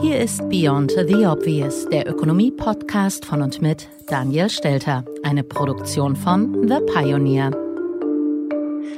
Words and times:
Hier 0.00 0.20
ist 0.20 0.48
Beyond 0.50 0.92
the 0.92 1.26
Obvious, 1.26 1.86
der 1.90 2.08
Ökonomie-Podcast 2.08 3.24
von 3.24 3.40
und 3.40 3.62
mit 3.62 3.88
Daniel 4.06 4.50
Stelter, 4.50 5.04
eine 5.22 5.42
Produktion 5.42 6.16
von 6.16 6.68
The 6.68 6.78
Pioneer. 6.92 7.50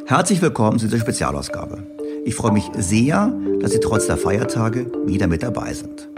Herzlich 0.07 0.43
willkommen 0.43 0.79
zu 0.79 0.87
dieser 0.87 1.01
Spezialausgabe. 1.01 1.85
Ich 2.25 2.35
freue 2.35 2.53
mich 2.53 2.71
sehr, 2.77 3.33
dass 3.61 3.73
Sie 3.73 3.81
trotz 3.81 4.07
der 4.07 4.17
Feiertage 4.17 4.91
wieder 5.07 5.29
mit 5.29 5.43
dabei 5.43 5.73
sind. 5.73 6.09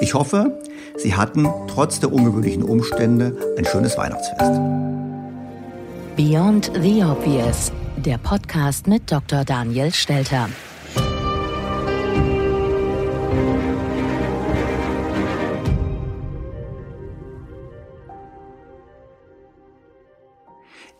Ich 0.00 0.14
hoffe, 0.14 0.60
Sie 0.96 1.14
hatten 1.14 1.48
trotz 1.68 2.00
der 2.00 2.12
ungewöhnlichen 2.12 2.62
Umstände 2.62 3.36
ein 3.56 3.64
schönes 3.64 3.96
Weihnachtsfest. 3.96 4.60
Beyond 6.16 6.72
the 6.82 7.02
Obvious, 7.02 7.72
der 7.96 8.18
Podcast 8.18 8.86
mit 8.86 9.10
Dr. 9.10 9.44
Daniel 9.44 9.92
Stelter. 9.92 10.48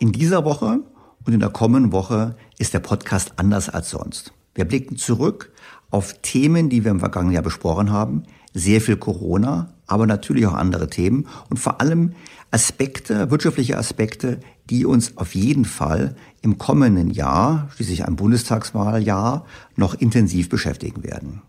In 0.03 0.11
dieser 0.11 0.45
Woche 0.45 0.81
und 1.25 1.33
in 1.33 1.39
der 1.39 1.51
kommenden 1.51 1.93
Woche 1.93 2.35
ist 2.59 2.75
der 2.75 2.81
Podcast 2.81 3.35
anders 3.37 3.69
als 3.69 3.91
sonst. 3.91 4.33
Wir 4.53 4.65
blicken 4.65 4.97
zurück 4.97 5.53
auf 5.91 6.21
Themen, 6.23 6.69
die 6.69 6.83
wir 6.83 6.91
im 6.91 6.99
vergangenen 6.99 7.35
Jahr 7.35 7.45
besprochen 7.45 7.93
haben. 7.93 8.25
Sehr 8.53 8.81
viel 8.81 8.97
Corona, 8.97 9.75
aber 9.87 10.09
natürlich 10.09 10.45
auch 10.49 10.55
andere 10.55 10.91
Themen 10.91 11.29
und 11.51 11.59
vor 11.59 11.81
allem 11.81 12.15
Aspekte, 12.51 13.31
wirtschaftliche 13.31 13.79
Aspekte, 13.79 14.41
die 14.69 14.87
uns 14.87 15.17
auf 15.19 15.37
jeden 15.37 15.65
Fall 15.65 16.17
im 16.41 16.59
kommenden 16.59 17.13
Jahr, 17.13 17.69
schließlich 17.77 18.05
ein 18.05 18.17
Bundestagswahljahr, 18.17 19.47
noch 19.77 19.95
intensiv 19.95 20.49
beschäftigen 20.49 21.05
werden. 21.05 21.43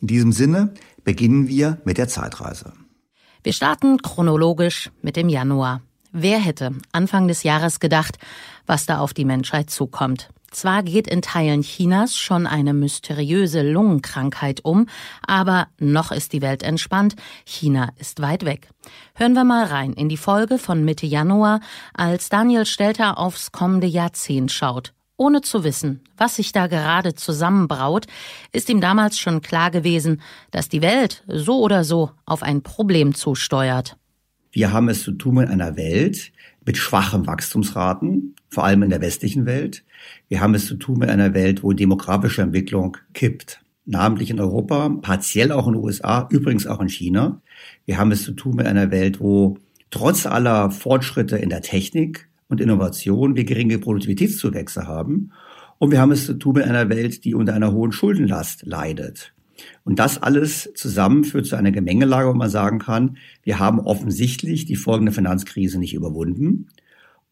In 0.00 0.06
diesem 0.06 0.32
Sinne 0.32 0.72
beginnen 1.04 1.46
wir 1.46 1.76
mit 1.84 1.98
der 1.98 2.08
Zeitreise. 2.08 2.72
Wir 3.42 3.52
starten 3.52 3.98
chronologisch 3.98 4.90
mit 5.02 5.16
dem 5.16 5.28
Januar. 5.28 5.82
Wer 6.12 6.38
hätte 6.38 6.72
Anfang 6.92 7.28
des 7.28 7.42
Jahres 7.42 7.80
gedacht, 7.80 8.18
was 8.66 8.86
da 8.86 8.98
auf 8.98 9.14
die 9.14 9.24
Menschheit 9.24 9.70
zukommt? 9.70 10.30
Zwar 10.50 10.82
geht 10.82 11.06
in 11.06 11.20
Teilen 11.20 11.62
Chinas 11.62 12.16
schon 12.16 12.46
eine 12.46 12.72
mysteriöse 12.72 13.62
Lungenkrankheit 13.62 14.64
um, 14.64 14.86
aber 15.26 15.66
noch 15.78 16.12
ist 16.12 16.32
die 16.32 16.40
Welt 16.40 16.62
entspannt. 16.62 17.16
China 17.44 17.90
ist 17.98 18.22
weit 18.22 18.44
weg. 18.44 18.68
Hören 19.14 19.34
wir 19.34 19.44
mal 19.44 19.66
rein 19.66 19.92
in 19.92 20.08
die 20.08 20.16
Folge 20.16 20.56
von 20.58 20.84
Mitte 20.84 21.04
Januar, 21.04 21.60
als 21.92 22.30
Daniel 22.30 22.64
Stelter 22.64 23.18
aufs 23.18 23.52
kommende 23.52 23.86
Jahrzehnt 23.86 24.50
schaut. 24.50 24.94
Ohne 25.18 25.40
zu 25.40 25.64
wissen, 25.64 26.02
was 26.16 26.36
sich 26.36 26.52
da 26.52 26.66
gerade 26.66 27.14
zusammenbraut, 27.14 28.06
ist 28.52 28.68
ihm 28.68 28.80
damals 28.80 29.18
schon 29.18 29.42
klar 29.42 29.70
gewesen, 29.70 30.22
dass 30.50 30.68
die 30.68 30.82
Welt 30.82 31.24
so 31.26 31.60
oder 31.60 31.84
so 31.84 32.12
auf 32.24 32.42
ein 32.42 32.62
Problem 32.62 33.14
zusteuert. 33.14 33.96
Wir 34.56 34.72
haben 34.72 34.88
es 34.88 35.02
zu 35.02 35.12
tun 35.12 35.34
mit 35.34 35.50
einer 35.50 35.76
Welt 35.76 36.32
mit 36.64 36.78
schwachen 36.78 37.26
Wachstumsraten, 37.26 38.34
vor 38.48 38.64
allem 38.64 38.84
in 38.84 38.88
der 38.88 39.02
westlichen 39.02 39.44
Welt. 39.44 39.84
Wir 40.30 40.40
haben 40.40 40.54
es 40.54 40.64
zu 40.64 40.76
tun 40.76 40.98
mit 40.98 41.10
einer 41.10 41.34
Welt, 41.34 41.62
wo 41.62 41.74
demografische 41.74 42.40
Entwicklung 42.40 42.96
kippt, 43.12 43.60
namentlich 43.84 44.30
in 44.30 44.40
Europa, 44.40 44.88
partiell 45.02 45.52
auch 45.52 45.66
in 45.66 45.74
den 45.74 45.84
USA, 45.84 46.26
übrigens 46.30 46.66
auch 46.66 46.80
in 46.80 46.88
China. 46.88 47.42
Wir 47.84 47.98
haben 47.98 48.10
es 48.12 48.22
zu 48.22 48.32
tun 48.32 48.56
mit 48.56 48.66
einer 48.66 48.90
Welt, 48.90 49.20
wo 49.20 49.58
trotz 49.90 50.24
aller 50.24 50.70
Fortschritte 50.70 51.36
in 51.36 51.50
der 51.50 51.60
Technik 51.60 52.30
und 52.48 52.62
Innovation 52.62 53.36
wir 53.36 53.44
geringe 53.44 53.78
Produktivitätszuwächse 53.78 54.86
haben. 54.86 55.32
Und 55.76 55.90
wir 55.90 56.00
haben 56.00 56.12
es 56.12 56.24
zu 56.24 56.32
tun 56.32 56.54
mit 56.54 56.64
einer 56.64 56.88
Welt, 56.88 57.26
die 57.26 57.34
unter 57.34 57.52
einer 57.52 57.72
hohen 57.72 57.92
Schuldenlast 57.92 58.64
leidet. 58.64 59.34
Und 59.84 59.98
das 59.98 60.22
alles 60.22 60.72
zusammen 60.74 61.24
führt 61.24 61.46
zu 61.46 61.56
einer 61.56 61.72
Gemengelage, 61.72 62.28
wo 62.28 62.34
man 62.34 62.50
sagen 62.50 62.78
kann, 62.78 63.16
wir 63.42 63.58
haben 63.58 63.80
offensichtlich 63.80 64.64
die 64.64 64.76
folgende 64.76 65.12
Finanzkrise 65.12 65.78
nicht 65.78 65.94
überwunden. 65.94 66.68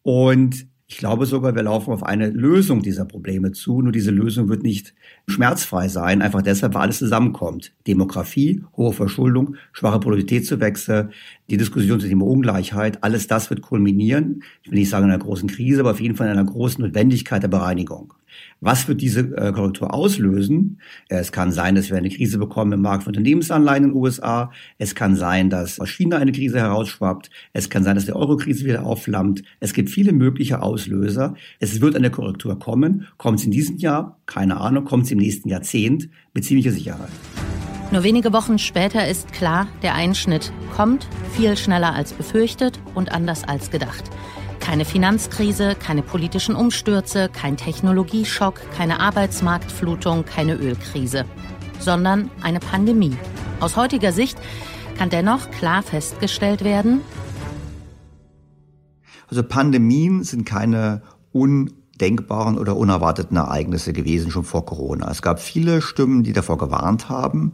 Und 0.01 0.67
ich 0.87 0.97
glaube 0.97 1.25
sogar, 1.25 1.55
wir 1.55 1.63
laufen 1.63 1.91
auf 1.91 2.03
eine 2.03 2.29
Lösung 2.29 2.83
dieser 2.83 3.05
Probleme 3.05 3.51
zu. 3.51 3.81
Nur 3.81 3.91
diese 3.91 4.11
Lösung 4.11 4.49
wird 4.49 4.61
nicht 4.63 4.93
schmerzfrei 5.27 5.87
sein, 5.87 6.21
einfach 6.21 6.41
deshalb, 6.41 6.73
weil 6.73 6.83
alles 6.83 6.99
zusammenkommt. 6.99 7.73
Demografie, 7.87 8.63
hohe 8.77 8.93
Verschuldung, 8.93 9.55
schwache 9.73 9.99
Produktivitätszuwächse, 9.99 11.09
die 11.49 11.57
Diskussion 11.57 11.99
zu 11.99 12.07
Thema 12.07 12.25
Ungleichheit, 12.25 13.03
alles 13.03 13.27
das 13.27 13.49
wird 13.49 13.61
kulminieren. 13.61 14.43
Ich 14.63 14.71
will 14.71 14.79
nicht 14.79 14.89
sagen 14.89 15.05
in 15.05 15.11
einer 15.11 15.23
großen 15.23 15.49
Krise, 15.49 15.81
aber 15.81 15.91
auf 15.91 16.01
jeden 16.01 16.15
Fall 16.15 16.27
in 16.27 16.33
einer 16.37 16.49
großen 16.49 16.83
Notwendigkeit 16.83 17.43
der 17.43 17.47
Bereinigung. 17.47 18.13
Was 18.61 18.87
wird 18.87 19.01
diese 19.01 19.21
äh, 19.37 19.51
Korrektur 19.51 19.93
auslösen? 19.93 20.79
Es 21.09 21.31
kann 21.31 21.51
sein, 21.51 21.75
dass 21.75 21.89
wir 21.89 21.97
eine 21.97 22.09
Krise 22.09 22.37
bekommen 22.37 22.71
im 22.73 22.81
Markt 22.81 23.03
von 23.03 23.11
Unternehmensanleihen 23.11 23.83
in 23.83 23.89
den 23.91 23.97
USA. 23.97 24.51
Es 24.77 24.95
kann 24.95 25.15
sein, 25.15 25.49
dass 25.49 25.79
aus 25.79 25.89
China 25.89 26.17
eine 26.17 26.31
Krise 26.31 26.59
herausschwappt. 26.59 27.29
Es 27.53 27.69
kann 27.69 27.83
sein, 27.83 27.95
dass 27.95 28.05
die 28.05 28.13
Euro-Krise 28.13 28.65
wieder 28.65 28.85
aufflammt. 28.85 29.43
Es 29.59 29.73
gibt 29.73 29.89
viele 29.89 30.13
mögliche 30.13 30.61
Auslöser. 30.61 31.35
Es 31.59 31.81
wird 31.81 31.95
eine 31.95 32.09
Korrektur 32.09 32.57
kommen. 32.57 33.07
Kommt 33.17 33.39
es 33.39 33.45
in 33.45 33.51
diesem 33.51 33.77
Jahr? 33.77 34.19
Keine 34.25 34.57
Ahnung. 34.57 34.85
Kommt 34.85 35.05
es 35.05 35.11
im 35.15 35.21
nächsten 35.21 35.49
Jahrzehnt? 35.49 36.09
Mit 36.33 36.45
ziemlicher 36.45 36.71
Sicherheit. 36.71 37.09
Nur 37.91 38.03
wenige 38.03 38.33
Wochen 38.33 38.59
später 38.59 39.07
ist 39.07 39.31
klar, 39.31 39.67
der 39.81 39.95
Einschnitt 39.95 40.51
kommt 40.75 41.07
viel 41.33 41.55
schneller 41.55 41.93
als 41.93 42.13
befürchtet 42.13 42.79
und 42.93 43.11
anders 43.11 43.43
als 43.43 43.71
gedacht. 43.71 44.03
Keine 44.59 44.85
Finanzkrise, 44.85 45.75
keine 45.75 46.01
politischen 46.01 46.55
Umstürze, 46.55 47.29
kein 47.29 47.55
Technologieschock, 47.55 48.59
keine 48.75 48.99
Arbeitsmarktflutung, 48.99 50.25
keine 50.25 50.55
Ölkrise, 50.55 51.25
sondern 51.79 52.31
eine 52.41 52.59
Pandemie. 52.59 53.15
Aus 53.59 53.77
heutiger 53.77 54.11
Sicht 54.11 54.37
kann 54.97 55.09
dennoch 55.09 55.51
klar 55.51 55.83
festgestellt 55.83 56.63
werden, 56.63 57.01
also 59.27 59.41
Pandemien 59.41 60.23
sind 60.23 60.45
keine 60.45 61.01
undenkbaren 61.95 62.57
oder 62.57 62.75
unerwarteten 62.75 63.37
Ereignisse 63.37 63.93
gewesen, 63.93 64.31
schon 64.31 64.43
vor 64.43 64.65
Corona. 64.65 65.09
Es 65.09 65.21
gab 65.21 65.39
viele 65.39 65.81
Stimmen, 65.81 66.23
die 66.23 66.33
davor 66.33 66.57
gewarnt 66.57 67.09
haben. 67.09 67.53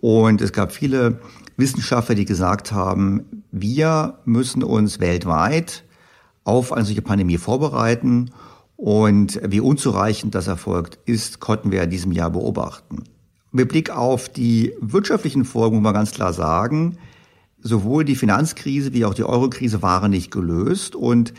Und 0.00 0.40
es 0.40 0.52
gab 0.52 0.72
viele 0.72 1.20
Wissenschaftler, 1.56 2.14
die 2.14 2.24
gesagt 2.24 2.72
haben, 2.72 3.44
wir 3.50 4.18
müssen 4.24 4.62
uns 4.62 5.00
weltweit 5.00 5.84
auf 6.44 6.72
eine 6.72 6.84
solche 6.84 7.02
Pandemie 7.02 7.38
vorbereiten. 7.38 8.30
Und 8.76 9.40
wie 9.44 9.60
unzureichend 9.60 10.34
das 10.34 10.46
erfolgt 10.46 10.98
ist, 11.04 11.40
konnten 11.40 11.72
wir 11.72 11.82
in 11.82 11.90
diesem 11.90 12.12
Jahr 12.12 12.30
beobachten. 12.30 13.04
Mit 13.50 13.68
Blick 13.68 13.90
auf 13.90 14.28
die 14.28 14.72
wirtschaftlichen 14.80 15.44
Folgen 15.44 15.76
muss 15.76 15.84
man 15.84 15.94
ganz 15.94 16.12
klar 16.12 16.32
sagen, 16.32 16.98
sowohl 17.60 18.04
die 18.04 18.14
Finanzkrise 18.14 18.92
wie 18.92 19.04
auch 19.04 19.14
die 19.14 19.24
Eurokrise 19.24 19.82
waren 19.82 20.10
nicht 20.10 20.30
gelöst. 20.30 20.94
Und 20.94 21.32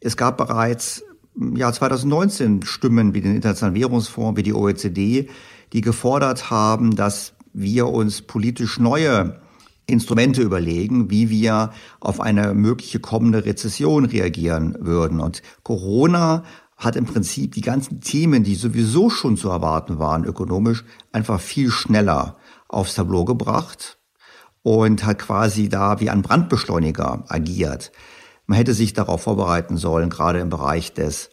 es 0.00 0.16
gab 0.16 0.36
bereits 0.38 1.02
Jahr 1.54 1.72
2019 1.72 2.62
Stimmen 2.62 3.14
wie 3.14 3.20
den 3.20 3.36
Internationalen 3.36 3.74
Währungsfonds, 3.74 4.38
wie 4.38 4.42
die 4.42 4.54
OECD, 4.54 5.28
die 5.72 5.80
gefordert 5.80 6.50
haben, 6.50 6.96
dass 6.96 7.34
wir 7.52 7.88
uns 7.88 8.22
politisch 8.22 8.78
neue 8.78 9.40
Instrumente 9.86 10.42
überlegen, 10.42 11.10
wie 11.10 11.30
wir 11.30 11.72
auf 12.00 12.20
eine 12.20 12.54
mögliche 12.54 13.00
kommende 13.00 13.44
Rezession 13.44 14.04
reagieren 14.04 14.76
würden. 14.80 15.20
Und 15.20 15.42
Corona 15.62 16.42
hat 16.76 16.96
im 16.96 17.06
Prinzip 17.06 17.52
die 17.52 17.60
ganzen 17.60 18.00
Themen, 18.00 18.42
die 18.42 18.54
sowieso 18.54 19.10
schon 19.10 19.36
zu 19.36 19.48
erwarten 19.48 19.98
waren, 19.98 20.24
ökonomisch, 20.24 20.84
einfach 21.12 21.40
viel 21.40 21.70
schneller 21.70 22.36
aufs 22.68 22.94
Tableau 22.94 23.24
gebracht 23.24 23.98
und 24.62 25.04
hat 25.04 25.20
quasi 25.20 25.68
da 25.68 26.00
wie 26.00 26.10
ein 26.10 26.22
Brandbeschleuniger 26.22 27.24
agiert. 27.28 27.92
Man 28.46 28.58
hätte 28.58 28.74
sich 28.74 28.92
darauf 28.92 29.22
vorbereiten 29.22 29.76
sollen, 29.76 30.10
gerade 30.10 30.38
im 30.40 30.50
Bereich 30.50 30.92
des 30.92 31.30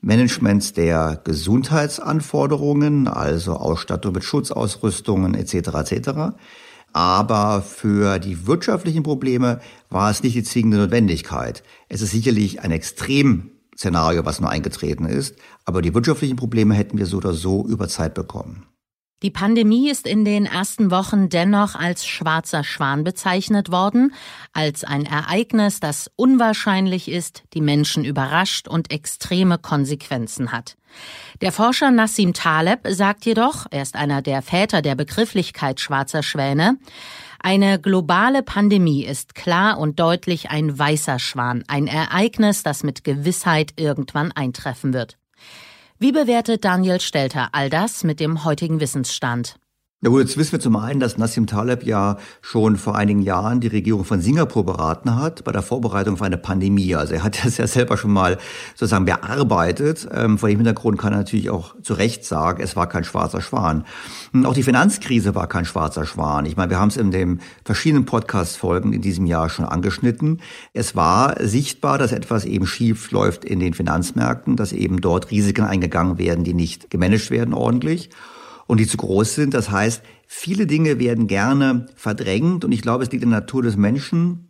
Managements 0.00 0.72
der 0.72 1.20
Gesundheitsanforderungen, 1.22 3.06
also 3.06 3.54
Ausstattung 3.54 4.14
mit 4.14 4.24
Schutzausrüstungen 4.24 5.34
etc. 5.34 5.54
etc. 5.54 6.10
Aber 6.92 7.62
für 7.62 8.18
die 8.18 8.46
wirtschaftlichen 8.46 9.04
Probleme 9.04 9.60
war 9.90 10.10
es 10.10 10.22
nicht 10.24 10.34
die 10.34 10.42
zwingende 10.42 10.78
Notwendigkeit. 10.78 11.62
Es 11.88 12.02
ist 12.02 12.10
sicherlich 12.10 12.60
ein 12.60 12.72
Extremszenario, 12.72 14.24
was 14.24 14.40
nur 14.40 14.50
eingetreten 14.50 15.06
ist, 15.06 15.36
aber 15.64 15.80
die 15.80 15.94
wirtschaftlichen 15.94 16.36
Probleme 16.36 16.74
hätten 16.74 16.98
wir 16.98 17.06
so 17.06 17.18
oder 17.18 17.32
so 17.32 17.64
über 17.66 17.86
Zeit 17.86 18.14
bekommen. 18.14 18.66
Die 19.22 19.30
Pandemie 19.30 19.88
ist 19.88 20.06
in 20.06 20.24
den 20.24 20.46
ersten 20.46 20.90
Wochen 20.90 21.28
dennoch 21.28 21.76
als 21.76 22.04
schwarzer 22.04 22.64
Schwan 22.64 23.04
bezeichnet 23.04 23.70
worden, 23.70 24.12
als 24.52 24.82
ein 24.82 25.06
Ereignis, 25.06 25.78
das 25.78 26.10
unwahrscheinlich 26.16 27.08
ist, 27.08 27.44
die 27.54 27.60
Menschen 27.60 28.04
überrascht 28.04 28.66
und 28.66 28.92
extreme 28.92 29.58
Konsequenzen 29.58 30.50
hat. 30.50 30.76
Der 31.40 31.52
Forscher 31.52 31.92
Nassim 31.92 32.34
Taleb 32.34 32.80
sagt 32.88 33.24
jedoch, 33.24 33.66
er 33.70 33.82
ist 33.82 33.94
einer 33.94 34.22
der 34.22 34.42
Väter 34.42 34.82
der 34.82 34.96
Begrifflichkeit 34.96 35.80
schwarzer 35.80 36.24
Schwäne, 36.24 36.78
eine 37.44 37.80
globale 37.80 38.44
Pandemie 38.44 39.04
ist 39.04 39.34
klar 39.34 39.78
und 39.78 39.98
deutlich 39.98 40.50
ein 40.50 40.78
weißer 40.78 41.18
Schwan, 41.18 41.64
ein 41.66 41.88
Ereignis, 41.88 42.62
das 42.62 42.84
mit 42.84 43.02
Gewissheit 43.02 43.72
irgendwann 43.76 44.30
eintreffen 44.30 44.94
wird. 44.94 45.18
Wie 46.02 46.10
bewertet 46.10 46.64
Daniel 46.64 47.00
Stelter 47.00 47.50
all 47.52 47.70
das 47.70 48.02
mit 48.02 48.18
dem 48.18 48.44
heutigen 48.44 48.80
Wissensstand? 48.80 49.54
Ja 50.04 50.08
gut, 50.08 50.22
jetzt 50.22 50.36
wissen 50.36 50.50
wir 50.50 50.58
zum 50.58 50.74
einen, 50.74 50.98
dass 50.98 51.16
Nassim 51.16 51.46
Taleb 51.46 51.84
ja 51.84 52.16
schon 52.40 52.76
vor 52.76 52.96
einigen 52.96 53.22
Jahren 53.22 53.60
die 53.60 53.68
Regierung 53.68 54.04
von 54.04 54.20
Singapur 54.20 54.66
beraten 54.66 55.14
hat 55.14 55.44
bei 55.44 55.52
der 55.52 55.62
Vorbereitung 55.62 56.14
auf 56.14 56.22
eine 56.22 56.38
Pandemie. 56.38 56.96
Also 56.96 57.14
er 57.14 57.22
hat 57.22 57.38
das 57.44 57.56
ja 57.56 57.68
selber 57.68 57.96
schon 57.96 58.12
mal 58.12 58.36
sozusagen 58.74 59.04
bearbeitet. 59.04 60.08
Ähm, 60.12 60.38
vor 60.38 60.48
dem 60.48 60.58
Hintergrund 60.58 60.98
kann 60.98 61.12
er 61.12 61.18
natürlich 61.18 61.50
auch 61.50 61.76
zu 61.82 61.94
Recht 61.94 62.24
sagen, 62.24 62.60
es 62.60 62.74
war 62.74 62.88
kein 62.88 63.04
schwarzer 63.04 63.40
Schwan. 63.40 63.84
Auch 64.42 64.54
die 64.54 64.64
Finanzkrise 64.64 65.36
war 65.36 65.46
kein 65.46 65.66
schwarzer 65.66 66.04
Schwan. 66.04 66.46
Ich 66.46 66.56
meine, 66.56 66.70
wir 66.70 66.80
haben 66.80 66.88
es 66.88 66.96
in 66.96 67.12
den 67.12 67.40
verschiedenen 67.64 68.04
Podcast-Folgen 68.04 68.92
in 68.92 69.02
diesem 69.02 69.26
Jahr 69.26 69.50
schon 69.50 69.66
angeschnitten. 69.66 70.40
Es 70.72 70.96
war 70.96 71.36
sichtbar, 71.38 71.98
dass 71.98 72.10
etwas 72.10 72.44
eben 72.44 72.66
schief 72.66 73.12
läuft 73.12 73.44
in 73.44 73.60
den 73.60 73.72
Finanzmärkten, 73.72 74.56
dass 74.56 74.72
eben 74.72 75.00
dort 75.00 75.30
Risiken 75.30 75.64
eingegangen 75.64 76.18
werden, 76.18 76.42
die 76.42 76.54
nicht 76.54 76.90
gemanagt 76.90 77.30
werden 77.30 77.54
ordentlich 77.54 78.10
und 78.66 78.78
die 78.78 78.86
zu 78.86 78.96
groß 78.96 79.34
sind. 79.34 79.54
Das 79.54 79.70
heißt, 79.70 80.02
viele 80.26 80.66
Dinge 80.66 80.98
werden 80.98 81.26
gerne 81.26 81.86
verdrängt 81.94 82.64
und 82.64 82.72
ich 82.72 82.82
glaube, 82.82 83.04
es 83.04 83.10
liegt 83.10 83.24
in 83.24 83.30
der 83.30 83.40
Natur 83.40 83.62
des 83.62 83.76
Menschen, 83.76 84.48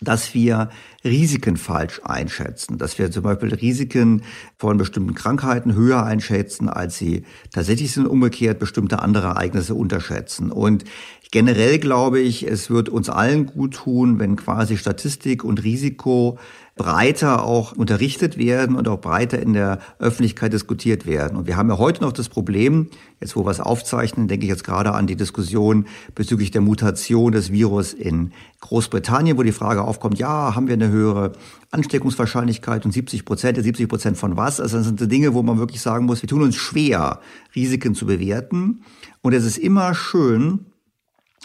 dass 0.00 0.34
wir 0.34 0.70
Risiken 1.08 1.56
falsch 1.56 2.00
einschätzen, 2.04 2.78
dass 2.78 2.98
wir 2.98 3.10
zum 3.10 3.22
Beispiel 3.22 3.52
Risiken 3.54 4.22
von 4.56 4.78
bestimmten 4.78 5.14
Krankheiten 5.14 5.74
höher 5.74 6.04
einschätzen, 6.04 6.68
als 6.68 6.96
sie 6.96 7.24
tatsächlich 7.52 7.92
sind, 7.92 8.06
umgekehrt 8.06 8.58
bestimmte 8.58 9.00
andere 9.00 9.28
Ereignisse 9.28 9.74
unterschätzen. 9.74 10.52
Und 10.52 10.84
generell 11.30 11.78
glaube 11.78 12.20
ich, 12.20 12.46
es 12.46 12.70
wird 12.70 12.88
uns 12.88 13.08
allen 13.08 13.46
gut 13.46 13.74
tun, 13.74 14.18
wenn 14.18 14.36
quasi 14.36 14.76
Statistik 14.76 15.44
und 15.44 15.62
Risiko 15.64 16.38
breiter 16.78 17.44
auch 17.44 17.72
unterrichtet 17.72 18.38
werden 18.38 18.76
und 18.76 18.88
auch 18.88 19.00
breiter 19.00 19.38
in 19.38 19.52
der 19.52 19.80
Öffentlichkeit 19.98 20.54
diskutiert 20.54 21.04
werden. 21.04 21.36
Und 21.36 21.46
wir 21.46 21.56
haben 21.58 21.68
ja 21.68 21.76
heute 21.76 22.02
noch 22.02 22.12
das 22.12 22.30
Problem, 22.30 22.88
jetzt 23.20 23.36
wo 23.36 23.44
wir 23.44 23.50
es 23.50 23.60
aufzeichnen, 23.60 24.28
denke 24.28 24.46
ich 24.46 24.50
jetzt 24.50 24.64
gerade 24.64 24.92
an 24.92 25.06
die 25.06 25.16
Diskussion 25.16 25.86
bezüglich 26.14 26.50
der 26.50 26.62
Mutation 26.62 27.32
des 27.32 27.52
Virus 27.52 27.92
in 27.92 28.32
Großbritannien, 28.60 29.36
wo 29.36 29.42
die 29.42 29.52
Frage 29.52 29.82
aufkommt, 29.82 30.18
ja, 30.18 30.54
haben 30.54 30.68
wir 30.68 30.74
eine 30.74 30.90
höhere 30.98 31.32
Ansteckungswahrscheinlichkeit 31.70 32.84
und 32.84 32.92
70 32.92 33.24
Prozent, 33.24 33.62
70 33.62 33.88
Prozent 33.88 34.16
von 34.16 34.36
was? 34.36 34.60
Also 34.60 34.78
das 34.78 34.86
sind 34.86 35.10
Dinge, 35.10 35.34
wo 35.34 35.42
man 35.42 35.58
wirklich 35.58 35.80
sagen 35.80 36.06
muss, 36.06 36.22
wir 36.22 36.28
tun 36.28 36.42
uns 36.42 36.56
schwer, 36.56 37.20
Risiken 37.54 37.94
zu 37.94 38.06
bewerten. 38.06 38.82
Und 39.22 39.32
es 39.32 39.44
ist 39.44 39.58
immer 39.58 39.94
schön, 39.94 40.66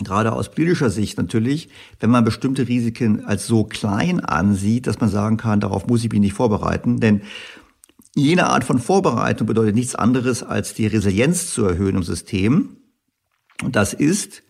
gerade 0.03 0.33
aus 0.33 0.51
politischer 0.51 0.89
Sicht 0.89 1.17
natürlich, 1.17 1.69
wenn 1.99 2.09
man 2.09 2.23
bestimmte 2.23 2.67
Risiken 2.67 3.25
als 3.25 3.47
so 3.47 3.63
klein 3.63 4.19
ansieht, 4.19 4.87
dass 4.87 4.99
man 4.99 5.09
sagen 5.09 5.37
kann, 5.37 5.59
darauf 5.59 5.87
muss 5.87 6.03
ich 6.03 6.11
mich 6.11 6.21
nicht 6.21 6.33
vorbereiten. 6.33 6.99
Denn 6.99 7.21
jene 8.15 8.47
Art 8.47 8.63
von 8.63 8.79
Vorbereitung 8.79 9.47
bedeutet 9.47 9.75
nichts 9.75 9.95
anderes, 9.95 10.43
als 10.43 10.73
die 10.73 10.87
Resilienz 10.87 11.53
zu 11.53 11.65
erhöhen 11.65 11.95
im 11.95 12.03
System. 12.03 12.77
Und 13.63 13.75
das 13.75 13.93
ist 13.93 14.43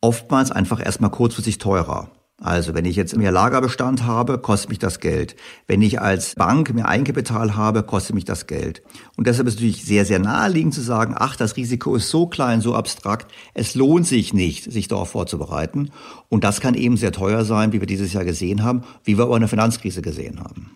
oftmals 0.00 0.50
einfach 0.50 0.84
erstmal 0.84 1.10
kurzfristig 1.10 1.58
teurer. 1.58 2.10
Also 2.40 2.72
wenn 2.72 2.84
ich 2.84 2.94
jetzt 2.94 3.16
mehr 3.16 3.32
Lagerbestand 3.32 4.04
habe, 4.04 4.38
kostet 4.38 4.70
mich 4.70 4.78
das 4.78 5.00
Geld. 5.00 5.34
Wenn 5.66 5.82
ich 5.82 6.00
als 6.00 6.36
Bank 6.36 6.72
mehr 6.72 6.86
Eigenkapital 6.86 7.56
habe, 7.56 7.82
kostet 7.82 8.14
mich 8.14 8.24
das 8.24 8.46
Geld. 8.46 8.80
Und 9.16 9.26
deshalb 9.26 9.48
ist 9.48 9.54
es 9.54 9.60
natürlich 9.60 9.84
sehr, 9.84 10.04
sehr 10.04 10.20
naheliegend 10.20 10.72
zu 10.72 10.80
sagen, 10.80 11.16
ach, 11.18 11.34
das 11.34 11.56
Risiko 11.56 11.96
ist 11.96 12.10
so 12.10 12.28
klein, 12.28 12.60
so 12.60 12.76
abstrakt, 12.76 13.32
es 13.54 13.74
lohnt 13.74 14.06
sich 14.06 14.34
nicht, 14.34 14.70
sich 14.70 14.86
darauf 14.86 15.10
vorzubereiten. 15.10 15.90
Und 16.28 16.44
das 16.44 16.60
kann 16.60 16.74
eben 16.74 16.96
sehr 16.96 17.10
teuer 17.10 17.44
sein, 17.44 17.72
wie 17.72 17.80
wir 17.80 17.88
dieses 17.88 18.12
Jahr 18.12 18.24
gesehen 18.24 18.62
haben, 18.62 18.84
wie 19.02 19.18
wir 19.18 19.26
auch 19.26 19.34
in 19.34 19.40
der 19.40 19.48
Finanzkrise 19.48 20.00
gesehen 20.00 20.38
haben. 20.38 20.70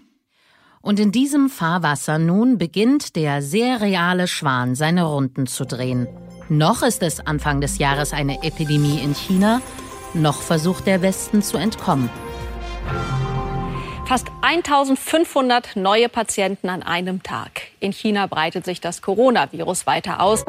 Und 0.80 0.98
in 0.98 1.12
diesem 1.12 1.48
Fahrwasser 1.48 2.18
nun 2.18 2.58
beginnt 2.58 3.14
der 3.14 3.40
sehr 3.40 3.80
reale 3.80 4.26
Schwan 4.26 4.74
seine 4.74 5.04
Runden 5.04 5.46
zu 5.46 5.64
drehen. 5.64 6.08
Noch 6.48 6.82
ist 6.82 7.04
es 7.04 7.20
Anfang 7.20 7.60
des 7.60 7.78
Jahres 7.78 8.12
eine 8.12 8.42
Epidemie 8.42 8.98
in 8.98 9.14
China, 9.14 9.62
noch 10.14 10.42
versucht 10.42 10.86
der 10.86 11.02
Westen 11.02 11.42
zu 11.42 11.56
entkommen. 11.56 12.10
Fast 14.06 14.28
1500 14.42 15.76
neue 15.76 16.08
Patienten 16.08 16.68
an 16.68 16.82
einem 16.82 17.22
Tag. 17.22 17.62
In 17.80 17.92
China 17.92 18.26
breitet 18.26 18.64
sich 18.64 18.80
das 18.80 19.00
Coronavirus 19.00 19.86
weiter 19.86 20.20
aus. 20.20 20.44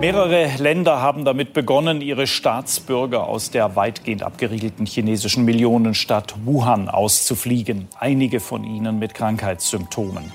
Mehrere 0.00 0.50
Länder 0.58 1.00
haben 1.00 1.24
damit 1.24 1.52
begonnen, 1.52 2.00
ihre 2.00 2.26
Staatsbürger 2.26 3.26
aus 3.26 3.50
der 3.50 3.76
weitgehend 3.76 4.22
abgeriegelten 4.22 4.86
chinesischen 4.86 5.44
Millionenstadt 5.44 6.34
Wuhan 6.44 6.88
auszufliegen. 6.88 7.88
Einige 7.98 8.40
von 8.40 8.64
ihnen 8.64 8.98
mit 8.98 9.14
Krankheitssymptomen. 9.14 10.32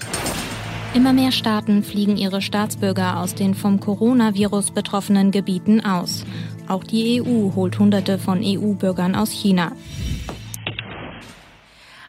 Immer 0.94 1.14
mehr 1.14 1.32
Staaten 1.32 1.84
fliegen 1.84 2.18
ihre 2.18 2.42
Staatsbürger 2.42 3.20
aus 3.20 3.34
den 3.34 3.54
vom 3.54 3.80
Coronavirus 3.80 4.72
betroffenen 4.72 5.32
Gebieten 5.32 5.86
aus. 5.86 6.26
Auch 6.72 6.86
die 6.86 7.22
EU 7.22 7.54
holt 7.54 7.80
Hunderte 7.80 8.18
von 8.18 8.40
EU-Bürgern 8.42 9.14
aus 9.14 9.30
China. 9.30 9.74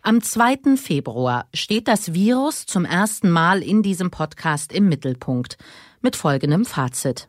Am 0.02 0.22
2. 0.22 0.76
Februar 0.76 1.48
steht 1.52 1.88
das 1.88 2.14
Virus 2.14 2.64
zum 2.66 2.84
ersten 2.84 3.28
Mal 3.28 3.60
in 3.60 3.82
diesem 3.82 4.12
Podcast 4.12 4.72
im 4.72 4.88
Mittelpunkt 4.88 5.58
mit 6.00 6.14
folgendem 6.14 6.64
Fazit. 6.64 7.28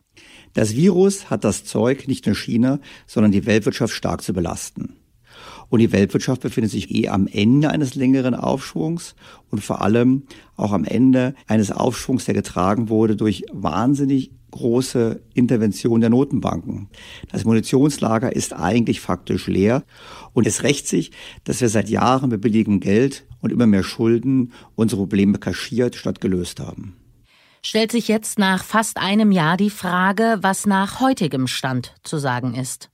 Das 0.52 0.76
Virus 0.76 1.28
hat 1.28 1.42
das 1.42 1.64
Zeug, 1.64 2.06
nicht 2.06 2.24
nur 2.24 2.36
China, 2.36 2.78
sondern 3.04 3.32
die 3.32 3.46
Weltwirtschaft 3.46 3.94
stark 3.94 4.22
zu 4.22 4.32
belasten. 4.32 4.94
Und 5.70 5.80
die 5.80 5.90
Weltwirtschaft 5.90 6.42
befindet 6.42 6.70
sich 6.70 6.94
eh 6.94 7.08
am 7.08 7.26
Ende 7.26 7.70
eines 7.70 7.96
längeren 7.96 8.36
Aufschwungs 8.36 9.16
und 9.50 9.64
vor 9.64 9.82
allem 9.82 10.22
auch 10.54 10.70
am 10.70 10.84
Ende 10.84 11.34
eines 11.48 11.72
Aufschwungs, 11.72 12.26
der 12.26 12.34
getragen 12.34 12.90
wurde 12.90 13.16
durch 13.16 13.42
wahnsinnig 13.52 14.30
große 14.54 15.20
Intervention 15.34 16.00
der 16.00 16.10
Notenbanken. 16.10 16.88
Das 17.32 17.44
Munitionslager 17.44 18.34
ist 18.34 18.52
eigentlich 18.52 19.00
faktisch 19.00 19.48
leer 19.48 19.82
und 20.32 20.46
es 20.46 20.62
rächt 20.62 20.86
sich, 20.86 21.10
dass 21.42 21.60
wir 21.60 21.68
seit 21.68 21.88
Jahren 21.88 22.30
mit 22.30 22.40
billigem 22.40 22.78
Geld 22.78 23.26
und 23.40 23.50
immer 23.50 23.66
mehr 23.66 23.82
Schulden 23.82 24.52
unsere 24.76 25.02
Probleme 25.02 25.38
kaschiert 25.38 25.96
statt 25.96 26.20
gelöst 26.20 26.60
haben. 26.60 26.96
Stellt 27.62 27.90
sich 27.90 28.06
jetzt 28.06 28.38
nach 28.38 28.62
fast 28.62 28.98
einem 28.98 29.32
Jahr 29.32 29.56
die 29.56 29.70
Frage, 29.70 30.38
was 30.40 30.66
nach 30.66 31.00
heutigem 31.00 31.48
Stand 31.48 31.94
zu 32.04 32.18
sagen 32.18 32.54
ist. 32.54 32.90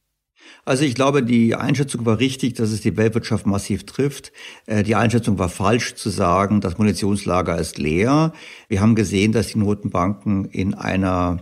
Also 0.64 0.84
ich 0.84 0.94
glaube, 0.94 1.22
die 1.22 1.54
Einschätzung 1.54 2.06
war 2.06 2.18
richtig, 2.18 2.54
dass 2.54 2.70
es 2.70 2.80
die 2.80 2.96
Weltwirtschaft 2.96 3.46
massiv 3.46 3.84
trifft. 3.84 4.32
Äh, 4.66 4.82
die 4.82 4.94
Einschätzung 4.94 5.38
war 5.38 5.48
falsch 5.48 5.94
zu 5.94 6.10
sagen, 6.10 6.60
das 6.60 6.78
Munitionslager 6.78 7.58
ist 7.58 7.78
leer. 7.78 8.32
Wir 8.68 8.80
haben 8.80 8.94
gesehen, 8.94 9.32
dass 9.32 9.48
die 9.48 9.58
Notenbanken 9.58 10.46
in 10.46 10.74
einer 10.74 11.38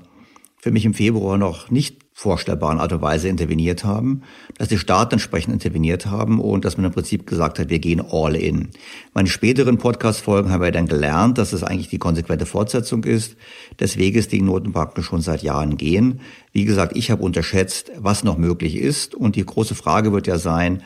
für 0.60 0.70
mich 0.70 0.84
im 0.84 0.94
Februar 0.94 1.38
noch 1.38 1.70
nicht 1.70 2.08
vorstellbaren 2.12 2.80
Art 2.80 2.92
und 2.92 3.00
Weise 3.00 3.28
interveniert 3.28 3.84
haben, 3.84 4.22
dass 4.56 4.66
die 4.66 4.78
Staaten 4.78 5.14
entsprechend 5.14 5.54
interveniert 5.54 6.06
haben 6.06 6.40
und 6.40 6.64
dass 6.64 6.76
man 6.76 6.86
im 6.86 6.92
Prinzip 6.92 7.28
gesagt 7.28 7.60
hat, 7.60 7.70
wir 7.70 7.78
gehen 7.78 8.02
all 8.10 8.34
in. 8.34 8.70
Meine 9.14 9.28
späteren 9.28 9.78
Podcast-Folgen 9.78 10.50
haben 10.50 10.60
wir 10.60 10.72
dann 10.72 10.88
gelernt, 10.88 11.38
dass 11.38 11.52
es 11.52 11.62
eigentlich 11.62 11.90
die 11.90 11.98
konsequente 11.98 12.44
Fortsetzung 12.44 13.04
ist 13.04 13.36
des 13.78 13.98
Weges, 13.98 14.26
den 14.26 14.46
Notenbanken 14.46 15.04
schon 15.04 15.20
seit 15.20 15.44
Jahren 15.44 15.76
gehen. 15.76 16.20
Wie 16.50 16.64
gesagt, 16.64 16.96
ich 16.96 17.12
habe 17.12 17.22
unterschätzt, 17.22 17.92
was 17.96 18.24
noch 18.24 18.36
möglich 18.36 18.74
ist 18.74 19.14
und 19.14 19.36
die 19.36 19.46
große 19.46 19.76
Frage 19.76 20.12
wird 20.12 20.26
ja 20.26 20.38
sein, 20.38 20.82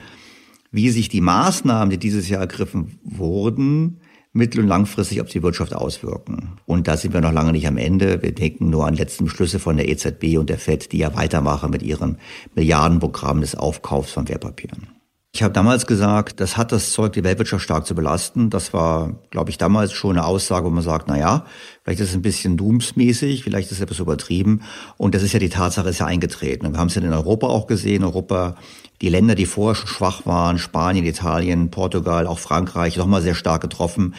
wie 0.70 0.90
sich 0.90 1.08
die 1.08 1.22
Maßnahmen, 1.22 1.88
die 1.88 1.98
dieses 1.98 2.28
Jahr 2.28 2.42
ergriffen 2.42 2.98
wurden, 3.04 4.00
mittel- 4.32 4.60
und 4.60 4.68
langfristig 4.68 5.20
auf 5.20 5.28
die 5.28 5.42
Wirtschaft 5.42 5.74
auswirken. 5.74 6.58
Und 6.66 6.88
da 6.88 6.96
sind 6.96 7.14
wir 7.14 7.20
noch 7.20 7.32
lange 7.32 7.52
nicht 7.52 7.66
am 7.66 7.76
Ende. 7.76 8.22
Wir 8.22 8.32
denken 8.32 8.70
nur 8.70 8.86
an 8.86 8.94
letzten 8.94 9.24
Beschlüsse 9.24 9.58
von 9.58 9.76
der 9.76 9.88
EZB 9.88 10.38
und 10.38 10.48
der 10.48 10.58
FED, 10.58 10.92
die 10.92 10.98
ja 10.98 11.14
weitermachen 11.14 11.70
mit 11.70 11.82
ihrem 11.82 12.16
Milliardenprogramm 12.54 13.40
des 13.40 13.54
Aufkaufs 13.54 14.12
von 14.12 14.28
Wertpapieren. 14.28 15.01
Ich 15.34 15.42
habe 15.42 15.54
damals 15.54 15.86
gesagt, 15.86 16.40
das 16.40 16.58
hat 16.58 16.72
das 16.72 16.92
Zeug, 16.92 17.14
die 17.14 17.24
Weltwirtschaft 17.24 17.64
stark 17.64 17.86
zu 17.86 17.94
belasten. 17.94 18.50
Das 18.50 18.74
war, 18.74 19.14
glaube 19.30 19.48
ich, 19.48 19.56
damals 19.56 19.92
schon 19.94 20.18
eine 20.18 20.26
Aussage, 20.26 20.66
wo 20.66 20.70
man 20.70 20.82
sagt, 20.82 21.08
na 21.08 21.18
ja, 21.18 21.46
vielleicht 21.82 22.00
ist 22.00 22.10
es 22.10 22.14
ein 22.14 22.20
bisschen 22.20 22.58
doomsmäßig, 22.58 23.42
vielleicht 23.42 23.70
ist 23.70 23.78
es 23.78 23.80
etwas 23.80 23.98
übertrieben. 23.98 24.60
Und 24.98 25.14
das 25.14 25.22
ist 25.22 25.32
ja 25.32 25.38
die 25.38 25.48
Tatsache, 25.48 25.88
ist 25.88 26.00
ja 26.00 26.06
eingetreten. 26.06 26.66
Und 26.66 26.74
wir 26.74 26.80
haben 26.80 26.88
es 26.88 26.96
ja 26.96 27.00
in 27.00 27.10
Europa 27.14 27.46
auch 27.46 27.66
gesehen. 27.66 28.04
Europa 28.04 28.56
die 29.02 29.08
Länder, 29.08 29.34
die 29.34 29.46
vorher 29.46 29.74
schon 29.74 29.88
schwach 29.88 30.26
waren, 30.26 30.58
Spanien, 30.58 31.04
Italien, 31.04 31.70
Portugal, 31.70 32.28
auch 32.28 32.38
Frankreich, 32.38 32.96
nochmal 32.96 33.20
sehr 33.20 33.34
stark 33.34 33.60
getroffen. 33.60 34.14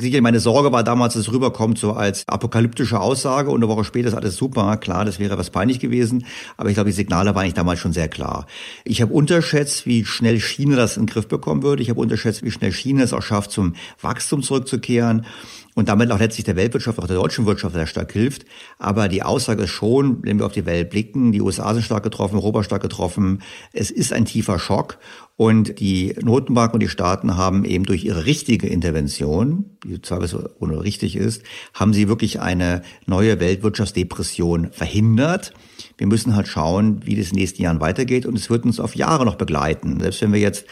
Sicher, 0.00 0.20
meine 0.20 0.40
Sorge 0.40 0.72
war 0.72 0.82
damals, 0.82 1.14
dass 1.14 1.28
es 1.28 1.32
rüberkommt 1.32 1.78
so 1.78 1.92
als 1.92 2.26
apokalyptische 2.26 3.00
Aussage 3.00 3.50
und 3.50 3.62
eine 3.62 3.68
Woche 3.68 3.84
später 3.84 4.08
ist 4.08 4.14
alles 4.14 4.36
super. 4.36 4.76
Klar, 4.78 5.04
das 5.04 5.20
wäre 5.20 5.38
was 5.38 5.50
peinlich 5.50 5.78
gewesen, 5.78 6.26
aber 6.56 6.68
ich 6.68 6.74
glaube, 6.74 6.90
die 6.90 6.96
Signale 6.96 7.34
waren 7.36 7.42
eigentlich 7.42 7.54
damals 7.54 7.78
schon 7.78 7.92
sehr 7.92 8.08
klar. 8.08 8.46
Ich 8.84 9.00
habe 9.00 9.12
unterschätzt, 9.12 9.86
wie 9.86 10.04
schnell 10.04 10.37
China 10.40 10.76
das 10.76 10.96
in 10.96 11.04
den 11.04 11.12
Griff 11.12 11.28
bekommen 11.28 11.62
würde. 11.62 11.82
Ich 11.82 11.90
habe 11.90 12.00
unterschätzt, 12.00 12.42
wie 12.42 12.50
schnell 12.50 12.72
China 12.72 13.02
es 13.02 13.12
auch 13.12 13.22
schafft, 13.22 13.50
zum 13.50 13.74
Wachstum 14.00 14.42
zurückzukehren 14.42 15.26
und 15.74 15.88
damit 15.88 16.10
auch 16.10 16.18
letztlich 16.18 16.44
der 16.44 16.56
Weltwirtschaft, 16.56 16.98
auch 16.98 17.06
der 17.06 17.16
deutschen 17.16 17.46
Wirtschaft 17.46 17.74
sehr 17.74 17.86
stark 17.86 18.12
hilft. 18.12 18.44
Aber 18.78 19.08
die 19.08 19.22
Aussage 19.22 19.62
ist 19.62 19.70
schon, 19.70 20.22
wenn 20.22 20.38
wir 20.38 20.46
auf 20.46 20.52
die 20.52 20.66
Welt 20.66 20.90
blicken, 20.90 21.32
die 21.32 21.40
USA 21.40 21.72
sind 21.72 21.84
stark 21.84 22.02
getroffen, 22.02 22.36
Europa 22.36 22.64
stark 22.64 22.82
getroffen. 22.82 23.42
Es 23.72 23.90
ist 23.90 24.12
ein 24.12 24.24
tiefer 24.24 24.58
Schock. 24.58 24.98
Und 25.36 25.78
die 25.78 26.16
Notenbanken 26.20 26.74
und 26.74 26.80
die 26.80 26.88
Staaten 26.88 27.36
haben 27.36 27.64
eben 27.64 27.84
durch 27.84 28.04
ihre 28.04 28.26
richtige 28.26 28.66
Intervention, 28.66 29.66
die 29.84 30.02
zweifelsohne 30.02 30.82
richtig 30.82 31.14
ist, 31.14 31.44
haben 31.74 31.92
sie 31.92 32.08
wirklich 32.08 32.40
eine 32.40 32.82
neue 33.06 33.38
Weltwirtschaftsdepression 33.38 34.72
verhindert. 34.72 35.52
Wir 35.98 36.06
müssen 36.06 36.34
halt 36.34 36.48
schauen, 36.48 37.04
wie 37.04 37.16
das 37.16 37.26
in 37.26 37.34
den 37.34 37.40
nächsten 37.40 37.62
Jahren 37.62 37.80
weitergeht. 37.80 38.24
Und 38.24 38.38
es 38.38 38.48
wird 38.48 38.64
uns 38.64 38.80
auf 38.80 38.96
Jahre 38.96 39.24
noch 39.24 39.34
begleiten. 39.34 40.00
Selbst 40.00 40.22
wenn 40.22 40.32
wir 40.32 40.40
jetzt 40.40 40.64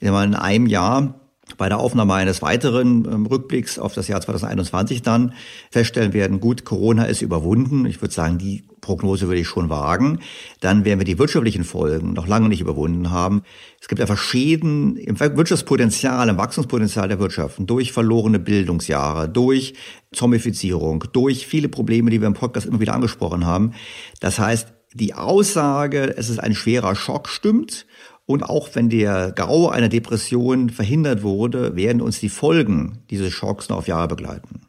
in 0.00 0.12
einem 0.12 0.66
Jahr 0.66 1.14
bei 1.58 1.68
der 1.68 1.78
Aufnahme 1.78 2.14
eines 2.14 2.42
weiteren 2.42 3.04
ähm, 3.04 3.26
Rückblicks 3.26 3.78
auf 3.78 3.94
das 3.94 4.08
Jahr 4.08 4.20
2021 4.20 5.02
dann 5.02 5.34
feststellen 5.70 6.12
werden, 6.12 6.40
gut, 6.40 6.64
Corona 6.64 7.04
ist 7.04 7.22
überwunden. 7.22 7.86
Ich 7.86 8.00
würde 8.00 8.14
sagen, 8.14 8.38
die 8.38 8.64
Prognose 8.80 9.28
würde 9.28 9.40
ich 9.40 9.48
schon 9.48 9.70
wagen. 9.70 10.20
Dann 10.60 10.84
werden 10.84 11.00
wir 11.00 11.04
die 11.04 11.18
wirtschaftlichen 11.18 11.64
Folgen 11.64 12.12
noch 12.12 12.26
lange 12.26 12.48
nicht 12.48 12.60
überwunden 12.60 13.10
haben. 13.10 13.42
Es 13.80 13.88
gibt 13.88 14.00
einfach 14.00 14.18
Schäden 14.18 14.96
im 14.96 15.18
Wirtschaftspotenzial, 15.20 16.28
im 16.28 16.38
Wachstumspotenzial 16.38 17.08
der 17.08 17.18
Wirtschaften 17.18 17.66
durch 17.66 17.92
verlorene 17.92 18.38
Bildungsjahre, 18.38 19.28
durch 19.28 19.74
Zombifizierung, 20.12 21.04
durch 21.12 21.46
viele 21.46 21.68
Probleme, 21.68 22.10
die 22.10 22.20
wir 22.20 22.28
im 22.28 22.34
Podcast 22.34 22.66
immer 22.66 22.80
wieder 22.80 22.94
angesprochen 22.94 23.46
haben. 23.46 23.72
Das 24.20 24.38
heißt, 24.38 24.68
die 24.94 25.14
Aussage, 25.14 26.16
es 26.16 26.28
ist 26.28 26.38
ein 26.38 26.54
schwerer 26.54 26.94
Schock, 26.94 27.28
stimmt. 27.28 27.86
Und 28.26 28.42
auch 28.42 28.70
wenn 28.74 28.88
der 28.88 29.32
Gau 29.32 29.68
einer 29.68 29.88
Depression 29.88 30.70
verhindert 30.70 31.22
wurde, 31.22 31.76
werden 31.76 32.00
uns 32.00 32.20
die 32.20 32.30
Folgen 32.30 33.02
dieses 33.10 33.32
Schocks 33.32 33.68
noch 33.68 33.78
auf 33.78 33.88
Jahre 33.88 34.08
begleiten. 34.08 34.62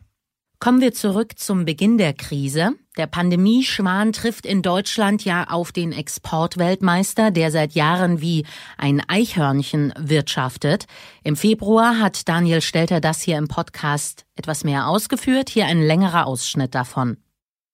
Kommen 0.59 0.81
wir 0.81 0.93
zurück 0.93 1.37
zum 1.37 1.65
Beginn 1.65 1.97
der 1.97 2.13
Krise. 2.13 2.71
Der 2.97 3.07
Pandemieschwan 3.07 4.13
trifft 4.13 4.45
in 4.45 4.61
Deutschland 4.61 5.23
ja 5.23 5.45
auf 5.49 5.71
den 5.71 5.91
Exportweltmeister, 5.91 7.29
der 7.29 7.51
seit 7.51 7.73
Jahren 7.73 8.21
wie 8.21 8.45
ein 8.77 9.01
Eichhörnchen 9.07 9.93
wirtschaftet. 9.99 10.85
Im 11.23 11.35
Februar 11.35 11.99
hat 11.99 12.27
Daniel 12.27 12.61
Stelter 12.61 12.99
das 13.01 13.21
hier 13.21 13.37
im 13.37 13.47
Podcast 13.47 14.25
etwas 14.35 14.63
mehr 14.63 14.87
ausgeführt. 14.87 15.49
Hier 15.49 15.65
ein 15.65 15.81
längerer 15.81 16.25
Ausschnitt 16.25 16.73
davon. 16.73 17.17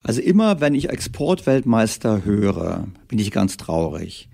Also 0.03 0.19
immer, 0.19 0.59
wenn 0.59 0.73
ich 0.73 0.89
Exportweltmeister 0.89 2.25
höre, 2.25 2.87
bin 3.07 3.19
ich 3.19 3.31
ganz 3.31 3.57
traurig 3.57 4.27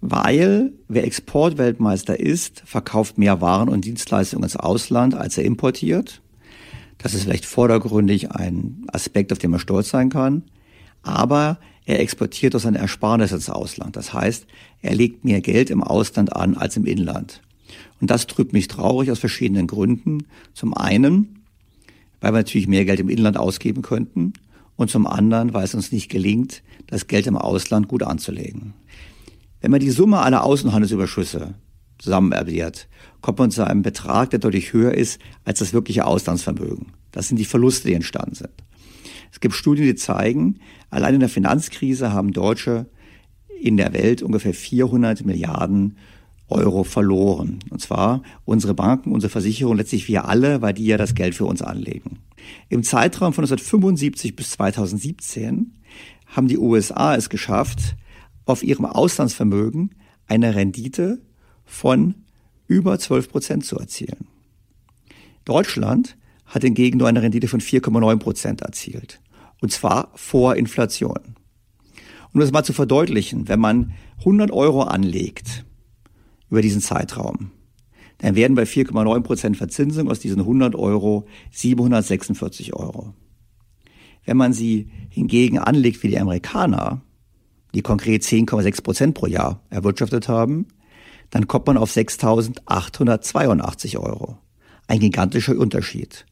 weil 0.00 0.72
wer 0.88 1.04
Exportweltmeister 1.04 2.18
ist, 2.18 2.62
verkauft 2.64 3.18
mehr 3.18 3.40
Waren 3.40 3.68
und 3.68 3.84
Dienstleistungen 3.84 4.44
ins 4.44 4.56
Ausland, 4.56 5.14
als 5.14 5.38
er 5.38 5.44
importiert. 5.44 6.20
Das 6.98 7.14
ist 7.14 7.24
vielleicht 7.24 7.46
vordergründig 7.46 8.30
ein 8.30 8.86
Aspekt, 8.88 9.32
auf 9.32 9.38
den 9.38 9.50
man 9.50 9.60
stolz 9.60 9.90
sein 9.90 10.08
kann. 10.08 10.44
Aber 11.02 11.58
er 11.84 12.00
exportiert 12.00 12.54
aus 12.54 12.62
seiner 12.62 12.80
Ersparnis 12.80 13.32
ins 13.32 13.48
Ausland. 13.48 13.96
Das 13.96 14.12
heißt, 14.12 14.46
er 14.82 14.94
legt 14.94 15.24
mehr 15.24 15.40
Geld 15.40 15.70
im 15.70 15.82
Ausland 15.82 16.34
an 16.34 16.56
als 16.56 16.76
im 16.76 16.84
Inland. 16.84 17.42
Und 18.00 18.10
das 18.10 18.26
trübt 18.26 18.52
mich 18.52 18.68
traurig 18.68 19.10
aus 19.10 19.18
verschiedenen 19.18 19.66
Gründen. 19.66 20.26
Zum 20.52 20.74
einen, 20.74 21.44
weil 22.20 22.32
wir 22.32 22.38
natürlich 22.38 22.66
mehr 22.66 22.84
Geld 22.84 23.00
im 23.00 23.08
Inland 23.08 23.36
ausgeben 23.36 23.82
könnten. 23.82 24.32
Und 24.76 24.90
zum 24.90 25.06
anderen, 25.06 25.54
weil 25.54 25.64
es 25.64 25.74
uns 25.74 25.92
nicht 25.92 26.10
gelingt, 26.10 26.62
das 26.86 27.06
Geld 27.06 27.26
im 27.26 27.36
Ausland 27.36 27.88
gut 27.88 28.02
anzulegen. 28.02 28.74
Wenn 29.66 29.72
man 29.72 29.80
die 29.80 29.90
Summe 29.90 30.20
aller 30.20 30.44
Außenhandelsüberschüsse 30.44 31.54
zusammen 31.98 32.32
addiert, 32.32 32.86
kommt 33.20 33.40
man 33.40 33.50
zu 33.50 33.66
einem 33.66 33.82
Betrag, 33.82 34.30
der 34.30 34.38
deutlich 34.38 34.72
höher 34.72 34.94
ist 34.94 35.20
als 35.44 35.58
das 35.58 35.72
wirkliche 35.72 36.06
Auslandsvermögen. 36.06 36.92
Das 37.10 37.26
sind 37.26 37.36
die 37.36 37.44
Verluste, 37.44 37.88
die 37.88 37.94
entstanden 37.94 38.36
sind. 38.36 38.52
Es 39.32 39.40
gibt 39.40 39.56
Studien, 39.56 39.86
die 39.86 39.96
zeigen, 39.96 40.60
allein 40.88 41.14
in 41.14 41.18
der 41.18 41.28
Finanzkrise 41.28 42.12
haben 42.12 42.32
Deutsche 42.32 42.86
in 43.60 43.76
der 43.76 43.92
Welt 43.92 44.22
ungefähr 44.22 44.54
400 44.54 45.26
Milliarden 45.26 45.98
Euro 46.46 46.84
verloren. 46.84 47.58
Und 47.68 47.80
zwar 47.80 48.22
unsere 48.44 48.74
Banken, 48.74 49.10
unsere 49.10 49.32
Versicherungen, 49.32 49.78
letztlich 49.78 50.06
wir 50.06 50.28
alle, 50.28 50.62
weil 50.62 50.74
die 50.74 50.86
ja 50.86 50.96
das 50.96 51.16
Geld 51.16 51.34
für 51.34 51.46
uns 51.46 51.60
anlegen. 51.60 52.20
Im 52.68 52.84
Zeitraum 52.84 53.32
von 53.32 53.42
1975 53.42 54.36
bis 54.36 54.52
2017 54.52 55.72
haben 56.26 56.46
die 56.46 56.56
USA 56.58 57.16
es 57.16 57.28
geschafft, 57.28 57.96
auf 58.46 58.62
ihrem 58.62 58.86
Auslandsvermögen 58.86 59.94
eine 60.26 60.54
Rendite 60.54 61.20
von 61.64 62.14
über 62.66 62.98
12 62.98 63.28
Prozent 63.30 63.64
zu 63.64 63.78
erzielen. 63.78 64.28
Deutschland 65.44 66.16
hat 66.46 66.62
hingegen 66.62 66.98
nur 66.98 67.08
eine 67.08 67.22
Rendite 67.22 67.48
von 67.48 67.60
4,9 67.60 68.16
Prozent 68.18 68.62
erzielt. 68.62 69.20
Und 69.60 69.72
zwar 69.72 70.10
vor 70.14 70.56
Inflation. 70.56 71.36
Um 72.32 72.40
das 72.40 72.52
mal 72.52 72.64
zu 72.64 72.72
verdeutlichen, 72.72 73.48
wenn 73.48 73.60
man 73.60 73.92
100 74.18 74.50
Euro 74.50 74.82
anlegt 74.82 75.64
über 76.50 76.62
diesen 76.62 76.80
Zeitraum, 76.80 77.50
dann 78.18 78.34
werden 78.34 78.54
bei 78.54 78.64
4,9 78.64 79.20
Prozent 79.22 79.56
Verzinsung 79.56 80.10
aus 80.10 80.20
diesen 80.20 80.40
100 80.40 80.74
Euro 80.74 81.26
746 81.52 82.74
Euro. 82.74 83.14
Wenn 84.24 84.36
man 84.36 84.52
sie 84.52 84.90
hingegen 85.08 85.58
anlegt 85.58 86.02
wie 86.02 86.08
die 86.08 86.18
Amerikaner, 86.18 87.02
die 87.74 87.82
konkret 87.82 88.22
10,6 88.22 88.82
Prozent 88.82 89.14
pro 89.14 89.26
Jahr 89.26 89.60
erwirtschaftet 89.70 90.28
haben, 90.28 90.66
dann 91.30 91.48
kommt 91.48 91.66
man 91.66 91.76
auf 91.76 91.90
6.882 91.90 93.98
Euro. 93.98 94.38
Ein 94.86 95.00
gigantischer 95.00 95.58
Unterschied. 95.58 96.24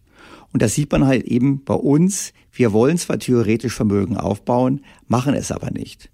Und 0.53 0.63
das 0.63 0.75
sieht 0.75 0.93
man 0.93 1.07
halt 1.07 1.25
eben 1.25 1.65
bei 1.65 1.75
uns. 1.75 2.33
Wir 2.53 2.73
wollen 2.73 2.97
zwar 2.97 3.19
theoretisch 3.19 3.75
Vermögen 3.75 4.17
aufbauen, 4.17 4.85
machen 5.09 5.35
es 5.35 5.51
aber 5.51 5.73
nicht. 5.73 6.11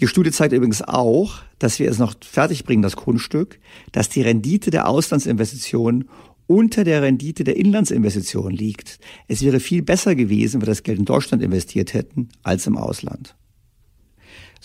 Die 0.00 0.06
Studie 0.06 0.30
zeigt 0.30 0.52
übrigens 0.52 0.82
auch, 0.82 1.40
dass 1.58 1.78
wir 1.78 1.90
es 1.90 1.98
noch 1.98 2.14
fertigbringen, 2.20 2.82
das 2.82 2.96
Grundstück, 2.96 3.58
dass 3.92 4.08
die 4.08 4.22
Rendite 4.22 4.70
der 4.70 4.88
Auslandsinvestitionen 4.88 6.08
unter 6.46 6.84
der 6.84 7.02
Rendite 7.02 7.44
der 7.44 7.56
Inlandsinvestitionen 7.56 8.56
liegt. 8.56 8.98
Es 9.26 9.42
wäre 9.42 9.58
viel 9.58 9.82
besser 9.82 10.14
gewesen, 10.14 10.54
wenn 10.54 10.62
wir 10.62 10.72
das 10.72 10.82
Geld 10.82 10.98
in 10.98 11.04
Deutschland 11.04 11.42
investiert 11.42 11.94
hätten, 11.94 12.28
als 12.42 12.66
im 12.66 12.76
Ausland. 12.76 13.34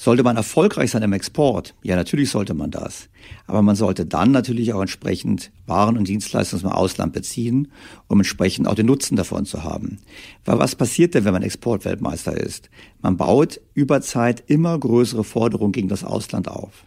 Sollte 0.03 0.23
man 0.23 0.35
erfolgreich 0.35 0.89
sein 0.89 1.03
im 1.03 1.13
Export? 1.13 1.75
Ja, 1.83 1.95
natürlich 1.95 2.31
sollte 2.31 2.55
man 2.55 2.71
das. 2.71 3.07
Aber 3.45 3.61
man 3.61 3.75
sollte 3.75 4.03
dann 4.03 4.31
natürlich 4.31 4.73
auch 4.73 4.81
entsprechend 4.81 5.51
Waren 5.67 5.95
und 5.95 6.07
Dienstleistungen 6.07 6.65
aus 6.65 6.71
dem 6.71 6.75
Ausland 6.75 7.13
beziehen, 7.13 7.71
um 8.07 8.19
entsprechend 8.19 8.67
auch 8.67 8.73
den 8.73 8.87
Nutzen 8.87 9.15
davon 9.15 9.45
zu 9.45 9.63
haben. 9.63 9.99
Weil 10.43 10.57
was 10.57 10.73
passiert 10.73 11.13
denn, 11.13 11.23
wenn 11.23 11.33
man 11.33 11.43
Exportweltmeister 11.43 12.35
ist? 12.35 12.71
Man 13.03 13.15
baut 13.15 13.61
über 13.75 14.01
Zeit 14.01 14.43
immer 14.47 14.75
größere 14.75 15.23
Forderungen 15.23 15.71
gegen 15.71 15.87
das 15.87 16.03
Ausland 16.03 16.47
auf. 16.47 16.83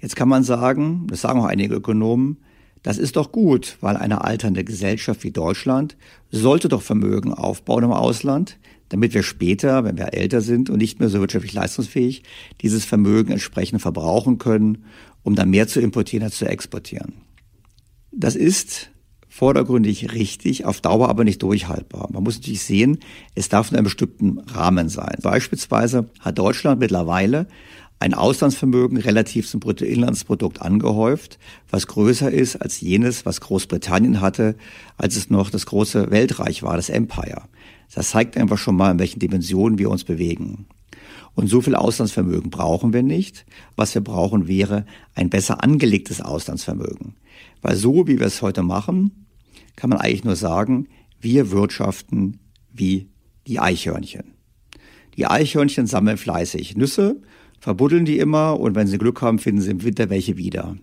Jetzt 0.00 0.16
kann 0.16 0.28
man 0.28 0.42
sagen, 0.42 1.06
das 1.06 1.20
sagen 1.20 1.38
auch 1.38 1.44
einige 1.44 1.76
Ökonomen, 1.76 2.38
das 2.82 2.98
ist 2.98 3.14
doch 3.14 3.30
gut, 3.30 3.76
weil 3.80 3.96
eine 3.96 4.24
alternde 4.24 4.64
Gesellschaft 4.64 5.22
wie 5.22 5.30
Deutschland 5.30 5.96
sollte 6.32 6.68
doch 6.68 6.82
Vermögen 6.82 7.32
aufbauen 7.32 7.84
im 7.84 7.92
Ausland, 7.92 8.58
damit 8.92 9.14
wir 9.14 9.22
später, 9.22 9.84
wenn 9.84 9.96
wir 9.96 10.12
älter 10.12 10.42
sind 10.42 10.68
und 10.68 10.76
nicht 10.76 11.00
mehr 11.00 11.08
so 11.08 11.18
wirtschaftlich 11.18 11.54
leistungsfähig, 11.54 12.24
dieses 12.60 12.84
Vermögen 12.84 13.32
entsprechend 13.32 13.80
verbrauchen 13.80 14.36
können, 14.36 14.84
um 15.22 15.34
dann 15.34 15.48
mehr 15.48 15.66
zu 15.66 15.80
importieren 15.80 16.24
als 16.24 16.36
zu 16.36 16.46
exportieren. 16.46 17.14
Das 18.12 18.36
ist 18.36 18.90
vordergründig 19.30 20.12
richtig, 20.12 20.66
auf 20.66 20.82
Dauer 20.82 21.08
aber 21.08 21.24
nicht 21.24 21.42
durchhaltbar. 21.42 22.10
Man 22.12 22.22
muss 22.22 22.36
natürlich 22.36 22.62
sehen, 22.62 22.98
es 23.34 23.48
darf 23.48 23.70
in 23.70 23.78
einem 23.78 23.84
bestimmten 23.84 24.40
Rahmen 24.40 24.90
sein. 24.90 25.16
Beispielsweise 25.22 26.10
hat 26.20 26.38
Deutschland 26.38 26.78
mittlerweile 26.78 27.46
ein 27.98 28.12
Auslandsvermögen 28.12 28.98
relativ 28.98 29.48
zum 29.48 29.60
Bruttoinlandsprodukt 29.60 30.60
angehäuft, 30.60 31.38
was 31.70 31.86
größer 31.86 32.30
ist 32.30 32.56
als 32.56 32.82
jenes, 32.82 33.24
was 33.24 33.40
Großbritannien 33.40 34.20
hatte, 34.20 34.56
als 34.98 35.16
es 35.16 35.30
noch 35.30 35.48
das 35.48 35.64
große 35.64 36.10
Weltreich 36.10 36.62
war, 36.62 36.76
das 36.76 36.90
Empire. 36.90 37.44
Das 37.94 38.10
zeigt 38.10 38.36
einfach 38.36 38.58
schon 38.58 38.76
mal, 38.76 38.92
in 38.92 38.98
welchen 38.98 39.18
Dimensionen 39.18 39.78
wir 39.78 39.90
uns 39.90 40.04
bewegen. 40.04 40.66
Und 41.34 41.48
so 41.48 41.60
viel 41.60 41.74
Auslandsvermögen 41.74 42.50
brauchen 42.50 42.92
wir 42.92 43.02
nicht. 43.02 43.46
Was 43.76 43.94
wir 43.94 44.02
brauchen, 44.02 44.48
wäre 44.48 44.84
ein 45.14 45.30
besser 45.30 45.62
angelegtes 45.62 46.20
Auslandsvermögen. 46.20 47.14
Weil 47.62 47.76
so, 47.76 48.06
wie 48.06 48.18
wir 48.18 48.26
es 48.26 48.42
heute 48.42 48.62
machen, 48.62 49.26
kann 49.76 49.90
man 49.90 50.00
eigentlich 50.00 50.24
nur 50.24 50.36
sagen, 50.36 50.88
wir 51.20 51.50
wirtschaften 51.50 52.40
wie 52.72 53.08
die 53.46 53.60
Eichhörnchen. 53.60 54.34
Die 55.16 55.26
Eichhörnchen 55.26 55.86
sammeln 55.86 56.16
fleißig 56.16 56.76
Nüsse, 56.76 57.20
verbuddeln 57.60 58.04
die 58.04 58.18
immer 58.18 58.58
und 58.58 58.74
wenn 58.74 58.86
sie 58.86 58.98
Glück 58.98 59.22
haben, 59.22 59.38
finden 59.38 59.60
sie 59.60 59.70
im 59.70 59.84
Winter 59.84 60.10
welche 60.10 60.36
wieder. 60.36 60.76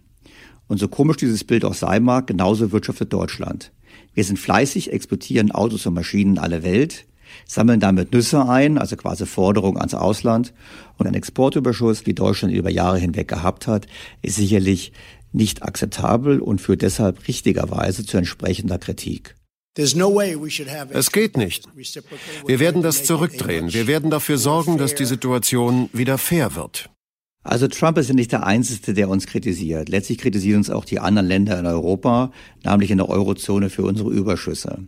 Und 0.67 0.77
so 0.77 0.87
komisch 0.87 1.17
dieses 1.17 1.43
Bild 1.43 1.65
auch 1.65 1.73
sein 1.73 2.03
mag, 2.03 2.27
genauso 2.27 2.71
wirtschaftet 2.71 3.11
Deutschland. 3.11 3.71
Wir 4.13 4.23
sind 4.23 4.37
fleißig, 4.37 4.91
exportieren 4.91 5.51
Autos 5.51 5.85
und 5.85 5.93
Maschinen 5.93 6.33
in 6.33 6.39
alle 6.39 6.63
Welt, 6.63 7.05
sammeln 7.45 7.79
damit 7.79 8.11
Nüsse 8.11 8.47
ein, 8.47 8.77
also 8.77 8.95
quasi 8.95 9.25
Forderungen 9.25 9.77
ans 9.77 9.93
Ausland. 9.93 10.53
Und 10.97 11.07
ein 11.07 11.13
Exportüberschuss, 11.13 12.05
wie 12.05 12.13
Deutschland 12.13 12.53
über 12.53 12.69
Jahre 12.69 12.99
hinweg 12.99 13.27
gehabt 13.27 13.67
hat, 13.67 13.87
ist 14.21 14.35
sicherlich 14.35 14.91
nicht 15.31 15.63
akzeptabel 15.63 16.39
und 16.39 16.59
führt 16.59 16.81
deshalb 16.81 17.27
richtigerweise 17.27 18.05
zu 18.05 18.17
entsprechender 18.17 18.79
Kritik. 18.79 19.35
Es 19.77 21.11
geht 21.11 21.37
nicht. 21.37 21.67
Wir 22.45 22.59
werden 22.59 22.81
das 22.81 23.03
zurückdrehen. 23.03 23.71
Wir 23.71 23.87
werden 23.87 24.09
dafür 24.09 24.37
sorgen, 24.37 24.77
dass 24.77 24.95
die 24.95 25.05
Situation 25.05 25.89
wieder 25.93 26.17
fair 26.17 26.55
wird. 26.55 26.89
Also 27.49 27.67
Trump 27.67 27.97
ist 27.97 28.09
ja 28.09 28.13
nicht 28.13 28.31
der 28.31 28.45
Einzige, 28.45 28.93
der 28.93 29.09
uns 29.09 29.25
kritisiert. 29.25 29.89
Letztlich 29.89 30.19
kritisieren 30.19 30.59
uns 30.59 30.69
auch 30.69 30.85
die 30.85 30.99
anderen 30.99 31.27
Länder 31.27 31.57
in 31.57 31.65
Europa, 31.65 32.31
namentlich 32.63 32.91
in 32.91 32.99
der 32.99 33.09
Eurozone 33.09 33.71
für 33.71 33.81
unsere 33.81 34.11
Überschüsse. 34.11 34.83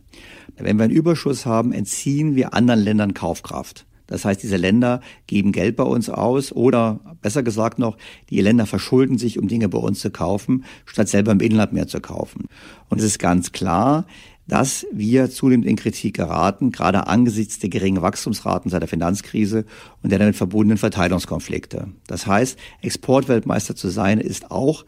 Wenn 0.57 0.77
wir 0.77 0.83
einen 0.83 0.93
Überschuss 0.93 1.47
haben, 1.47 1.73
entziehen 1.73 2.35
wir 2.35 2.53
anderen 2.53 2.81
Ländern 2.81 3.15
Kaufkraft. 3.15 3.87
Das 4.05 4.25
heißt, 4.25 4.43
diese 4.43 4.57
Länder 4.57 5.01
geben 5.25 5.53
Geld 5.53 5.75
bei 5.75 5.85
uns 5.85 6.07
aus 6.11 6.51
oder 6.51 6.99
besser 7.23 7.41
gesagt 7.41 7.79
noch, 7.79 7.97
die 8.29 8.41
Länder 8.41 8.67
verschulden 8.67 9.17
sich, 9.17 9.39
um 9.39 9.47
Dinge 9.47 9.67
bei 9.67 9.79
uns 9.79 9.99
zu 9.99 10.11
kaufen, 10.11 10.65
statt 10.85 11.07
selber 11.07 11.31
im 11.31 11.39
Inland 11.39 11.73
mehr 11.73 11.87
zu 11.87 11.99
kaufen. 11.99 12.45
Und 12.89 12.99
es 12.99 13.05
ist 13.05 13.17
ganz 13.17 13.53
klar, 13.53 14.05
dass 14.47 14.85
wir 14.91 15.29
zunehmend 15.29 15.65
in 15.65 15.75
Kritik 15.75 16.15
geraten, 16.15 16.71
gerade 16.71 17.07
angesichts 17.07 17.59
der 17.59 17.69
geringen 17.69 18.01
Wachstumsraten 18.01 18.69
seit 18.69 18.81
der 18.81 18.89
Finanzkrise 18.89 19.65
und 20.01 20.11
der 20.11 20.19
damit 20.19 20.35
verbundenen 20.35 20.77
Verteilungskonflikte. 20.77 21.87
Das 22.07 22.27
heißt, 22.27 22.59
Exportweltmeister 22.81 23.75
zu 23.75 23.89
sein, 23.89 24.19
ist 24.19 24.51
auch 24.51 24.85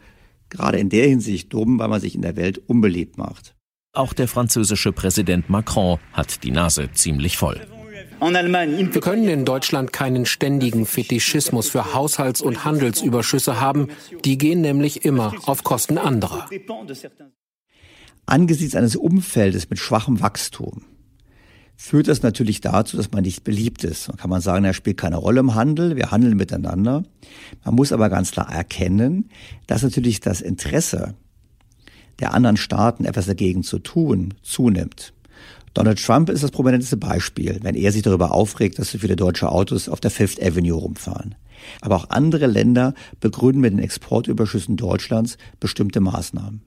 gerade 0.50 0.78
in 0.78 0.88
der 0.88 1.08
Hinsicht 1.08 1.52
dumm, 1.52 1.78
weil 1.78 1.88
man 1.88 2.00
sich 2.00 2.14
in 2.14 2.22
der 2.22 2.36
Welt 2.36 2.62
unbeliebt 2.66 3.18
macht. 3.18 3.54
Auch 3.92 4.12
der 4.12 4.28
französische 4.28 4.92
Präsident 4.92 5.48
Macron 5.48 5.98
hat 6.12 6.42
die 6.42 6.50
Nase 6.50 6.90
ziemlich 6.92 7.36
voll. 7.36 7.60
Wir 8.20 9.00
können 9.00 9.28
in 9.28 9.44
Deutschland 9.44 9.92
keinen 9.92 10.24
ständigen 10.26 10.86
Fetischismus 10.86 11.68
für 11.68 11.94
Haushalts- 11.94 12.42
und 12.42 12.64
Handelsüberschüsse 12.64 13.60
haben. 13.60 13.88
Die 14.24 14.38
gehen 14.38 14.60
nämlich 14.62 15.04
immer 15.04 15.34
auf 15.46 15.62
Kosten 15.62 15.98
anderer. 15.98 16.48
Angesichts 18.26 18.74
eines 18.74 18.96
Umfeldes 18.96 19.68
mit 19.70 19.78
schwachem 19.78 20.20
Wachstum 20.20 20.82
führt 21.76 22.08
das 22.08 22.22
natürlich 22.22 22.60
dazu, 22.60 22.96
dass 22.96 23.10
man 23.10 23.22
nicht 23.22 23.44
beliebt 23.44 23.84
ist. 23.84 24.08
Man 24.08 24.16
kann 24.16 24.30
man 24.30 24.40
sagen, 24.40 24.64
er 24.64 24.74
spielt 24.74 24.96
keine 24.96 25.16
Rolle 25.16 25.40
im 25.40 25.54
Handel, 25.54 25.96
wir 25.96 26.10
handeln 26.10 26.36
miteinander. 26.36 27.02
Man 27.64 27.74
muss 27.74 27.92
aber 27.92 28.08
ganz 28.08 28.30
klar 28.30 28.50
erkennen, 28.50 29.28
dass 29.66 29.82
natürlich 29.82 30.20
das 30.20 30.40
Interesse 30.40 31.14
der 32.20 32.32
anderen 32.32 32.56
Staaten, 32.56 33.04
etwas 33.04 33.26
dagegen 33.26 33.64
zu 33.64 33.80
tun, 33.80 34.34
zunimmt. 34.42 35.12
Donald 35.74 36.00
Trump 36.00 36.30
ist 36.30 36.44
das 36.44 36.52
prominenteste 36.52 36.96
Beispiel, 36.96 37.58
wenn 37.62 37.74
er 37.74 37.90
sich 37.90 38.02
darüber 38.02 38.30
aufregt, 38.30 38.78
dass 38.78 38.92
so 38.92 38.98
viele 38.98 39.16
deutsche 39.16 39.50
Autos 39.50 39.88
auf 39.88 39.98
der 39.98 40.12
Fifth 40.12 40.40
Avenue 40.40 40.78
rumfahren. 40.78 41.34
Aber 41.80 41.96
auch 41.96 42.10
andere 42.10 42.46
Länder 42.46 42.94
begründen 43.18 43.60
mit 43.60 43.72
den 43.72 43.80
Exportüberschüssen 43.80 44.76
Deutschlands 44.76 45.36
bestimmte 45.58 46.00
Maßnahmen. 46.00 46.62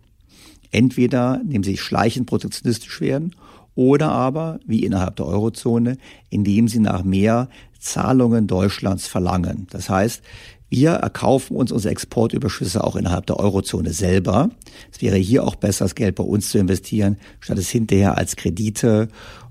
Entweder 0.72 1.42
indem 1.44 1.64
sie 1.64 1.78
schleichend 1.78 2.28
protektionistisch 2.28 3.02
werden 3.02 3.36
oder 3.76 4.10
aber, 4.10 4.60
wie 4.66 4.84
innerhalb 4.84 5.18
der 5.18 5.28
Eurozone, 5.28 5.98
indem 6.30 6.68
sie 6.68 6.80
nach 6.80 7.04
mehr 7.04 7.48
Zahlungen 7.80 8.48
Deutschlands 8.48 9.08
verlangen. 9.08 9.68
Das 9.70 9.90
heißt, 9.90 10.24
wir 10.70 10.92
erkaufen 10.92 11.56
uns 11.56 11.72
unsere 11.72 11.92
Exportüberschüsse 11.92 12.84
auch 12.84 12.96
innerhalb 12.96 13.26
der 13.28 13.40
Eurozone 13.40 13.94
selber. 13.94 14.50
Es 14.92 15.02
wäre 15.02 15.16
hier 15.16 15.46
auch 15.46 15.56
besser, 15.56 15.86
das 15.86 15.96
Geld 15.96 16.16
bei 16.16 16.24
uns 16.24 16.50
zu 16.50 16.58
investieren, 16.58 17.18
statt 17.40 17.58
es 17.58 17.70
hinterher 17.70 18.18
als 18.18 18.36
Kredite 18.36 19.08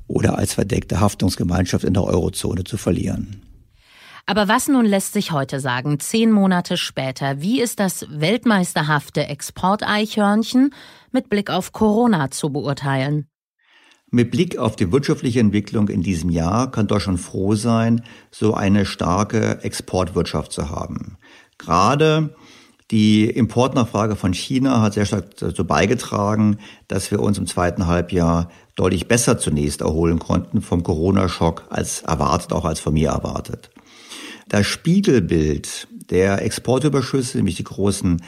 oder 0.09 0.37
als 0.37 0.55
verdeckte 0.55 1.01
Haftungsgemeinschaft 1.01 1.85
in 1.85 1.95
der 1.95 2.05
Eurozone 2.05 2.65
zu 2.65 2.77
verlieren. 2.77 3.43
Aber 4.29 4.49
was 4.49 4.67
nun 4.67 4.85
lässt 4.85 5.13
sich 5.13 5.31
heute 5.31 5.61
sagen, 5.61 6.01
zehn 6.01 6.33
Monate 6.33 6.77
später? 6.77 7.41
Wie 7.41 7.61
ist 7.61 7.79
das 7.79 8.07
weltmeisterhafte 8.11 9.29
Exporteichhörnchen 9.29 10.75
mit 11.17 11.31
Blick 11.31 11.49
auf 11.49 11.73
Corona 11.73 12.31
zu 12.31 12.51
beurteilen? 12.51 13.27
Mit 14.11 14.31
Blick 14.31 14.59
auf 14.59 14.77
die 14.77 14.93
wirtschaftliche 14.93 15.41
Entwicklung 15.41 15.89
in 15.89 16.03
diesem 16.03 16.29
Jahr 16.29 16.71
kann 16.71 16.89
Deutschland 16.89 17.19
froh 17.19 17.55
sein, 17.55 18.03
so 18.31 18.53
eine 18.53 18.85
starke 18.85 19.65
Exportwirtschaft 19.65 20.53
zu 20.53 20.69
haben. 20.69 21.17
Gerade 21.57 22.37
die 22.91 23.25
Importnachfrage 23.31 24.15
von 24.15 24.35
China 24.35 24.83
hat 24.83 24.93
sehr 24.93 25.07
stark 25.07 25.37
dazu 25.39 25.67
beigetragen, 25.67 26.59
dass 26.87 27.11
wir 27.11 27.21
uns 27.21 27.39
im 27.39 27.47
zweiten 27.47 27.87
Halbjahr 27.87 28.51
deutlich 28.77 29.09
besser 29.09 29.39
zunächst 29.39 29.81
erholen 29.81 30.19
konnten 30.19 30.61
vom 30.61 30.83
Corona-Schock 30.83 31.65
als 31.71 32.03
erwartet, 32.03 32.53
auch 32.53 32.67
als 32.67 32.79
von 32.79 32.93
mir 32.93 33.09
erwartet. 33.09 33.71
Das 34.51 34.67
Spiegelbild 34.67 35.89
der 36.11 36.43
Exportüberschüsse, 36.43 37.39
nämlich 37.39 37.57
die 37.57 37.65
großen 37.65 38.21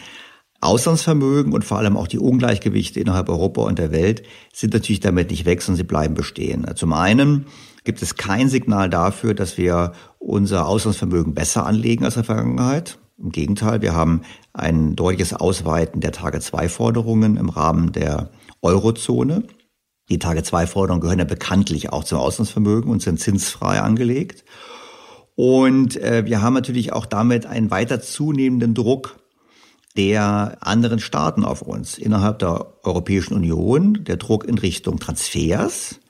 Auslandsvermögen 0.61 1.53
und 1.53 1.65
vor 1.65 1.79
allem 1.79 1.97
auch 1.97 2.09
die 2.09 2.19
Ungleichgewichte 2.19 2.99
innerhalb 3.01 3.29
Europa 3.29 3.63
und 3.63 3.79
der 3.79 3.93
Welt 3.93 4.23
sind 4.53 4.75
natürlich 4.75 5.01
damit 5.01 5.31
nicht 5.31 5.45
weg, 5.45 5.63
sondern 5.63 5.77
sie 5.77 5.85
bleiben 5.85 6.15
bestehen. 6.15 6.67
Zum 6.75 6.93
einen 6.93 7.47
gibt 7.85 8.03
es 8.03 8.17
kein 8.17 8.49
Signal 8.49 8.91
dafür, 8.91 9.35
dass 9.35 9.57
wir 9.57 9.93
unser 10.19 10.67
Auslandsvermögen 10.67 11.35
besser 11.35 11.65
anlegen 11.65 12.05
als 12.05 12.17
in 12.17 12.23
der 12.23 12.27
Vergangenheit. 12.27 12.99
Im 13.19 13.31
Gegenteil, 13.31 13.83
wir 13.83 13.95
haben 13.95 14.23
ein 14.53 14.95
deutliches 14.97 15.33
Ausweiten 15.33 16.01
der 16.01 16.13
Tage-2-Forderungen 16.13 17.37
im 17.37 17.49
Rahmen 17.49 17.93
der 17.93 18.31
Eurozone. 18.61 19.45
Die 20.09 20.19
Tage-2-Forderungen 20.19 21.01
gehören 21.01 21.19
ja 21.19 21.25
bekanntlich 21.25 21.93
auch 21.93 22.05
zum 22.05 22.19
Auslandsvermögen 22.19 22.91
und 22.91 23.03
sind 23.03 23.21
zinsfrei 23.21 23.81
angelegt. 23.81 24.45
Und 25.35 25.97
äh, 25.97 26.25
wir 26.27 26.43
haben 26.43 26.55
natürlich 26.55 26.93
auch 26.93 27.07
damit 27.07 27.47
einen 27.47 27.71
weiter 27.71 28.01
zunehmenden 28.01 28.75
Druck 28.75 29.19
der 29.97 30.59
anderen 30.61 31.01
Staaten 31.01 31.45
auf 31.45 31.63
uns 31.63 31.99
innerhalb 31.99 32.39
der 32.39 32.67
Europäischen 32.85 33.35
Union, 33.35 34.05
der 34.05 34.17
Druck 34.17 34.45
in 34.45 34.59
Richtung 34.59 34.99
Transfers, 34.99 36.01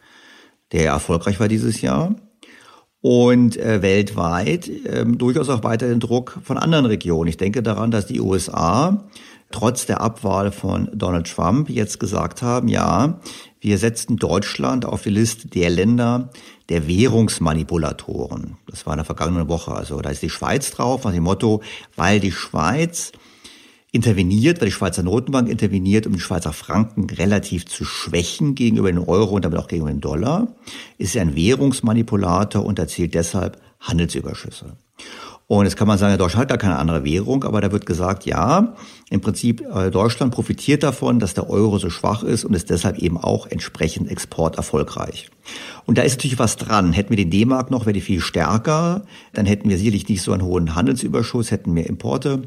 der 0.72 0.86
erfolgreich 0.86 1.40
war 1.40 1.48
dieses 1.48 1.80
Jahr, 1.80 2.14
und 3.00 3.56
äh, 3.56 3.80
weltweit 3.80 4.68
äh, 4.68 5.04
durchaus 5.06 5.48
auch 5.48 5.62
weiter 5.62 5.88
den 5.88 6.00
Druck 6.00 6.38
von 6.42 6.58
anderen 6.58 6.86
Regionen. 6.86 7.28
Ich 7.28 7.36
denke 7.36 7.62
daran, 7.62 7.90
dass 7.90 8.06
die 8.06 8.20
USA 8.20 9.08
trotz 9.50 9.86
der 9.86 10.00
Abwahl 10.00 10.52
von 10.52 10.90
Donald 10.92 11.32
Trump 11.32 11.70
jetzt 11.70 12.00
gesagt 12.00 12.42
haben, 12.42 12.68
ja, 12.68 13.20
wir 13.60 13.78
setzen 13.78 14.16
Deutschland 14.16 14.84
auf 14.84 15.02
die 15.02 15.10
Liste 15.10 15.48
der 15.48 15.70
Länder 15.70 16.30
der 16.68 16.86
Währungsmanipulatoren. 16.86 18.56
Das 18.68 18.84
war 18.84 18.92
in 18.92 18.98
der 18.98 19.04
vergangenen 19.06 19.48
Woche. 19.48 19.72
Also 19.72 20.00
da 20.00 20.10
ist 20.10 20.22
die 20.22 20.30
Schweiz 20.30 20.70
drauf, 20.70 21.04
nach 21.04 21.12
dem 21.12 21.24
Motto, 21.24 21.62
weil 21.96 22.20
die 22.20 22.32
Schweiz 22.32 23.12
interveniert, 23.90 24.60
weil 24.60 24.68
die 24.68 24.72
Schweizer 24.72 25.02
Notenbank 25.02 25.48
interveniert, 25.48 26.06
um 26.06 26.12
den 26.12 26.20
Schweizer 26.20 26.52
Franken 26.52 27.08
relativ 27.08 27.66
zu 27.66 27.84
schwächen 27.84 28.54
gegenüber 28.54 28.92
dem 28.92 29.08
Euro 29.08 29.36
und 29.36 29.44
damit 29.44 29.58
auch 29.58 29.68
gegenüber 29.68 29.90
dem 29.90 30.00
Dollar, 30.00 30.48
ist 30.98 31.16
ein 31.16 31.34
Währungsmanipulator 31.34 32.64
und 32.64 32.78
erzielt 32.78 33.14
deshalb 33.14 33.60
Handelsüberschüsse. 33.80 34.76
Und 35.46 35.64
jetzt 35.64 35.76
kann 35.76 35.88
man 35.88 35.96
sagen, 35.96 36.18
Deutschland 36.18 36.42
hat 36.42 36.48
gar 36.50 36.58
keine 36.58 36.76
andere 36.76 37.04
Währung, 37.04 37.42
aber 37.44 37.62
da 37.62 37.72
wird 37.72 37.86
gesagt, 37.86 38.26
ja, 38.26 38.74
im 39.08 39.22
Prinzip 39.22 39.62
äh, 39.74 39.90
Deutschland 39.90 40.34
profitiert 40.34 40.82
davon, 40.82 41.20
dass 41.20 41.32
der 41.32 41.48
Euro 41.48 41.78
so 41.78 41.88
schwach 41.88 42.22
ist 42.22 42.44
und 42.44 42.52
ist 42.52 42.68
deshalb 42.68 42.98
eben 42.98 43.16
auch 43.16 43.46
entsprechend 43.46 44.10
exporterfolgreich. 44.10 45.30
Und 45.86 45.96
da 45.96 46.02
ist 46.02 46.16
natürlich 46.18 46.38
was 46.38 46.56
dran. 46.56 46.92
Hätten 46.92 47.08
wir 47.08 47.16
den 47.16 47.30
D-Mark 47.30 47.70
noch, 47.70 47.86
wäre 47.86 47.94
die 47.94 48.02
viel 48.02 48.20
stärker, 48.20 49.04
dann 49.32 49.46
hätten 49.46 49.70
wir 49.70 49.78
sicherlich 49.78 50.06
nicht 50.10 50.20
so 50.20 50.32
einen 50.32 50.42
hohen 50.42 50.74
Handelsüberschuss, 50.74 51.50
hätten 51.50 51.72
mehr 51.72 51.86
Importe 51.86 52.42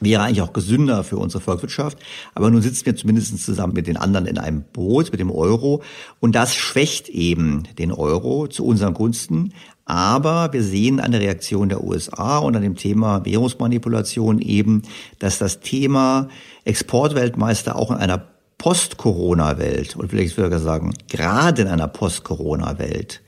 wäre 0.00 0.22
eigentlich 0.22 0.42
auch 0.42 0.52
gesünder 0.52 1.04
für 1.04 1.16
unsere 1.16 1.42
Volkswirtschaft. 1.42 1.98
Aber 2.34 2.50
nun 2.50 2.62
sitzen 2.62 2.86
wir 2.86 2.96
zumindest 2.96 3.38
zusammen 3.44 3.72
mit 3.74 3.86
den 3.86 3.96
anderen 3.96 4.26
in 4.26 4.38
einem 4.38 4.62
Boot, 4.72 5.10
mit 5.10 5.20
dem 5.20 5.30
Euro. 5.30 5.82
Und 6.20 6.34
das 6.34 6.54
schwächt 6.54 7.08
eben 7.08 7.64
den 7.78 7.92
Euro 7.92 8.46
zu 8.46 8.64
unseren 8.64 8.94
Gunsten. 8.94 9.52
Aber 9.84 10.52
wir 10.52 10.62
sehen 10.62 11.00
an 11.00 11.12
der 11.12 11.20
Reaktion 11.20 11.68
der 11.68 11.82
USA 11.82 12.38
und 12.38 12.54
an 12.54 12.62
dem 12.62 12.76
Thema 12.76 13.24
Währungsmanipulation 13.24 14.40
eben, 14.40 14.82
dass 15.18 15.38
das 15.38 15.60
Thema 15.60 16.28
Exportweltmeister 16.64 17.74
auch 17.76 17.90
in 17.90 17.96
einer 17.96 18.22
Post-Corona-Welt, 18.58 19.96
und 19.96 20.10
vielleicht 20.10 20.36
würde 20.36 20.56
ich 20.56 20.62
sagen, 20.62 20.92
gerade 21.08 21.62
in 21.62 21.68
einer 21.68 21.86
Post-Corona-Welt, 21.86 23.22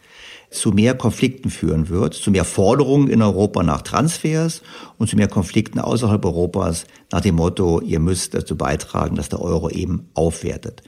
zu 0.51 0.73
mehr 0.73 0.95
Konflikten 0.95 1.49
führen 1.49 1.89
wird, 1.89 2.15
zu 2.15 2.31
mehr 2.31 2.45
Forderungen 2.45 3.09
in 3.09 3.23
Europa 3.23 3.63
nach 3.63 3.83
Transfers 3.83 4.63
und 4.99 5.09
zu 5.09 5.17
mehr 5.17 5.29
Konflikten 5.29 5.79
außerhalb 5.79 6.25
Europas 6.25 6.87
nach 7.13 7.21
dem 7.21 7.37
Motto, 7.37 7.81
ihr 7.81 8.01
müsst 8.01 8.35
dazu 8.35 8.57
beitragen, 8.57 9.17
dass 9.17 9.29
der 9.29 9.41
Euro 9.41 9.71
eben 9.71 10.09
aufwertet. 10.15 10.83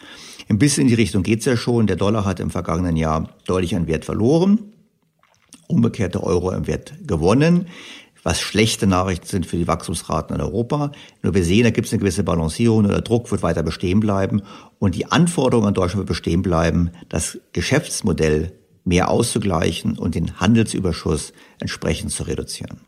Ein 0.48 0.58
bisschen 0.58 0.82
in 0.82 0.88
die 0.88 0.94
Richtung 0.94 1.22
geht's 1.22 1.44
ja 1.44 1.56
schon. 1.56 1.86
Der 1.86 1.96
Dollar 1.96 2.24
hat 2.24 2.40
im 2.40 2.50
vergangenen 2.50 2.96
Jahr 2.96 3.28
deutlich 3.46 3.76
an 3.76 3.86
Wert 3.86 4.04
verloren. 4.04 4.58
Umgekehrt 5.68 6.14
der 6.14 6.24
Euro 6.24 6.50
im 6.50 6.66
Wert 6.66 6.94
gewonnen 7.06 7.66
was 8.22 8.40
schlechte 8.40 8.86
Nachrichten 8.86 9.26
sind 9.26 9.46
für 9.46 9.56
die 9.56 9.66
Wachstumsraten 9.66 10.36
in 10.36 10.42
Europa. 10.42 10.92
Nur 11.22 11.34
wir 11.34 11.44
sehen, 11.44 11.64
da 11.64 11.70
gibt 11.70 11.86
es 11.86 11.92
eine 11.92 12.00
gewisse 12.00 12.22
Balancierung 12.22 12.78
und 12.78 12.88
der 12.88 13.00
Druck 13.00 13.30
wird 13.30 13.42
weiter 13.42 13.62
bestehen 13.62 14.00
bleiben 14.00 14.42
und 14.78 14.94
die 14.94 15.10
Anforderung 15.10 15.66
an 15.66 15.74
Deutschland 15.74 15.98
wird 15.98 16.08
bestehen 16.08 16.42
bleiben, 16.42 16.90
das 17.08 17.38
Geschäftsmodell 17.52 18.52
mehr 18.84 19.10
auszugleichen 19.10 19.98
und 19.98 20.14
den 20.14 20.40
Handelsüberschuss 20.40 21.32
entsprechend 21.60 22.10
zu 22.10 22.24
reduzieren. 22.24 22.80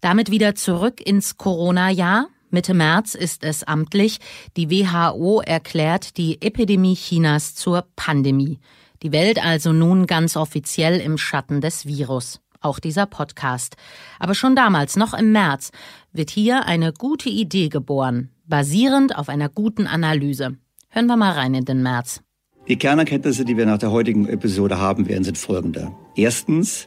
Damit 0.00 0.30
wieder 0.30 0.54
zurück 0.54 1.00
ins 1.04 1.36
Corona-Jahr. 1.36 2.28
Mitte 2.50 2.72
März 2.72 3.14
ist 3.14 3.44
es 3.44 3.64
amtlich. 3.64 4.18
Die 4.56 4.70
WHO 4.70 5.40
erklärt 5.40 6.16
die 6.16 6.40
Epidemie 6.40 6.94
Chinas 6.94 7.54
zur 7.54 7.84
Pandemie. 7.96 8.58
Die 9.02 9.12
Welt 9.12 9.44
also 9.44 9.72
nun 9.72 10.06
ganz 10.06 10.36
offiziell 10.36 11.00
im 11.00 11.18
Schatten 11.18 11.60
des 11.60 11.86
Virus. 11.86 12.40
Auch 12.60 12.78
dieser 12.80 13.06
Podcast. 13.06 13.76
Aber 14.18 14.34
schon 14.34 14.56
damals, 14.56 14.96
noch 14.96 15.14
im 15.14 15.30
März, 15.30 15.70
wird 16.12 16.30
hier 16.30 16.64
eine 16.66 16.92
gute 16.92 17.28
Idee 17.28 17.68
geboren, 17.68 18.30
basierend 18.46 19.16
auf 19.16 19.28
einer 19.28 19.48
guten 19.48 19.86
Analyse. 19.86 20.56
Hören 20.88 21.06
wir 21.06 21.16
mal 21.16 21.32
rein 21.32 21.54
in 21.54 21.64
den 21.64 21.82
März. 21.82 22.22
Die 22.68 22.76
Kernerkenntnisse, 22.76 23.46
die 23.46 23.56
wir 23.56 23.64
nach 23.64 23.78
der 23.78 23.92
heutigen 23.92 24.28
Episode 24.28 24.78
haben 24.78 25.08
werden, 25.08 25.24
sind 25.24 25.38
folgende. 25.38 25.90
Erstens, 26.14 26.86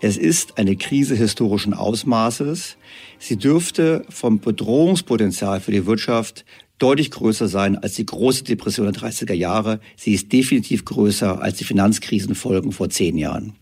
es 0.00 0.16
ist 0.16 0.56
eine 0.56 0.76
Krise 0.76 1.16
historischen 1.16 1.74
Ausmaßes. 1.74 2.76
Sie 3.18 3.36
dürfte 3.36 4.04
vom 4.08 4.38
Bedrohungspotenzial 4.38 5.58
für 5.58 5.72
die 5.72 5.84
Wirtschaft 5.84 6.44
deutlich 6.78 7.10
größer 7.10 7.48
sein 7.48 7.76
als 7.76 7.94
die 7.94 8.06
große 8.06 8.44
Depression 8.44 8.92
der 8.92 8.94
30er 8.94 9.32
Jahre. 9.32 9.80
Sie 9.96 10.12
ist 10.12 10.32
definitiv 10.32 10.84
größer 10.84 11.42
als 11.42 11.58
die 11.58 11.64
Finanzkrisenfolgen 11.64 12.70
vor 12.70 12.88
zehn 12.88 13.18
Jahren. 13.18 13.54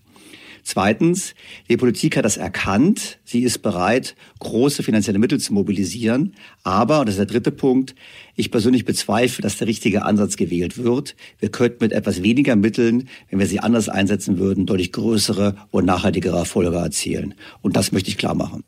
Zweitens, 0.64 1.34
die 1.68 1.76
Politik 1.76 2.16
hat 2.16 2.24
das 2.24 2.38
erkannt. 2.38 3.18
Sie 3.22 3.42
ist 3.42 3.60
bereit, 3.60 4.16
große 4.40 4.82
finanzielle 4.82 5.18
Mittel 5.18 5.38
zu 5.38 5.52
mobilisieren. 5.52 6.34
Aber, 6.62 7.00
und 7.00 7.06
das 7.06 7.16
ist 7.16 7.18
der 7.18 7.26
dritte 7.26 7.50
Punkt, 7.50 7.94
ich 8.34 8.50
persönlich 8.50 8.86
bezweifle, 8.86 9.42
dass 9.42 9.58
der 9.58 9.68
richtige 9.68 10.06
Ansatz 10.06 10.36
gewählt 10.36 10.78
wird. 10.78 11.16
Wir 11.38 11.50
könnten 11.50 11.84
mit 11.84 11.92
etwas 11.92 12.22
weniger 12.22 12.56
Mitteln, 12.56 13.08
wenn 13.28 13.38
wir 13.38 13.46
sie 13.46 13.60
anders 13.60 13.90
einsetzen 13.90 14.38
würden, 14.38 14.64
deutlich 14.64 14.90
größere 14.92 15.54
und 15.70 15.84
nachhaltigere 15.84 16.38
Erfolge 16.38 16.74
erzielen. 16.74 17.34
Und 17.60 17.76
das 17.76 17.92
möchte 17.92 18.08
ich 18.08 18.16
klar 18.16 18.34
machen. 18.34 18.64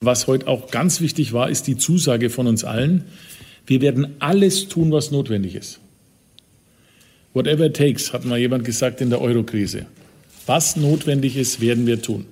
Was 0.00 0.28
heute 0.28 0.46
auch 0.46 0.70
ganz 0.70 1.00
wichtig 1.00 1.32
war, 1.32 1.50
ist 1.50 1.66
die 1.66 1.76
Zusage 1.76 2.30
von 2.30 2.46
uns 2.46 2.62
allen. 2.62 3.04
Wir 3.66 3.80
werden 3.80 4.14
alles 4.20 4.68
tun, 4.68 4.92
was 4.92 5.10
notwendig 5.10 5.56
ist. 5.56 5.80
Whatever 7.34 7.66
it 7.66 7.76
takes, 7.76 8.12
hat 8.12 8.24
mal 8.24 8.38
jemand 8.38 8.64
gesagt 8.64 9.00
in 9.00 9.10
der 9.10 9.20
Eurokrise. 9.20 9.86
Was 10.46 10.76
notwendig 10.76 11.36
ist, 11.36 11.60
werden 11.60 11.86
wir 11.86 12.02
tun. 12.02 12.26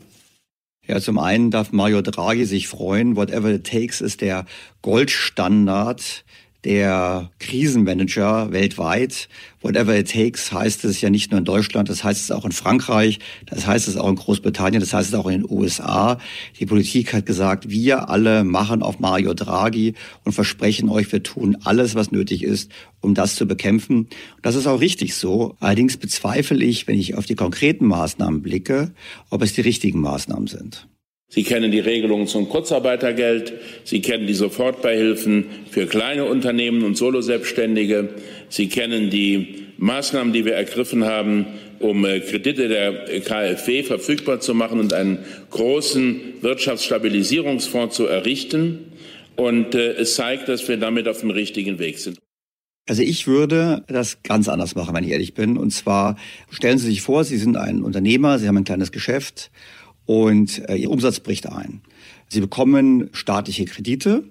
Ja, 0.87 1.01
zum 1.01 1.19
einen 1.19 1.51
darf 1.51 1.71
Mario 1.71 2.03
Draghi 2.03 2.45
sich 2.45 2.67
freuen. 2.67 3.15
Whatever 3.15 3.51
it 3.51 3.67
takes 3.67 4.01
ist 4.01 4.23
der 4.23 4.47
Goldstandard 4.83 6.25
der 6.65 7.31
Krisenmanager 7.39 8.53
weltweit. 8.53 9.29
Whatever 9.63 9.99
it 9.99 10.11
takes 10.11 10.53
heißt 10.53 10.85
es 10.85 11.01
ja 11.01 11.11
nicht 11.11 11.31
nur 11.31 11.39
in 11.39 11.45
Deutschland, 11.45 11.89
das 11.89 12.05
heißt 12.05 12.23
es 12.23 12.31
auch 12.31 12.45
in 12.45 12.53
Frankreich, 12.53 13.19
das 13.47 13.67
heißt 13.67 13.89
es 13.89 13.97
auch 13.97 14.09
in 14.09 14.17
Großbritannien, 14.17 14.81
das 14.81 14.93
heißt 14.93 15.09
es 15.09 15.15
auch 15.15 15.27
in 15.27 15.43
den 15.43 15.51
USA. 15.51 16.19
Die 16.59 16.67
Politik 16.67 17.13
hat 17.13 17.27
gesagt, 17.27 17.69
wir 17.69 18.09
alle 18.09 18.45
machen 18.45 18.83
auf 18.83 19.01
Mario 19.01 19.35
Draghi 19.35 19.95
und 20.25 20.33
versprechen 20.33 20.89
euch, 20.89 21.11
wir 21.13 21.23
tun 21.23 21.57
alles, 21.65 21.95
was 21.95 22.13
nötig 22.13 22.43
ist, 22.43 22.71
um 23.01 23.15
das 23.15 23.37
zu 23.37 23.47
bekämpfen. 23.47 24.09
Das 24.43 24.55
ist 24.55 24.67
auch 24.67 24.81
richtig 24.81 25.15
so. 25.15 25.57
Allerdings 25.61 25.97
bezweifle 25.97 26.65
ich, 26.65 26.87
wenn 26.87 26.99
ich 26.99 27.17
auf 27.17 27.27
die 27.27 27.35
konkreten 27.35 27.87
Maßnahmen 27.87 28.43
blicke, 28.43 28.93
ob 29.31 29.43
es 29.43 29.55
die 29.55 29.63
richtigen 29.63 30.01
Maßnahmen 30.01 30.47
sind. 30.47 30.87
Sie 31.33 31.45
kennen 31.45 31.71
die 31.71 31.79
Regelungen 31.79 32.27
zum 32.27 32.49
Kurzarbeitergeld. 32.49 33.53
Sie 33.85 34.01
kennen 34.03 34.27
die 34.27 34.35
Sofortbeihilfen 34.35 35.47
für 35.71 35.87
kleine 35.87 36.25
Unternehmen 36.25 36.83
und 36.83 36.97
Soloselbstständige. 36.97 38.09
Sie 38.49 38.69
kennen 38.69 39.11
die 39.11 39.67
Maßnahmen, 39.79 40.33
die 40.33 40.45
wir 40.45 40.55
ergriffen 40.55 41.05
haben, 41.05 41.47
um 41.79 42.05
äh, 42.05 42.19
Kredite 42.19 42.69
der 42.69 43.21
KfW 43.21 43.85
verfügbar 43.85 44.41
zu 44.41 44.55
machen 44.55 44.81
und 44.81 44.93
einen 44.93 45.21
großen 45.51 46.21
Wirtschaftsstabilisierungsfonds 46.41 47.95
zu 47.95 48.07
errichten. 48.07 48.91
Und 49.37 49.77
äh, 49.77 49.93
es 49.93 50.17
zeigt, 50.17 50.49
dass 50.49 50.67
wir 50.69 50.79
damit 50.79 51.07
auf 51.07 51.21
dem 51.21 51.31
richtigen 51.31 51.79
Weg 51.79 52.01
sind. 52.01 52.19
Also 52.89 53.03
ich 53.03 53.29
würde 53.29 53.85
das 53.87 54.25
ganz 54.25 54.49
anders 54.49 54.75
machen, 54.75 54.97
wenn 54.97 55.05
ich 55.05 55.11
ehrlich 55.11 55.35
bin. 55.35 55.57
Und 55.57 55.71
zwar 55.71 56.17
stellen 56.51 56.79
Sie 56.79 56.89
sich 56.89 57.03
vor, 57.03 57.23
Sie 57.23 57.37
sind 57.37 57.57
ein 57.57 57.83
Unternehmer, 57.83 58.41
Sie 58.41 58.49
haben 58.49 58.57
ein 58.57 58.65
kleines 58.65 58.91
Geschäft 58.91 59.53
und 60.11 60.69
äh, 60.69 60.75
ihr 60.75 60.91
Umsatz 60.91 61.21
bricht 61.21 61.47
ein. 61.49 61.83
Sie 62.29 62.41
bekommen 62.41 63.11
staatliche 63.13 63.65
Kredite. 63.65 64.25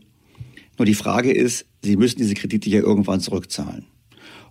Nur 0.78 0.86
die 0.86 0.94
Frage 0.94 1.32
ist, 1.32 1.68
Sie 1.82 1.96
müssen 1.96 2.18
diese 2.18 2.34
Kredite 2.34 2.70
ja 2.70 2.82
irgendwann 2.82 3.22
zurückzahlen. 3.22 3.86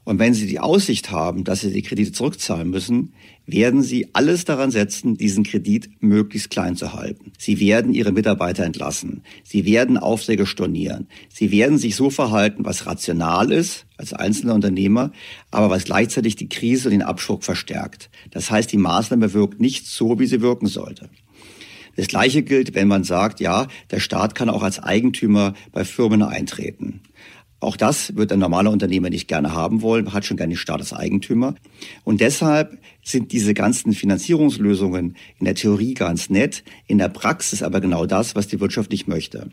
Und 0.09 0.19
wenn 0.19 0.33
Sie 0.33 0.47
die 0.47 0.59
Aussicht 0.59 1.11
haben, 1.11 1.45
dass 1.45 1.61
Sie 1.61 1.71
die 1.71 1.83
Kredite 1.83 2.13
zurückzahlen 2.13 2.71
müssen, 2.71 3.13
werden 3.45 3.83
Sie 3.83 4.09
alles 4.15 4.47
daran 4.47 4.71
setzen, 4.71 5.19
diesen 5.19 5.45
Kredit 5.45 5.91
möglichst 6.01 6.49
klein 6.49 6.77
zu 6.77 6.95
halten. 6.95 7.33
Sie 7.37 7.61
werden 7.61 7.93
Ihre 7.93 8.11
Mitarbeiter 8.11 8.65
entlassen. 8.65 9.21
Sie 9.45 9.67
werden 9.67 9.99
Aufträge 9.99 10.47
stornieren. 10.47 11.09
Sie 11.29 11.51
werden 11.51 11.77
sich 11.77 11.95
so 11.95 12.09
verhalten, 12.09 12.65
was 12.65 12.87
rational 12.87 13.53
ist 13.53 13.85
als 13.99 14.15
einzelner 14.15 14.55
Unternehmer, 14.55 15.13
aber 15.51 15.69
was 15.69 15.85
gleichzeitig 15.85 16.37
die 16.37 16.49
Krise 16.49 16.89
und 16.89 16.93
den 16.93 17.03
Abschwung 17.03 17.43
verstärkt. 17.43 18.09
Das 18.31 18.51
heißt, 18.51 18.73
die 18.73 18.79
Maßnahme 18.79 19.35
wirkt 19.35 19.61
nicht 19.61 19.87
so, 19.89 20.19
wie 20.19 20.27
sie 20.27 20.41
wirken 20.41 20.69
sollte. 20.69 21.11
Das 21.97 22.07
Gleiche 22.07 22.43
gilt, 22.43 22.75
wenn 22.75 22.89
man 22.89 23.05
sagt, 23.05 23.41
ja, 23.41 23.67
der 23.91 24.01
Staat 24.01 24.35
kann 24.35 24.49
auch 24.49 24.63
als 24.63 24.79
Eigentümer 24.79 25.53
bei 25.71 25.85
Firmen 25.85 26.23
eintreten. 26.23 27.03
Auch 27.61 27.77
das 27.77 28.15
wird 28.15 28.31
ein 28.31 28.39
normaler 28.39 28.71
Unternehmer 28.71 29.11
nicht 29.11 29.27
gerne 29.27 29.53
haben 29.53 29.83
wollen, 29.83 30.13
hat 30.13 30.25
schon 30.25 30.37
gerne 30.37 30.57
Staat 30.57 30.79
als 30.81 30.93
Eigentümer. 30.93 31.57
Und 32.05 32.21
deshalb 32.21 32.79
sind 33.03 33.33
diese 33.33 33.53
ganzen 33.53 33.95
Finanzierungslösungen 33.95 35.17
in 35.41 35.45
der 35.45 35.57
Theorie 35.57 35.95
ganz 35.95 36.31
nett, 36.31 36.63
in 36.87 36.99
der 36.99 37.09
Praxis 37.09 37.63
aber 37.63 37.81
genau 37.81 38.07
das, 38.07 38.37
was 38.37 38.47
die 38.47 38.61
Wirtschaft 38.61 38.93
nicht 38.93 39.09
möchte. 39.09 39.51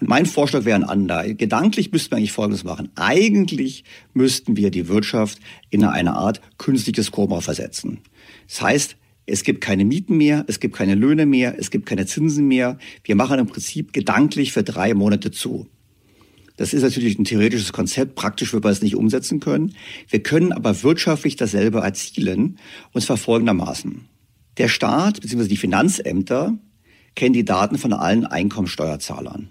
Und 0.00 0.08
mein 0.08 0.26
Vorschlag 0.26 0.64
wäre 0.64 0.76
ein 0.76 0.84
anderer. 0.84 1.32
Gedanklich 1.34 1.92
müssten 1.92 2.10
wir 2.10 2.16
eigentlich 2.16 2.32
Folgendes 2.32 2.64
machen. 2.64 2.90
Eigentlich 2.96 3.84
müssten 4.14 4.56
wir 4.56 4.72
die 4.72 4.88
Wirtschaft 4.88 5.38
in 5.70 5.84
eine 5.84 6.14
Art 6.14 6.40
künstliches 6.58 7.12
Koma 7.12 7.40
versetzen. 7.40 8.00
Das 8.48 8.62
heißt, 8.62 8.96
es 9.26 9.44
gibt 9.44 9.60
keine 9.60 9.84
Mieten 9.84 10.16
mehr, 10.16 10.44
es 10.48 10.58
gibt 10.58 10.74
keine 10.74 10.96
Löhne 10.96 11.26
mehr, 11.26 11.56
es 11.56 11.70
gibt 11.70 11.86
keine 11.86 12.06
Zinsen 12.06 12.48
mehr. 12.48 12.78
Wir 13.04 13.14
machen 13.14 13.38
im 13.38 13.46
Prinzip 13.46 13.92
gedanklich 13.92 14.52
für 14.52 14.64
drei 14.64 14.94
Monate 14.94 15.30
zu. 15.30 15.68
Das 16.62 16.72
ist 16.72 16.82
natürlich 16.82 17.18
ein 17.18 17.24
theoretisches 17.24 17.72
Konzept, 17.72 18.14
praktisch 18.14 18.52
wird 18.52 18.62
man 18.62 18.72
es 18.72 18.82
nicht 18.82 18.94
umsetzen 18.94 19.40
können. 19.40 19.74
Wir 20.08 20.22
können 20.22 20.52
aber 20.52 20.84
wirtschaftlich 20.84 21.34
dasselbe 21.34 21.80
erzielen, 21.80 22.56
und 22.92 23.00
zwar 23.00 23.16
folgendermaßen. 23.16 24.02
Der 24.58 24.68
Staat 24.68 25.20
bzw. 25.20 25.48
die 25.48 25.56
Finanzämter 25.56 26.56
kennen 27.16 27.32
die 27.32 27.44
Daten 27.44 27.78
von 27.78 27.92
allen 27.92 28.26
Einkommensteuerzahlern. 28.26 29.48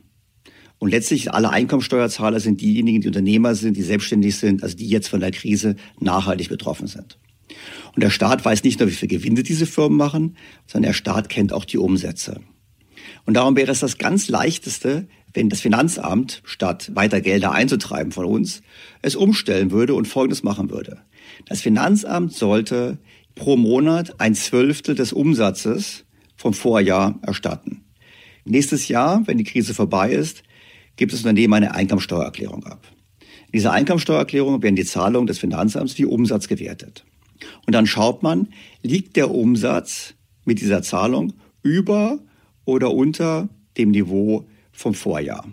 Und 0.80 0.90
letztlich 0.90 1.34
alle 1.34 1.50
Einkommensteuerzahler 1.50 2.40
sind 2.40 2.62
diejenigen, 2.62 3.02
die 3.02 3.08
Unternehmer 3.08 3.56
sind, 3.56 3.76
die 3.76 3.84
selbstständig 3.84 4.38
sind, 4.38 4.64
also 4.64 4.78
die 4.78 4.88
jetzt 4.88 5.10
von 5.10 5.20
der 5.20 5.32
Krise 5.32 5.76
nachhaltig 6.00 6.48
betroffen 6.48 6.88
sind. 6.88 7.20
Und 7.94 8.04
der 8.04 8.10
Staat 8.10 8.46
weiß 8.46 8.64
nicht 8.64 8.80
nur, 8.80 8.88
wie 8.88 8.94
viel 8.94 9.10
Gewinne 9.10 9.44
diese 9.44 9.66
Firmen 9.66 9.98
machen, 9.98 10.38
sondern 10.66 10.92
der 10.92 10.98
Staat 10.98 11.28
kennt 11.28 11.52
auch 11.52 11.66
die 11.66 11.78
Umsätze. 11.78 12.40
Und 13.26 13.36
darum 13.36 13.58
wäre 13.58 13.72
es 13.72 13.82
das 13.82 13.98
ganz 13.98 14.30
leichteste, 14.30 15.08
wenn 15.34 15.50
das 15.50 15.62
Finanzamt, 15.62 16.42
statt 16.46 16.92
weiter 16.94 17.22
Gelder 17.22 17.52
einzutreiben 17.52 18.12
von 18.12 18.26
uns, 18.26 18.62
es 19.02 19.16
umstellen 19.16 19.72
würde 19.72 19.94
und 19.94 20.08
Folgendes 20.08 20.44
machen 20.44 20.70
würde. 20.70 21.02
Das 21.48 21.62
Finanzamt 21.62 22.34
sollte 22.34 22.98
pro 23.36 23.56
Monat 23.56 24.20
ein 24.20 24.36
Zwölftel 24.36 24.96
des 24.96 25.14
Umsatzes 25.14 26.06
vom 26.36 26.54
Vorjahr 26.54 27.20
erstatten. 27.22 27.86
Nächstes 28.44 28.88
Jahr, 28.88 29.22
wenn 29.26 29.38
die 29.38 29.44
Krise 29.44 29.74
vorbei 29.74 30.12
ist, 30.12 30.44
gibt 30.96 31.14
das 31.14 31.22
Unternehmen 31.22 31.54
eine 31.54 31.74
Einkommensteuererklärung 31.74 32.66
ab. 32.66 32.88
In 33.20 33.58
dieser 33.58 33.72
Einkommensteuererklärung 33.72 34.62
werden 34.64 34.76
die 34.76 34.86
Zahlungen 34.86 35.28
des 35.28 35.40
Finanzamts 35.40 35.98
wie 35.98 36.06
Umsatz 36.06 36.48
gewertet. 36.48 37.06
Und 37.66 37.74
dann 37.74 37.88
schaut 37.88 38.24
man, 38.24 38.50
liegt 38.82 39.16
der 39.16 39.32
Umsatz 39.32 40.16
mit 40.46 40.62
dieser 40.62 40.82
Zahlung 40.82 41.34
über 41.62 42.20
oder 42.66 42.92
unter 42.92 43.50
dem 43.78 43.92
Niveau 43.92 44.48
vom 44.82 44.94
Vorjahr. 44.94 45.48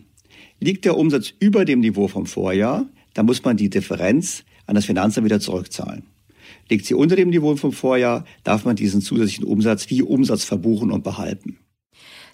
Liegt 0.60 0.84
der 0.84 0.96
Umsatz 0.96 1.32
über 1.38 1.64
dem 1.64 1.80
Niveau 1.80 2.08
vom 2.08 2.26
Vorjahr, 2.26 2.86
dann 3.14 3.26
muss 3.26 3.44
man 3.44 3.56
die 3.56 3.70
Differenz 3.70 4.44
an 4.66 4.74
das 4.74 4.86
Finanzamt 4.86 5.24
wieder 5.24 5.40
zurückzahlen. 5.40 6.04
Liegt 6.68 6.86
sie 6.86 6.94
unter 6.94 7.16
dem 7.16 7.30
Niveau 7.30 7.56
vom 7.56 7.72
Vorjahr, 7.72 8.24
darf 8.44 8.64
man 8.64 8.76
diesen 8.76 9.00
zusätzlichen 9.00 9.44
Umsatz 9.44 9.88
wie 9.90 10.02
Umsatz 10.02 10.44
verbuchen 10.44 10.90
und 10.90 11.04
behalten. 11.04 11.58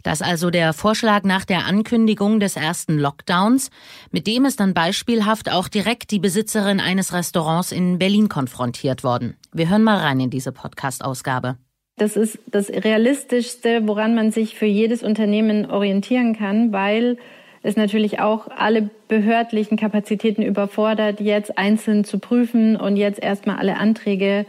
Das 0.02 0.20
also 0.20 0.50
der 0.50 0.74
Vorschlag 0.74 1.24
nach 1.24 1.46
der 1.46 1.64
Ankündigung 1.64 2.38
des 2.38 2.56
ersten 2.56 2.98
Lockdowns, 2.98 3.70
mit 4.10 4.26
dem 4.26 4.44
ist 4.44 4.60
dann 4.60 4.74
beispielhaft 4.74 5.50
auch 5.50 5.66
direkt 5.68 6.10
die 6.10 6.18
Besitzerin 6.18 6.78
eines 6.78 7.14
Restaurants 7.14 7.72
in 7.72 7.98
Berlin 7.98 8.28
konfrontiert 8.28 9.02
worden. 9.02 9.36
Wir 9.52 9.70
hören 9.70 9.82
mal 9.82 9.96
rein 9.96 10.20
in 10.20 10.28
diese 10.28 10.52
Podcast-Ausgabe. 10.52 11.56
Das 11.96 12.16
ist 12.16 12.38
das 12.46 12.70
Realistischste, 12.70 13.86
woran 13.86 14.14
man 14.14 14.32
sich 14.32 14.56
für 14.56 14.66
jedes 14.66 15.02
Unternehmen 15.02 15.70
orientieren 15.70 16.36
kann, 16.36 16.72
weil 16.72 17.18
es 17.62 17.76
natürlich 17.76 18.20
auch 18.20 18.48
alle 18.48 18.90
behördlichen 19.08 19.78
Kapazitäten 19.78 20.42
überfordert, 20.42 21.20
jetzt 21.20 21.56
einzeln 21.56 22.04
zu 22.04 22.18
prüfen 22.18 22.76
und 22.76 22.96
jetzt 22.96 23.22
erstmal 23.22 23.56
alle 23.56 23.76
Anträge 23.78 24.44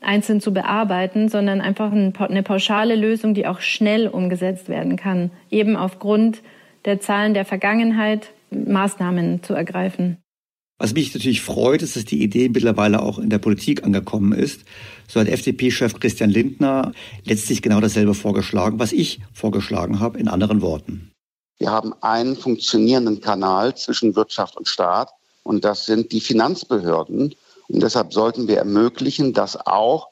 einzeln 0.00 0.40
zu 0.40 0.52
bearbeiten, 0.52 1.28
sondern 1.28 1.60
einfach 1.60 1.92
eine 1.92 2.42
pauschale 2.42 2.96
Lösung, 2.96 3.34
die 3.34 3.46
auch 3.46 3.60
schnell 3.60 4.08
umgesetzt 4.08 4.68
werden 4.68 4.96
kann, 4.96 5.30
eben 5.50 5.76
aufgrund 5.76 6.42
der 6.84 7.00
Zahlen 7.00 7.34
der 7.34 7.44
Vergangenheit 7.44 8.30
Maßnahmen 8.50 9.42
zu 9.42 9.54
ergreifen. 9.54 10.18
Was 10.78 10.92
mich 10.92 11.14
natürlich 11.14 11.40
freut, 11.40 11.80
ist, 11.80 11.96
dass 11.96 12.04
die 12.04 12.22
Idee 12.22 12.50
mittlerweile 12.50 13.00
auch 13.00 13.18
in 13.18 13.30
der 13.30 13.38
Politik 13.38 13.82
angekommen 13.82 14.32
ist. 14.32 14.60
So 15.08 15.20
hat 15.20 15.28
FDP-Chef 15.28 15.98
Christian 15.98 16.28
Lindner 16.28 16.92
letztlich 17.24 17.62
genau 17.62 17.80
dasselbe 17.80 18.12
vorgeschlagen, 18.12 18.78
was 18.78 18.92
ich 18.92 19.20
vorgeschlagen 19.32 20.00
habe, 20.00 20.18
in 20.18 20.28
anderen 20.28 20.60
Worten. 20.60 21.12
Wir 21.58 21.70
haben 21.70 21.94
einen 22.02 22.36
funktionierenden 22.36 23.22
Kanal 23.22 23.74
zwischen 23.74 24.14
Wirtschaft 24.16 24.58
und 24.58 24.68
Staat 24.68 25.10
und 25.42 25.64
das 25.64 25.86
sind 25.86 26.12
die 26.12 26.20
Finanzbehörden. 26.20 27.34
Und 27.68 27.82
deshalb 27.82 28.12
sollten 28.12 28.46
wir 28.46 28.58
ermöglichen, 28.58 29.32
dass 29.32 29.56
auch 29.66 30.08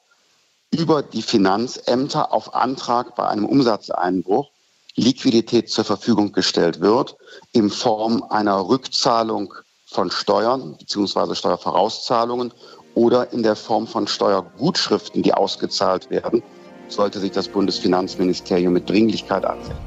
über 0.71 1.03
die 1.03 1.21
Finanzämter 1.21 2.33
auf 2.33 2.55
Antrag 2.55 3.15
bei 3.15 3.27
einem 3.27 3.45
Umsatzeinbruch 3.45 4.49
Liquidität 4.95 5.69
zur 5.69 5.83
Verfügung 5.83 6.31
gestellt 6.31 6.79
wird 6.79 7.17
in 7.51 7.69
Form 7.69 8.23
einer 8.23 8.67
Rückzahlung 8.67 9.53
von 9.95 10.11
Steuern 10.11 10.75
bzw. 10.77 11.33
Steuervorauszahlungen 11.33 12.53
oder 12.93 13.31
in 13.33 13.43
der 13.43 13.55
Form 13.55 13.87
von 13.87 14.07
Steuergutschriften, 14.07 15.23
die 15.23 15.33
ausgezahlt 15.33 16.09
werden, 16.09 16.43
sollte 16.87 17.19
sich 17.19 17.31
das 17.31 17.47
Bundesfinanzministerium 17.47 18.73
mit 18.73 18.89
Dringlichkeit 18.89 19.45
ansehen. 19.45 19.77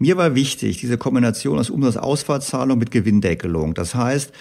Mir 0.00 0.16
war 0.16 0.34
wichtig, 0.34 0.78
diese 0.78 0.96
Kombination 0.96 1.58
aus 1.58 1.70
Umsatzausfallzahlung 1.70 2.78
mit 2.78 2.90
Gewinndeckelung. 2.92 3.74
Das 3.74 3.94
heißt, 3.94 4.32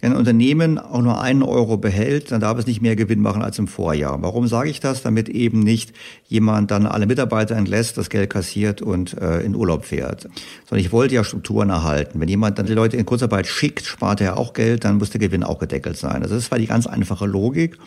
wenn 0.00 0.12
ein 0.12 0.18
Unternehmen 0.18 0.78
auch 0.78 1.00
nur 1.00 1.20
einen 1.20 1.42
Euro 1.42 1.78
behält, 1.78 2.30
dann 2.30 2.40
darf 2.40 2.58
es 2.58 2.66
nicht 2.66 2.82
mehr 2.82 2.96
Gewinn 2.96 3.20
machen 3.20 3.42
als 3.42 3.58
im 3.58 3.66
Vorjahr. 3.66 4.20
Warum 4.20 4.46
sage 4.46 4.68
ich 4.68 4.80
das? 4.80 5.02
Damit 5.02 5.28
eben 5.28 5.60
nicht 5.60 5.92
jemand 6.28 6.70
dann 6.70 6.86
alle 6.86 7.06
Mitarbeiter 7.06 7.56
entlässt, 7.56 7.96
das 7.96 8.10
Geld 8.10 8.30
kassiert 8.30 8.82
und 8.82 9.16
äh, 9.18 9.40
in 9.40 9.54
Urlaub 9.54 9.84
fährt. 9.84 10.28
Sondern 10.68 10.84
ich 10.84 10.92
wollte 10.92 11.14
ja 11.14 11.24
Strukturen 11.24 11.70
erhalten. 11.70 12.20
Wenn 12.20 12.28
jemand 12.28 12.58
dann 12.58 12.66
die 12.66 12.74
Leute 12.74 12.96
in 12.96 13.06
Kurzarbeit 13.06 13.46
schickt, 13.46 13.86
spart 13.86 14.20
er 14.20 14.36
auch 14.36 14.52
Geld, 14.52 14.84
dann 14.84 14.98
muss 14.98 15.10
der 15.10 15.20
Gewinn 15.20 15.42
auch 15.42 15.58
gedeckelt 15.58 15.96
sein. 15.96 16.22
Also 16.22 16.34
das 16.34 16.50
war 16.50 16.58
die 16.58 16.66
ganz 16.66 16.86
einfache 16.86 17.26
Logik. 17.26 17.78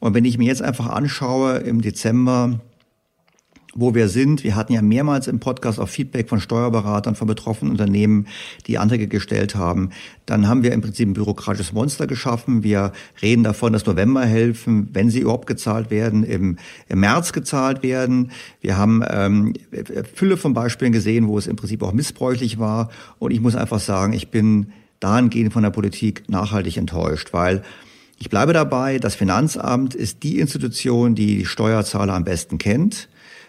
Und 0.00 0.14
wenn 0.14 0.24
ich 0.24 0.38
mir 0.38 0.46
jetzt 0.46 0.62
einfach 0.62 0.88
anschaue, 0.88 1.56
im 1.58 1.80
Dezember 1.80 2.60
wo 3.78 3.94
wir 3.94 4.08
sind. 4.08 4.42
Wir 4.42 4.56
hatten 4.56 4.72
ja 4.72 4.82
mehrmals 4.82 5.28
im 5.28 5.38
Podcast 5.38 5.78
auch 5.78 5.88
Feedback 5.88 6.28
von 6.28 6.40
Steuerberatern, 6.40 7.14
von 7.14 7.28
betroffenen 7.28 7.70
Unternehmen, 7.70 8.26
die 8.66 8.76
Anträge 8.76 9.06
gestellt 9.06 9.54
haben. 9.54 9.90
Dann 10.26 10.48
haben 10.48 10.64
wir 10.64 10.72
im 10.72 10.80
Prinzip 10.80 11.08
ein 11.08 11.12
bürokratisches 11.12 11.72
Monster 11.72 12.08
geschaffen. 12.08 12.64
Wir 12.64 12.92
reden 13.22 13.44
davon, 13.44 13.72
dass 13.72 13.86
Novemberhilfen, 13.86 14.88
wenn 14.92 15.10
sie 15.10 15.20
überhaupt 15.20 15.46
gezahlt 15.46 15.92
werden, 15.92 16.24
im, 16.24 16.56
im 16.88 17.00
März 17.00 17.32
gezahlt 17.32 17.84
werden. 17.84 18.32
Wir 18.60 18.76
haben 18.76 19.04
ähm, 19.08 19.54
Fülle 20.12 20.36
von 20.36 20.54
Beispielen 20.54 20.90
gesehen, 20.90 21.28
wo 21.28 21.38
es 21.38 21.46
im 21.46 21.54
Prinzip 21.54 21.84
auch 21.84 21.92
missbräuchlich 21.92 22.58
war. 22.58 22.90
Und 23.20 23.30
ich 23.30 23.40
muss 23.40 23.54
einfach 23.54 23.78
sagen, 23.78 24.12
ich 24.12 24.28
bin 24.30 24.72
dahingehend 24.98 25.52
von 25.52 25.62
der 25.62 25.70
Politik 25.70 26.24
nachhaltig 26.28 26.76
enttäuscht, 26.78 27.32
weil 27.32 27.62
ich 28.18 28.28
bleibe 28.28 28.52
dabei, 28.52 28.98
das 28.98 29.14
Finanzamt 29.14 29.94
ist 29.94 30.24
die 30.24 30.40
Institution, 30.40 31.14
die 31.14 31.38
die 31.38 31.46
Steuerzahler 31.46 32.14
am 32.14 32.24
besten 32.24 32.58
kennt. 32.58 33.08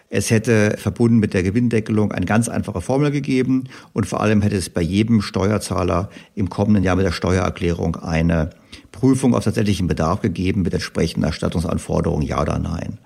Es 0.09 0.31
hätte 0.31 0.75
verbunden 0.77 1.19
mit 1.19 1.35
der 1.35 1.43
Gewinndeckelung 1.43 2.11
eine 2.11 2.25
ganz 2.25 2.49
einfache 2.49 2.81
Formel 2.81 3.11
gegeben 3.11 3.65
und 3.93 4.07
vor 4.07 4.21
allem 4.21 4.41
hätte 4.41 4.55
es 4.55 4.69
bei 4.69 4.81
jedem 4.81 5.21
Steuerzahler 5.21 6.09
im 6.33 6.49
kommenden 6.49 6.83
Jahr 6.83 6.95
mit 6.95 7.05
der 7.05 7.11
Steuererklärung 7.11 7.95
eine 7.95 8.49
Prüfung 8.91 9.35
auf 9.35 9.43
tatsächlichen 9.43 9.87
Bedarf 9.87 10.21
gegeben 10.21 10.63
mit 10.63 10.73
entsprechenden 10.73 11.25
Erstattungsanforderungen, 11.25 12.25
ja 12.25 12.41
oder 12.41 12.57
nein. 12.57 12.97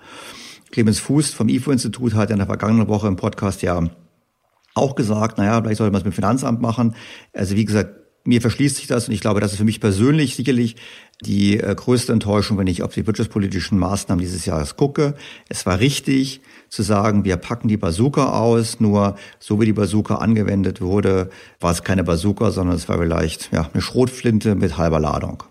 Clemens 0.70 0.98
Fuß 0.98 1.32
vom 1.34 1.48
IFO-Institut 1.48 2.14
hat 2.14 2.30
in 2.30 2.38
der 2.38 2.46
vergangenen 2.46 2.88
Woche 2.88 3.06
im 3.06 3.16
Podcast 3.16 3.60
ja 3.60 3.86
auch 4.74 4.94
gesagt, 4.94 5.38
naja, 5.38 5.60
vielleicht 5.60 5.78
sollte 5.78 5.92
man 5.92 6.00
es 6.00 6.04
mit 6.04 6.14
dem 6.14 6.16
Finanzamt 6.16 6.60
machen. 6.60 6.96
Also 7.32 7.54
wie 7.54 7.66
gesagt, 7.66 7.94
mir 8.24 8.40
verschließt 8.40 8.76
sich 8.76 8.86
das 8.86 9.06
und 9.06 9.14
ich 9.14 9.20
glaube, 9.20 9.40
das 9.40 9.52
ist 9.52 9.58
für 9.58 9.64
mich 9.64 9.80
persönlich 9.80 10.34
sicherlich 10.34 10.76
die 11.20 11.60
äh, 11.60 11.74
größte 11.74 12.12
Enttäuschung, 12.12 12.58
wenn 12.58 12.66
ich 12.66 12.82
auf 12.82 12.94
die 12.94 13.06
wirtschaftspolitischen 13.06 13.78
Maßnahmen 13.78 14.22
dieses 14.22 14.46
Jahres 14.46 14.76
gucke. 14.76 15.14
Es 15.48 15.66
war 15.66 15.78
richtig 15.78 16.40
zu 16.74 16.82
sagen, 16.82 17.24
wir 17.24 17.36
packen 17.36 17.68
die 17.68 17.76
Bazooka 17.76 18.30
aus, 18.30 18.80
nur 18.80 19.16
so 19.38 19.60
wie 19.60 19.66
die 19.66 19.72
Bazooka 19.72 20.16
angewendet 20.16 20.80
wurde, 20.80 21.30
war 21.60 21.70
es 21.70 21.82
keine 21.84 22.04
Bazooka, 22.04 22.50
sondern 22.50 22.76
es 22.76 22.88
war 22.88 22.98
vielleicht 22.98 23.52
ja, 23.52 23.70
eine 23.72 23.80
Schrotflinte 23.80 24.54
mit 24.54 24.76
halber 24.76 24.98
Ladung. 24.98 25.44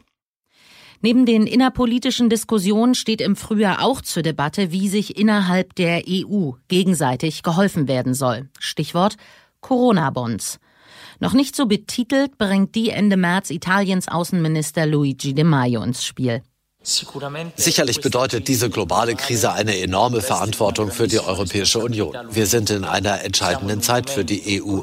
Neben 1.02 1.26
den 1.26 1.48
innerpolitischen 1.48 2.30
Diskussionen 2.30 2.96
steht 2.96 3.20
im 3.20 3.36
Frühjahr 3.36 3.84
auch 3.84 4.02
zur 4.02 4.24
Debatte, 4.24 4.72
wie 4.72 4.88
sich 4.88 5.18
innerhalb 5.18 5.76
der 5.76 6.04
EU 6.08 6.52
gegenseitig 6.70 7.44
geholfen 7.44 7.88
werden 7.88 8.14
soll. 8.14 8.50
Stichwort 8.60 9.18
Corona-Bonds. 9.60 10.60
Noch 11.20 11.34
nicht 11.34 11.56
so 11.56 11.66
betitelt 11.66 12.38
bringt 12.38 12.76
die 12.76 12.90
Ende 12.90 13.18
März 13.18 13.50
Italiens 13.50 14.08
Außenminister 14.08 14.86
Luigi 14.86 15.34
De 15.34 15.44
Maio 15.44 15.84
ins 15.84 16.06
Spiel. 16.06 16.42
Sicherlich 16.86 18.02
bedeutet 18.02 18.50
diese 18.50 18.70
globale 18.70 19.16
Krise 19.16 19.54
eine 19.54 19.80
enorme 19.80 20.20
Verantwortung 20.20 20.92
für 20.92 21.08
die 21.08 21.20
Europäische 21.20 21.80
Union. 21.80 22.14
Wir 22.30 22.46
sind 22.46 22.70
in 22.72 22.84
einer 22.84 23.24
entscheidenden 23.24 23.82
Zeit 23.82 24.10
für 24.10 24.26
die 24.26 24.62
EU. 24.62 24.82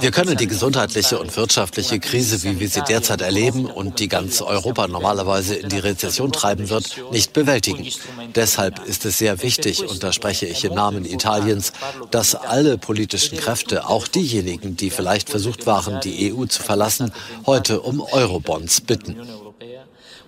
Wir 0.00 0.10
können 0.10 0.36
die 0.36 0.46
gesundheitliche 0.46 1.18
und 1.18 1.34
wirtschaftliche 1.34 2.00
Krise, 2.00 2.42
wie 2.42 2.60
wir 2.60 2.68
sie 2.68 2.82
derzeit 2.82 3.22
erleben 3.22 3.64
und 3.64 3.98
die 3.98 4.08
ganz 4.08 4.42
Europa 4.42 4.88
normalerweise 4.88 5.54
in 5.54 5.70
die 5.70 5.78
Rezession 5.78 6.32
treiben 6.32 6.68
wird, 6.68 7.00
nicht 7.10 7.32
bewältigen. 7.32 7.88
Deshalb 8.34 8.84
ist 8.84 9.06
es 9.06 9.16
sehr 9.16 9.42
wichtig, 9.42 9.88
und 9.88 10.02
da 10.02 10.12
spreche 10.12 10.44
ich 10.44 10.64
im 10.64 10.74
Namen 10.74 11.06
Italiens, 11.06 11.72
dass 12.10 12.34
alle 12.34 12.76
politischen 12.76 13.38
Kräfte, 13.38 13.88
auch 13.88 14.06
diejenigen, 14.06 14.76
die 14.76 14.90
vielleicht 14.90 15.30
versucht 15.30 15.66
waren, 15.66 16.00
die 16.00 16.34
EU 16.34 16.44
zu 16.44 16.62
verlassen, 16.62 17.10
heute 17.46 17.80
um 17.80 18.02
Eurobonds 18.02 18.82
bitten 18.82 19.16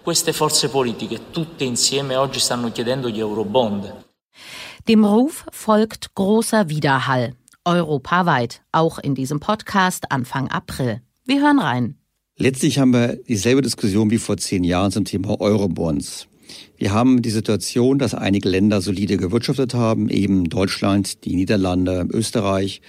queste 0.02 0.32
forze 0.32 0.68
politiche 0.68 1.30
tutte 1.30 1.64
insieme 1.64 2.16
oggi 2.16 2.40
stanno 2.40 2.70
chiedendo 2.72 3.08
gli 3.08 3.20
Eurobond. 3.20 3.92
Dem 4.88 5.04
Ruf 5.04 5.44
folgt 5.52 6.14
großer 6.14 6.68
Widerhall, 6.68 7.34
europaweit, 7.64 8.62
auch 8.72 8.98
in 8.98 9.14
diesem 9.14 9.40
Podcast 9.40 10.10
Anfang 10.10 10.48
April. 10.48 11.00
Wir 11.26 11.42
hören 11.42 11.58
rein. 11.58 11.96
Letztlich 12.36 12.78
haben 12.78 12.92
wir 12.94 13.16
dieselbe 13.28 13.60
Diskussion 13.60 14.10
wie 14.10 14.18
vor 14.18 14.38
zehn 14.38 14.64
Jahren 14.64 14.90
zum 14.90 15.04
Thema 15.04 15.38
Eurobonds. 15.40 16.26
Wir 16.78 16.92
haben 16.92 17.20
die 17.20 17.30
Situation, 17.30 17.98
dass 17.98 18.14
einige 18.14 18.48
Länder 18.48 18.80
solide 18.80 19.18
gewirtschaftet 19.18 19.74
haben, 19.74 20.08
eben 20.08 20.48
Deutschland, 20.48 21.24
die 21.24 21.36
Niederlande, 21.36 22.08
Österreich, 22.10 22.80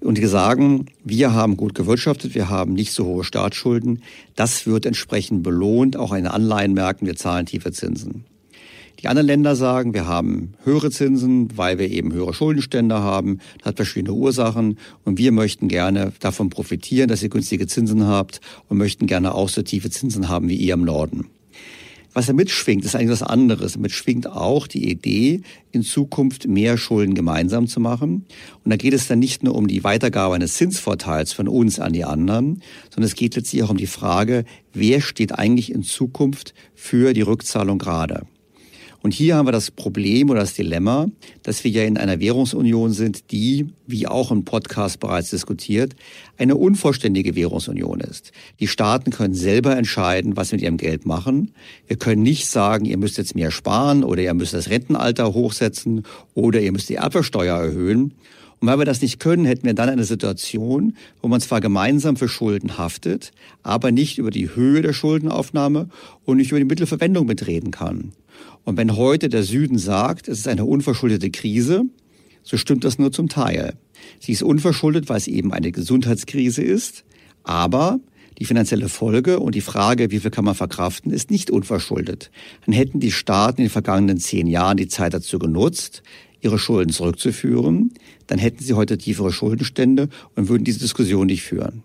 und 0.00 0.18
die 0.18 0.26
sagen, 0.26 0.86
wir 1.04 1.32
haben 1.32 1.56
gut 1.56 1.74
gewirtschaftet, 1.74 2.34
wir 2.34 2.48
haben 2.48 2.72
nicht 2.74 2.92
so 2.92 3.04
hohe 3.04 3.24
Staatsschulden. 3.24 4.02
Das 4.36 4.66
wird 4.66 4.86
entsprechend 4.86 5.42
belohnt. 5.42 5.96
Auch 5.96 6.12
in 6.12 6.26
Anleihenmärkten, 6.26 7.06
wir 7.06 7.16
zahlen 7.16 7.46
tiefe 7.46 7.72
Zinsen. 7.72 8.24
Die 9.00 9.06
anderen 9.06 9.28
Länder 9.28 9.54
sagen, 9.54 9.94
wir 9.94 10.06
haben 10.06 10.54
höhere 10.64 10.90
Zinsen, 10.90 11.56
weil 11.56 11.78
wir 11.78 11.88
eben 11.88 12.12
höhere 12.12 12.34
Schuldenstände 12.34 12.96
haben. 13.00 13.38
Das 13.58 13.66
hat 13.66 13.76
verschiedene 13.76 14.12
Ursachen. 14.12 14.78
Und 15.04 15.18
wir 15.18 15.30
möchten 15.30 15.68
gerne 15.68 16.12
davon 16.18 16.50
profitieren, 16.50 17.08
dass 17.08 17.22
ihr 17.22 17.28
günstige 17.28 17.68
Zinsen 17.68 18.06
habt 18.06 18.40
und 18.68 18.78
möchten 18.78 19.06
gerne 19.06 19.34
auch 19.34 19.48
so 19.48 19.62
tiefe 19.62 19.90
Zinsen 19.90 20.28
haben 20.28 20.48
wie 20.48 20.56
ihr 20.56 20.74
im 20.74 20.84
Norden. 20.84 21.26
Was 22.18 22.26
da 22.26 22.32
mitschwingt, 22.32 22.84
ist 22.84 22.96
eigentlich 22.96 23.10
was 23.10 23.22
anderes. 23.22 23.78
Mitschwingt 23.78 24.26
auch 24.26 24.66
die 24.66 24.90
Idee, 24.90 25.42
in 25.70 25.84
Zukunft 25.84 26.48
mehr 26.48 26.76
Schulden 26.76 27.14
gemeinsam 27.14 27.68
zu 27.68 27.78
machen. 27.78 28.26
Und 28.64 28.70
da 28.72 28.76
geht 28.76 28.92
es 28.92 29.06
dann 29.06 29.20
nicht 29.20 29.44
nur 29.44 29.54
um 29.54 29.68
die 29.68 29.84
Weitergabe 29.84 30.34
eines 30.34 30.54
Zinsvorteils 30.54 31.32
von 31.32 31.46
uns 31.46 31.78
an 31.78 31.92
die 31.92 32.04
anderen, 32.04 32.60
sondern 32.90 33.06
es 33.06 33.14
geht 33.14 33.36
letztlich 33.36 33.62
auch 33.62 33.70
um 33.70 33.76
die 33.76 33.86
Frage, 33.86 34.44
wer 34.72 35.00
steht 35.00 35.38
eigentlich 35.38 35.70
in 35.70 35.84
Zukunft 35.84 36.54
für 36.74 37.14
die 37.14 37.22
Rückzahlung 37.22 37.78
gerade. 37.78 38.26
Und 39.00 39.14
hier 39.14 39.36
haben 39.36 39.46
wir 39.46 39.52
das 39.52 39.70
Problem 39.70 40.28
oder 40.28 40.40
das 40.40 40.54
Dilemma, 40.54 41.06
dass 41.44 41.62
wir 41.62 41.70
ja 41.70 41.84
in 41.84 41.96
einer 41.96 42.18
Währungsunion 42.18 42.92
sind, 42.92 43.30
die, 43.30 43.68
wie 43.86 44.08
auch 44.08 44.32
im 44.32 44.44
Podcast 44.44 44.98
bereits 44.98 45.30
diskutiert, 45.30 45.94
eine 46.36 46.56
unvollständige 46.56 47.36
Währungsunion 47.36 48.00
ist. 48.00 48.32
Die 48.58 48.66
Staaten 48.66 49.12
können 49.12 49.34
selber 49.34 49.76
entscheiden, 49.76 50.36
was 50.36 50.48
sie 50.48 50.56
mit 50.56 50.62
ihrem 50.62 50.78
Geld 50.78 51.06
machen. 51.06 51.52
Wir 51.86 51.96
können 51.96 52.22
nicht 52.22 52.46
sagen, 52.46 52.86
ihr 52.86 52.98
müsst 52.98 53.18
jetzt 53.18 53.36
mehr 53.36 53.52
sparen 53.52 54.02
oder 54.02 54.22
ihr 54.22 54.34
müsst 54.34 54.54
das 54.54 54.68
Rentenalter 54.68 55.32
hochsetzen 55.32 56.02
oder 56.34 56.60
ihr 56.60 56.72
müsst 56.72 56.88
die 56.88 56.96
Erbsteuer 56.96 57.56
erhöhen. 57.56 58.14
Und 58.60 58.66
weil 58.66 58.78
wir 58.78 58.84
das 58.84 59.00
nicht 59.00 59.20
können, 59.20 59.44
hätten 59.44 59.66
wir 59.66 59.74
dann 59.74 59.88
eine 59.88 60.02
Situation, 60.02 60.96
wo 61.22 61.28
man 61.28 61.40
zwar 61.40 61.60
gemeinsam 61.60 62.16
für 62.16 62.28
Schulden 62.28 62.76
haftet, 62.76 63.30
aber 63.62 63.92
nicht 63.92 64.18
über 64.18 64.32
die 64.32 64.54
Höhe 64.54 64.82
der 64.82 64.92
Schuldenaufnahme 64.92 65.88
und 66.24 66.38
nicht 66.38 66.50
über 66.50 66.58
die 66.58 66.64
Mittelverwendung 66.64 67.26
mitreden 67.26 67.70
kann. 67.70 68.12
Und 68.68 68.76
wenn 68.76 68.98
heute 68.98 69.30
der 69.30 69.44
Süden 69.44 69.78
sagt, 69.78 70.28
es 70.28 70.40
ist 70.40 70.46
eine 70.46 70.66
unverschuldete 70.66 71.30
Krise, 71.30 71.84
so 72.42 72.58
stimmt 72.58 72.84
das 72.84 72.98
nur 72.98 73.10
zum 73.10 73.30
Teil. 73.30 73.72
Sie 74.20 74.32
ist 74.32 74.42
unverschuldet, 74.42 75.08
weil 75.08 75.16
es 75.16 75.26
eben 75.26 75.54
eine 75.54 75.72
Gesundheitskrise 75.72 76.60
ist, 76.60 77.06
aber 77.44 77.98
die 78.38 78.44
finanzielle 78.44 78.90
Folge 78.90 79.40
und 79.40 79.54
die 79.54 79.62
Frage, 79.62 80.10
wie 80.10 80.20
viel 80.20 80.30
kann 80.30 80.44
man 80.44 80.54
verkraften, 80.54 81.12
ist 81.12 81.30
nicht 81.30 81.50
unverschuldet. 81.50 82.30
Dann 82.66 82.74
hätten 82.74 83.00
die 83.00 83.10
Staaten 83.10 83.62
in 83.62 83.68
den 83.68 83.72
vergangenen 83.72 84.18
zehn 84.18 84.46
Jahren 84.46 84.76
die 84.76 84.88
Zeit 84.88 85.14
dazu 85.14 85.38
genutzt, 85.38 86.02
ihre 86.42 86.58
Schulden 86.58 86.92
zurückzuführen, 86.92 87.94
dann 88.26 88.38
hätten 88.38 88.62
sie 88.62 88.74
heute 88.74 88.98
tiefere 88.98 89.32
Schuldenstände 89.32 90.10
und 90.36 90.50
würden 90.50 90.64
diese 90.64 90.80
Diskussion 90.80 91.28
nicht 91.28 91.42
führen. 91.42 91.84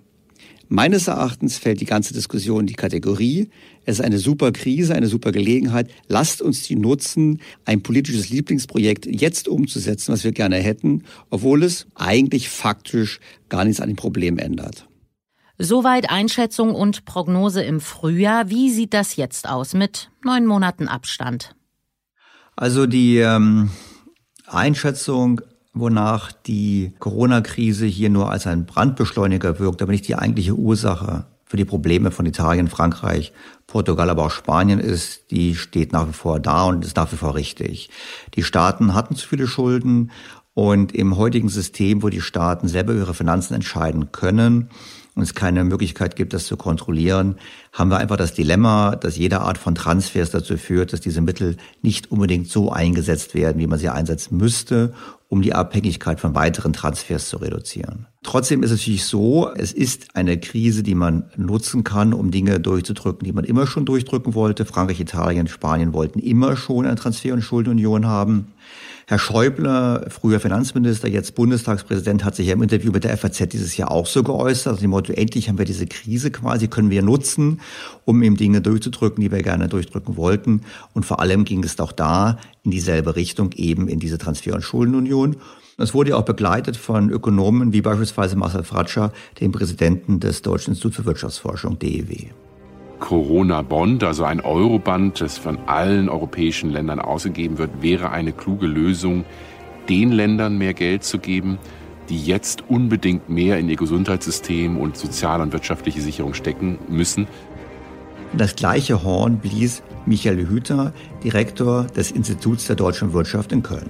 Meines 0.75 1.07
Erachtens 1.07 1.59
fällt 1.59 1.81
die 1.81 1.85
ganze 1.85 2.15
Diskussion 2.15 2.61
in 2.61 2.65
die 2.65 2.73
Kategorie, 2.73 3.51
es 3.85 3.99
ist 3.99 4.05
eine 4.05 4.17
super 4.17 4.51
Krise, 4.51 4.95
eine 4.95 5.05
super 5.05 5.31
Gelegenheit. 5.31 5.87
Lasst 6.07 6.41
uns 6.41 6.63
die 6.63 6.75
nutzen, 6.75 7.41
ein 7.63 7.83
politisches 7.83 8.31
Lieblingsprojekt 8.31 9.05
jetzt 9.05 9.47
umzusetzen, 9.47 10.11
was 10.11 10.23
wir 10.23 10.31
gerne 10.31 10.55
hätten, 10.55 11.03
obwohl 11.29 11.61
es 11.61 11.85
eigentlich 11.93 12.49
faktisch 12.49 13.19
gar 13.49 13.65
nichts 13.65 13.81
an 13.81 13.89
dem 13.89 13.97
Problem 13.97 14.39
ändert. 14.39 14.87
Soweit 15.59 16.09
Einschätzung 16.09 16.73
und 16.73 17.05
Prognose 17.05 17.61
im 17.61 17.79
Frühjahr. 17.79 18.49
Wie 18.49 18.71
sieht 18.71 18.95
das 18.95 19.15
jetzt 19.15 19.47
aus 19.47 19.75
mit 19.75 20.09
neun 20.25 20.47
Monaten 20.47 20.87
Abstand? 20.87 21.55
Also 22.55 22.87
die 22.87 23.17
ähm, 23.17 23.69
Einschätzung 24.47 25.39
wonach 25.73 26.31
die 26.31 26.93
Corona-Krise 26.99 27.85
hier 27.85 28.09
nur 28.09 28.29
als 28.29 28.47
ein 28.47 28.65
Brandbeschleuniger 28.65 29.59
wirkt, 29.59 29.81
aber 29.81 29.91
nicht 29.91 30.07
die 30.07 30.15
eigentliche 30.15 30.55
Ursache 30.55 31.25
für 31.45 31.57
die 31.57 31.65
Probleme 31.65 32.11
von 32.11 32.25
Italien, 32.25 32.67
Frankreich, 32.67 33.31
Portugal, 33.67 34.09
aber 34.09 34.25
auch 34.25 34.31
Spanien 34.31 34.79
ist, 34.79 35.31
die 35.31 35.55
steht 35.55 35.91
nach 35.91 36.07
wie 36.07 36.13
vor 36.13 36.39
da 36.39 36.63
und 36.63 36.85
ist 36.85 36.95
nach 36.95 37.11
wie 37.11 37.17
vor 37.17 37.35
richtig. 37.35 37.89
Die 38.35 38.43
Staaten 38.43 38.93
hatten 38.93 39.15
zu 39.15 39.27
viele 39.27 39.47
Schulden 39.47 40.11
und 40.53 40.93
im 40.93 41.17
heutigen 41.17 41.49
System, 41.49 42.03
wo 42.03 42.09
die 42.09 42.21
Staaten 42.21 42.67
selber 42.67 42.93
ihre 42.93 43.13
Finanzen 43.13 43.55
entscheiden 43.55 44.11
können, 44.11 44.69
und 45.15 45.21
es 45.23 45.35
keine 45.35 45.63
Möglichkeit 45.63 46.15
gibt, 46.15 46.33
das 46.33 46.45
zu 46.45 46.57
kontrollieren, 46.57 47.35
haben 47.71 47.89
wir 47.89 47.97
einfach 47.97 48.17
das 48.17 48.33
Dilemma, 48.33 48.95
dass 48.95 49.17
jede 49.17 49.41
Art 49.41 49.57
von 49.57 49.75
Transfers 49.75 50.31
dazu 50.31 50.57
führt, 50.57 50.93
dass 50.93 51.01
diese 51.01 51.21
Mittel 51.21 51.57
nicht 51.81 52.11
unbedingt 52.11 52.49
so 52.49 52.71
eingesetzt 52.71 53.35
werden, 53.35 53.59
wie 53.59 53.67
man 53.67 53.79
sie 53.79 53.89
einsetzen 53.89 54.37
müsste, 54.37 54.93
um 55.29 55.41
die 55.41 55.53
Abhängigkeit 55.53 56.19
von 56.19 56.35
weiteren 56.35 56.73
Transfers 56.73 57.29
zu 57.29 57.37
reduzieren. 57.37 58.07
Trotzdem 58.23 58.63
ist 58.63 58.71
es 58.71 58.81
natürlich 58.81 59.05
so, 59.05 59.49
es 59.55 59.71
ist 59.71 60.15
eine 60.15 60.39
Krise, 60.39 60.83
die 60.83 60.95
man 60.95 61.25
nutzen 61.35 61.83
kann, 61.83 62.13
um 62.13 62.31
Dinge 62.31 62.59
durchzudrücken, 62.59 63.25
die 63.25 63.33
man 63.33 63.43
immer 63.43 63.67
schon 63.67 63.85
durchdrücken 63.85 64.35
wollte. 64.35 64.65
Frankreich, 64.65 64.99
Italien, 64.99 65.47
Spanien 65.47 65.93
wollten 65.93 66.19
immer 66.19 66.55
schon 66.55 66.85
eine 66.85 66.95
Transfer- 66.95 67.33
und 67.33 67.41
Schuldenunion 67.41 68.05
haben. 68.05 68.47
Herr 69.13 69.19
Schäuble, 69.19 70.07
früher 70.09 70.39
Finanzminister, 70.39 71.07
jetzt 71.07 71.35
Bundestagspräsident, 71.35 72.25
hat 72.25 72.33
sich 72.33 72.47
ja 72.47 72.53
im 72.53 72.63
Interview 72.63 72.91
mit 72.91 73.03
der 73.03 73.15
FAZ 73.15 73.47
dieses 73.49 73.77
Jahr 73.77 73.91
auch 73.91 74.07
so 74.07 74.23
geäußert, 74.23 74.81
dem 74.81 74.89
Motto, 74.89 75.13
endlich 75.13 75.49
haben 75.49 75.59
wir 75.59 75.65
diese 75.65 75.85
Krise 75.85 76.31
quasi, 76.31 76.67
können 76.67 76.89
wir 76.89 77.03
nutzen, 77.03 77.61
um 78.05 78.23
eben 78.23 78.37
Dinge 78.37 78.59
durchzudrücken, 78.59 79.21
die 79.21 79.31
wir 79.31 79.43
gerne 79.43 79.67
durchdrücken 79.67 80.17
wollten. 80.17 80.61
Und 80.95 81.05
vor 81.05 81.19
allem 81.19 81.45
ging 81.45 81.63
es 81.63 81.79
auch 81.79 81.91
da 81.91 82.39
in 82.63 82.71
dieselbe 82.71 83.15
Richtung, 83.15 83.51
eben 83.51 83.87
in 83.87 83.99
diese 83.99 84.17
Transfer- 84.17 84.55
und 84.55 84.63
Schuldenunion. 84.63 85.35
Es 85.77 85.93
wurde 85.93 86.09
ja 86.09 86.15
auch 86.15 86.25
begleitet 86.25 86.75
von 86.75 87.11
Ökonomen 87.11 87.71
wie 87.71 87.81
beispielsweise 87.81 88.35
Marcel 88.35 88.63
Fratscher, 88.63 89.13
dem 89.39 89.51
Präsidenten 89.51 90.21
des 90.21 90.41
Deutschen 90.41 90.71
Instituts 90.71 90.95
für 90.95 91.05
Wirtschaftsforschung, 91.05 91.77
DEW. 91.77 92.31
Corona-Bond, 93.03 94.01
also 94.05 94.23
ein 94.23 94.39
Euroband, 94.39 95.19
das 95.19 95.37
von 95.37 95.59
allen 95.65 96.07
europäischen 96.07 96.71
Ländern 96.71 97.01
ausgegeben 97.01 97.57
wird, 97.57 97.81
wäre 97.81 98.11
eine 98.11 98.31
kluge 98.31 98.65
Lösung, 98.65 99.25
den 99.89 100.13
Ländern 100.13 100.57
mehr 100.57 100.73
Geld 100.73 101.03
zu 101.03 101.19
geben, 101.19 101.57
die 102.07 102.17
jetzt 102.17 102.63
unbedingt 102.69 103.27
mehr 103.27 103.59
in 103.59 103.67
ihr 103.67 103.75
Gesundheitssystem 103.75 104.77
und 104.77 104.95
soziale 104.95 105.43
und 105.43 105.51
wirtschaftliche 105.51 105.99
Sicherung 105.99 106.33
stecken 106.33 106.79
müssen. 106.87 107.27
Das 108.37 108.55
gleiche 108.55 109.03
Horn 109.03 109.39
blies 109.39 109.83
Michael 110.05 110.47
Hüter, 110.47 110.93
Direktor 111.25 111.83
des 111.83 112.09
Instituts 112.09 112.67
der 112.67 112.77
deutschen 112.77 113.11
Wirtschaft 113.11 113.51
in 113.51 113.63
Köln. 113.63 113.89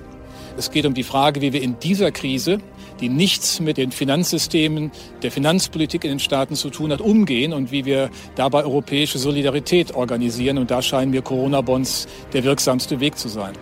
Es 0.55 0.69
geht 0.69 0.85
um 0.85 0.93
die 0.93 1.03
Frage, 1.03 1.41
wie 1.41 1.51
wir 1.51 1.61
in 1.61 1.79
dieser 1.79 2.11
Krise, 2.11 2.59
die 2.99 3.09
nichts 3.09 3.59
mit 3.59 3.77
den 3.77 3.91
Finanzsystemen, 3.91 4.91
der 5.23 5.31
Finanzpolitik 5.31 6.03
in 6.03 6.11
den 6.11 6.19
Staaten 6.19 6.55
zu 6.55 6.69
tun 6.69 6.91
hat, 6.91 7.01
umgehen 7.01 7.53
und 7.53 7.71
wie 7.71 7.85
wir 7.85 8.11
dabei 8.35 8.63
europäische 8.63 9.17
Solidarität 9.17 9.95
organisieren. 9.95 10.59
Und 10.59 10.69
da 10.69 10.83
scheinen 10.83 11.09
mir 11.09 11.23
Corona-Bonds 11.23 12.07
der 12.33 12.43
wirksamste 12.43 12.99
Weg 12.99 13.17
zu 13.17 13.29
sein. 13.29 13.53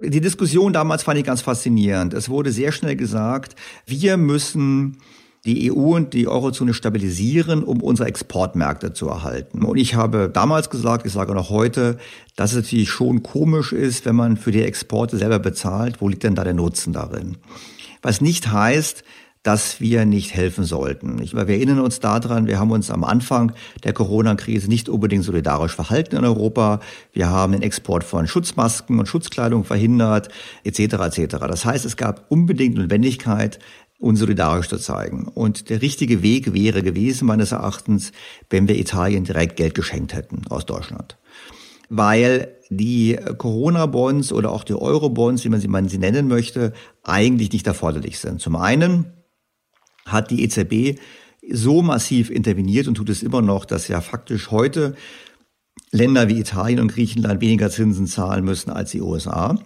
Die 0.00 0.20
Diskussion 0.20 0.72
damals 0.72 1.04
fand 1.04 1.20
ich 1.20 1.24
ganz 1.24 1.40
faszinierend. 1.40 2.12
Es 2.14 2.28
wurde 2.28 2.50
sehr 2.50 2.72
schnell 2.72 2.96
gesagt, 2.96 3.54
wir 3.86 4.16
müssen 4.16 4.98
die 5.44 5.72
EU 5.72 5.96
und 5.96 6.14
die 6.14 6.28
Eurozone 6.28 6.72
stabilisieren, 6.72 7.64
um 7.64 7.82
unsere 7.82 8.08
Exportmärkte 8.08 8.92
zu 8.92 9.08
erhalten. 9.08 9.64
Und 9.64 9.76
ich 9.76 9.94
habe 9.94 10.30
damals 10.32 10.70
gesagt, 10.70 11.04
ich 11.04 11.12
sage 11.12 11.34
noch 11.34 11.50
heute, 11.50 11.98
dass 12.36 12.52
es 12.52 12.64
natürlich 12.64 12.90
schon 12.90 13.22
komisch 13.22 13.72
ist, 13.72 14.06
wenn 14.06 14.14
man 14.14 14.36
für 14.36 14.52
die 14.52 14.62
Exporte 14.62 15.18
selber 15.18 15.40
bezahlt. 15.40 16.00
Wo 16.00 16.08
liegt 16.08 16.22
denn 16.22 16.36
da 16.36 16.44
der 16.44 16.54
Nutzen 16.54 16.92
darin? 16.92 17.38
Was 18.02 18.20
nicht 18.20 18.52
heißt, 18.52 19.02
dass 19.42 19.80
wir 19.80 20.04
nicht 20.04 20.34
helfen 20.34 20.64
sollten. 20.64 21.18
Wir 21.20 21.48
erinnern 21.48 21.80
uns 21.80 21.98
daran, 21.98 22.46
wir 22.46 22.60
haben 22.60 22.70
uns 22.70 22.90
am 22.90 23.02
Anfang 23.02 23.52
der 23.82 23.92
Corona-Krise 23.92 24.68
nicht 24.68 24.88
unbedingt 24.88 25.24
solidarisch 25.24 25.74
verhalten 25.74 26.16
in 26.16 26.24
Europa. 26.24 26.78
Wir 27.12 27.28
haben 27.28 27.52
den 27.52 27.62
Export 27.62 28.04
von 28.04 28.28
Schutzmasken 28.28 29.00
und 29.00 29.08
Schutzkleidung 29.08 29.64
verhindert, 29.64 30.28
etc. 30.62 30.78
etc. 31.18 31.36
Das 31.40 31.64
heißt, 31.64 31.84
es 31.84 31.96
gab 31.96 32.24
unbedingt 32.28 32.76
Notwendigkeit, 32.76 33.58
unsolidarisch 34.02 34.68
zu 34.68 34.78
zeigen. 34.78 35.28
Und 35.28 35.70
der 35.70 35.80
richtige 35.80 36.22
Weg 36.22 36.52
wäre 36.52 36.82
gewesen, 36.82 37.26
meines 37.26 37.52
Erachtens, 37.52 38.12
wenn 38.50 38.68
wir 38.68 38.78
Italien 38.78 39.24
direkt 39.24 39.56
Geld 39.56 39.74
geschenkt 39.74 40.14
hätten 40.14 40.42
aus 40.50 40.66
Deutschland. 40.66 41.18
Weil 41.88 42.56
die 42.68 43.18
Corona-Bonds 43.38 44.32
oder 44.32 44.50
auch 44.50 44.64
die 44.64 44.74
Euro-Bonds, 44.74 45.44
wie 45.44 45.50
man 45.50 45.60
sie, 45.60 45.68
man 45.68 45.88
sie 45.88 45.98
nennen 45.98 46.26
möchte, 46.26 46.72
eigentlich 47.02 47.52
nicht 47.52 47.66
erforderlich 47.66 48.18
sind. 48.18 48.40
Zum 48.40 48.56
einen 48.56 49.12
hat 50.06 50.30
die 50.30 50.42
EZB 50.42 50.98
so 51.50 51.82
massiv 51.82 52.30
interveniert 52.30 52.88
und 52.88 52.94
tut 52.94 53.08
es 53.08 53.22
immer 53.22 53.42
noch, 53.42 53.64
dass 53.64 53.88
ja 53.88 54.00
faktisch 54.00 54.50
heute 54.50 54.96
Länder 55.90 56.28
wie 56.28 56.40
Italien 56.40 56.80
und 56.80 56.88
Griechenland 56.88 57.40
weniger 57.40 57.70
Zinsen 57.70 58.06
zahlen 58.06 58.44
müssen 58.44 58.70
als 58.70 58.90
die 58.90 59.00
USA. 59.00 59.58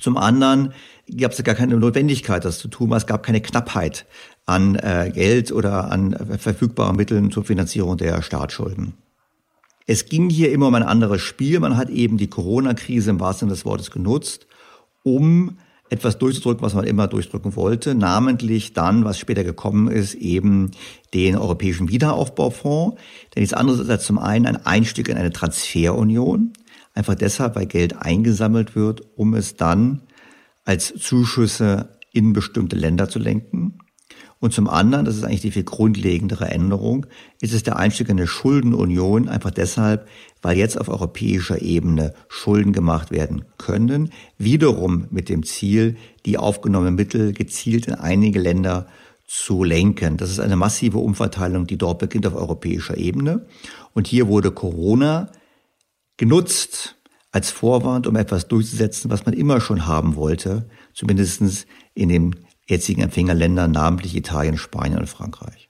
Zum 0.00 0.16
anderen 0.16 0.72
gab 1.20 1.32
es 1.32 1.42
gar 1.42 1.54
keine 1.54 1.76
Notwendigkeit, 1.76 2.44
das 2.44 2.58
zu 2.58 2.68
tun, 2.68 2.92
es 2.92 3.06
gab 3.06 3.22
keine 3.22 3.40
Knappheit 3.40 4.06
an 4.46 4.76
äh, 4.76 5.10
Geld 5.14 5.52
oder 5.52 5.90
an 5.90 6.12
äh, 6.12 6.38
verfügbaren 6.38 6.96
Mitteln 6.96 7.30
zur 7.30 7.44
Finanzierung 7.44 7.96
der 7.96 8.22
Staatsschulden. 8.22 8.94
Es 9.86 10.06
ging 10.06 10.30
hier 10.30 10.50
immer 10.50 10.68
um 10.68 10.74
ein 10.74 10.82
anderes 10.82 11.20
Spiel. 11.20 11.60
Man 11.60 11.76
hat 11.76 11.90
eben 11.90 12.16
die 12.16 12.28
Corona-Krise 12.28 13.10
im 13.10 13.20
wahrsten 13.20 13.48
Sinne 13.48 13.56
des 13.56 13.64
Wortes 13.66 13.90
genutzt, 13.90 14.46
um 15.02 15.58
etwas 15.90 16.18
durchzudrücken, 16.18 16.62
was 16.62 16.74
man 16.74 16.86
immer 16.86 17.06
durchdrücken 17.06 17.54
wollte, 17.56 17.94
namentlich 17.94 18.72
dann, 18.72 19.04
was 19.04 19.18
später 19.18 19.44
gekommen 19.44 19.88
ist, 19.88 20.14
eben 20.14 20.70
den 21.12 21.36
Europäischen 21.36 21.90
Wiederaufbaufonds. 21.90 22.96
Denn 23.34 23.42
nichts 23.42 23.54
anderes 23.54 23.88
als 23.88 24.04
zum 24.04 24.18
einen 24.18 24.46
ein 24.46 24.64
Einstieg 24.64 25.08
in 25.08 25.18
eine 25.18 25.32
Transferunion, 25.32 26.54
einfach 26.94 27.14
deshalb, 27.14 27.54
weil 27.54 27.66
Geld 27.66 27.96
eingesammelt 27.96 28.74
wird, 28.74 29.02
um 29.16 29.34
es 29.34 29.56
dann 29.56 30.00
als 30.64 30.94
Zuschüsse 30.94 31.98
in 32.12 32.32
bestimmte 32.32 32.76
Länder 32.76 33.08
zu 33.08 33.18
lenken. 33.18 33.78
Und 34.40 34.52
zum 34.52 34.68
anderen, 34.68 35.06
das 35.06 35.16
ist 35.16 35.24
eigentlich 35.24 35.40
die 35.40 35.52
viel 35.52 35.64
grundlegendere 35.64 36.50
Änderung, 36.50 37.06
ist 37.40 37.54
es 37.54 37.62
der 37.62 37.76
Einstieg 37.76 38.08
in 38.10 38.18
eine 38.18 38.26
Schuldenunion 38.26 39.28
einfach 39.28 39.50
deshalb, 39.50 40.06
weil 40.42 40.58
jetzt 40.58 40.78
auf 40.78 40.88
europäischer 40.88 41.62
Ebene 41.62 42.12
Schulden 42.28 42.72
gemacht 42.72 43.10
werden 43.10 43.46
können, 43.56 44.10
wiederum 44.36 45.06
mit 45.10 45.30
dem 45.30 45.44
Ziel, 45.44 45.96
die 46.26 46.36
aufgenommenen 46.36 46.94
Mittel 46.94 47.32
gezielt 47.32 47.86
in 47.86 47.94
einige 47.94 48.38
Länder 48.38 48.86
zu 49.26 49.64
lenken. 49.64 50.18
Das 50.18 50.30
ist 50.30 50.40
eine 50.40 50.56
massive 50.56 50.98
Umverteilung, 50.98 51.66
die 51.66 51.78
dort 51.78 51.98
beginnt 51.98 52.26
auf 52.26 52.34
europäischer 52.34 52.98
Ebene. 52.98 53.46
Und 53.94 54.06
hier 54.06 54.28
wurde 54.28 54.50
Corona 54.50 55.30
genutzt 56.18 56.96
als 57.34 57.50
Vorwand, 57.50 58.06
um 58.06 58.14
etwas 58.14 58.46
durchzusetzen, 58.46 59.10
was 59.10 59.26
man 59.26 59.34
immer 59.34 59.60
schon 59.60 59.88
haben 59.88 60.14
wollte, 60.14 60.68
zumindest 60.92 61.66
in 61.92 62.08
den 62.08 62.36
jetzigen 62.68 63.02
Empfängerländern, 63.02 63.72
namentlich 63.72 64.14
Italien, 64.14 64.56
Spanien 64.56 65.00
und 65.00 65.08
Frankreich. 65.08 65.68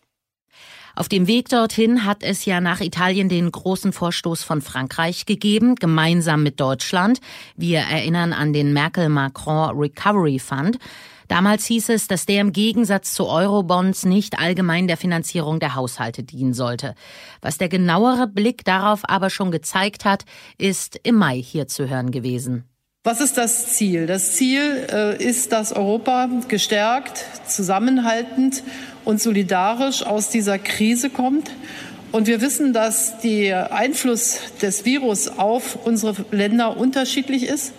Auf 0.95 1.09
dem 1.09 1.27
Weg 1.27 1.49
dorthin 1.49 2.05
hat 2.05 2.23
es 2.23 2.45
ja 2.45 2.61
nach 2.61 2.83
Italien 2.83 3.31
den 3.31 3.51
großen 3.51 3.95
Vorstoß 3.95 4.45
von 4.45 4.61
Frankreich 4.61 5.25
gegeben, 5.25 5.75
gemeinsam 5.75 6.43
mit 6.43 6.61
Deutschland. 6.61 7.21
Wir 7.57 7.79
erinnern 7.79 8.35
an 8.35 8.53
den 8.53 8.75
Merkel-Macron 8.75 9.71
Recovery 9.77 10.39
Fund. 10.39 10.79
Damals 11.29 11.65
hieß 11.67 11.89
es, 11.91 12.07
dass 12.07 12.27
der 12.27 12.41
im 12.41 12.53
Gegensatz 12.53 13.15
zu 13.15 13.27
Eurobonds 13.27 14.05
nicht 14.05 14.39
allgemein 14.39 14.87
der 14.87 14.97
Finanzierung 14.97 15.61
der 15.61 15.75
Haushalte 15.75 16.23
dienen 16.23 16.55
sollte. 16.55 16.95
Was 17.41 17.59
der 17.59 17.69
genauere 17.69 18.27
Blick 18.27 18.65
darauf 18.65 19.01
aber 19.05 19.31
schon 19.31 19.51
gezeigt 19.51 20.05
hat, 20.05 20.25
ist 20.59 20.99
im 21.03 21.17
Mai 21.17 21.41
hier 21.43 21.67
zu 21.69 21.89
hören 21.89 22.11
gewesen. 22.11 22.65
Was 23.07 23.21
ist 23.21 23.37
das 23.37 23.75
Ziel? 23.75 24.07
Das 24.07 24.33
Ziel 24.33 24.87
äh, 24.91 25.23
ist, 25.23 25.53
dass 25.53 25.73
Europa 25.73 26.31
gestärkt, 26.49 27.23
zusammenhaltend 27.47 28.63
und 29.05 29.21
solidarisch 29.21 30.03
aus 30.05 30.31
dieser 30.31 30.59
Krise 30.59 31.11
kommt. 31.11 31.51
Und 32.13 32.27
wir 32.27 32.41
wissen, 32.41 32.73
dass 32.73 33.21
der 33.21 33.75
Einfluss 33.75 34.39
des 34.63 34.87
Virus 34.87 35.29
auf 35.29 35.77
unsere 35.85 36.15
Länder 36.31 36.79
unterschiedlich 36.79 37.43
ist 37.43 37.75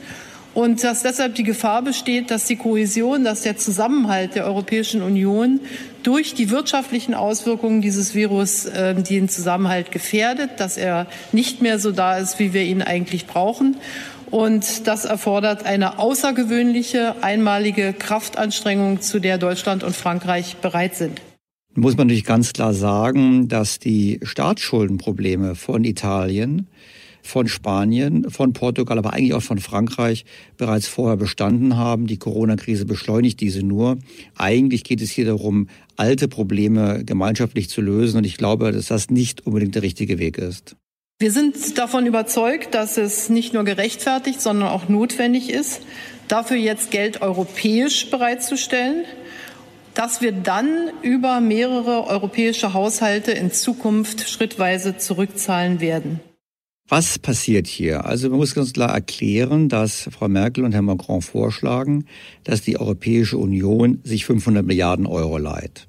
und 0.56 0.84
dass 0.86 1.04
deshalb 1.04 1.36
die 1.36 1.44
Gefahr 1.44 1.82
besteht, 1.82 2.32
dass 2.32 2.46
die 2.46 2.56
Kohäsion, 2.56 3.26
dass 3.26 3.42
der 3.42 3.58
Zusammenhalt 3.58 4.36
der 4.36 4.46
Europäischen 4.46 5.02
Union 5.02 5.60
durch 6.02 6.34
die 6.34 6.50
wirtschaftlichen 6.50 7.14
Auswirkungen 7.14 7.82
dieses 7.82 8.16
Virus 8.16 8.66
äh, 8.66 8.96
den 8.96 9.28
Zusammenhalt 9.28 9.92
gefährdet, 9.92 10.52
dass 10.58 10.78
er 10.78 11.08
nicht 11.34 11.62
mehr 11.62 11.78
so 11.78 11.92
da 11.92 12.18
ist, 12.18 12.40
wie 12.40 12.54
wir 12.54 12.64
ihn 12.64 12.82
eigentlich 12.82 13.28
brauchen. 13.28 13.76
Und 14.32 14.88
das 14.88 15.04
erfordert 15.04 15.66
eine 15.66 16.00
außergewöhnliche, 16.00 17.16
einmalige 17.22 17.92
Kraftanstrengung, 17.92 19.02
zu 19.02 19.20
der 19.20 19.38
Deutschland 19.38 19.84
und 19.84 19.94
Frankreich 19.96 20.56
bereit 20.58 20.96
sind. 20.96 21.22
Muss 21.74 21.98
man 21.98 22.08
natürlich 22.08 22.24
ganz 22.24 22.54
klar 22.54 22.74
sagen, 22.74 23.50
dass 23.50 23.80
die 23.80 24.22
Staatsschuldenprobleme 24.24 25.56
von 25.56 25.84
Italien, 25.84 26.68
von 27.26 27.48
Spanien, 27.48 28.30
von 28.30 28.54
Portugal, 28.54 29.00
aber 29.00 29.14
eigentlich 29.14 29.34
auch 29.34 29.42
von 29.42 29.58
Frankreich 29.58 30.26
bereits 30.58 30.88
vorher 30.88 31.18
bestanden 31.18 31.76
haben. 31.76 32.06
Die 32.06 32.18
Corona-Krise 32.18 32.86
beschleunigt 32.86 33.42
diese 33.42 33.64
nur. 33.64 33.98
Eigentlich 34.38 34.84
geht 34.84 35.02
es 35.02 35.10
hier 35.10 35.26
darum, 35.26 35.68
alte 35.96 36.28
Probleme 36.28 37.04
gemeinschaftlich 37.04 37.68
zu 37.70 37.82
lösen. 37.82 38.18
Und 38.18 38.26
ich 38.26 38.38
glaube, 38.38 38.72
dass 38.72 38.88
das 38.88 39.10
nicht 39.10 39.46
unbedingt 39.46 39.74
der 39.74 39.82
richtige 39.82 40.20
Weg 40.20 40.38
ist. 40.38 40.76
Wir 41.18 41.32
sind 41.32 41.78
davon 41.78 42.06
überzeugt, 42.06 42.76
dass 42.76 42.98
es 42.98 43.30
nicht 43.30 43.54
nur 43.54 43.64
gerechtfertigt, 43.64 44.40
sondern 44.40 44.70
auch 44.70 44.88
notwendig 44.88 45.50
ist, 45.50 45.82
dafür 46.28 46.58
jetzt 46.58 46.92
Geld 46.92 47.22
europäisch 47.22 48.12
bereitzustellen, 48.12 49.06
dass 49.96 50.22
wir 50.22 50.32
dann 50.32 50.92
über 51.02 51.40
mehrere 51.40 52.06
europäische 52.06 52.74
Haushalte 52.74 53.32
in 53.32 53.52
Zukunft 53.52 54.30
schrittweise 54.30 54.98
zurückzahlen 54.98 55.80
werden. 55.80 56.20
Was 56.88 57.18
passiert 57.18 57.66
hier? 57.66 58.06
Also 58.06 58.30
man 58.30 58.38
muss 58.38 58.54
ganz 58.54 58.74
klar 58.74 58.94
erklären, 58.94 59.70
dass 59.70 60.08
Frau 60.12 60.28
Merkel 60.28 60.64
und 60.64 60.74
Herr 60.74 60.84
Macron 60.84 61.24
vorschlagen, 61.24 62.06
dass 62.44 62.62
die 62.62 62.80
Europäische 62.80 63.40
Union 63.40 64.02
sich 64.04 64.26
500 64.26 64.64
Milliarden 64.64 65.08
Euro 65.08 65.40
leiht. 65.40 65.88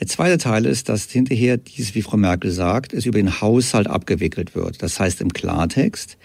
Der 0.00 0.06
zweite 0.06 0.38
Teil 0.38 0.64
ist, 0.64 0.88
dass 0.88 1.10
hinterher 1.10 1.58
dies, 1.58 1.94
wie 1.94 2.00
Frau 2.00 2.16
Merkel 2.16 2.50
sagt, 2.50 2.94
es 2.94 3.04
über 3.04 3.18
den 3.18 3.42
Haushalt 3.42 3.88
abgewickelt 3.88 4.54
wird. 4.54 4.82
Das 4.82 4.98
heißt 4.98 5.20
im 5.20 5.34
Klartext, 5.34 6.16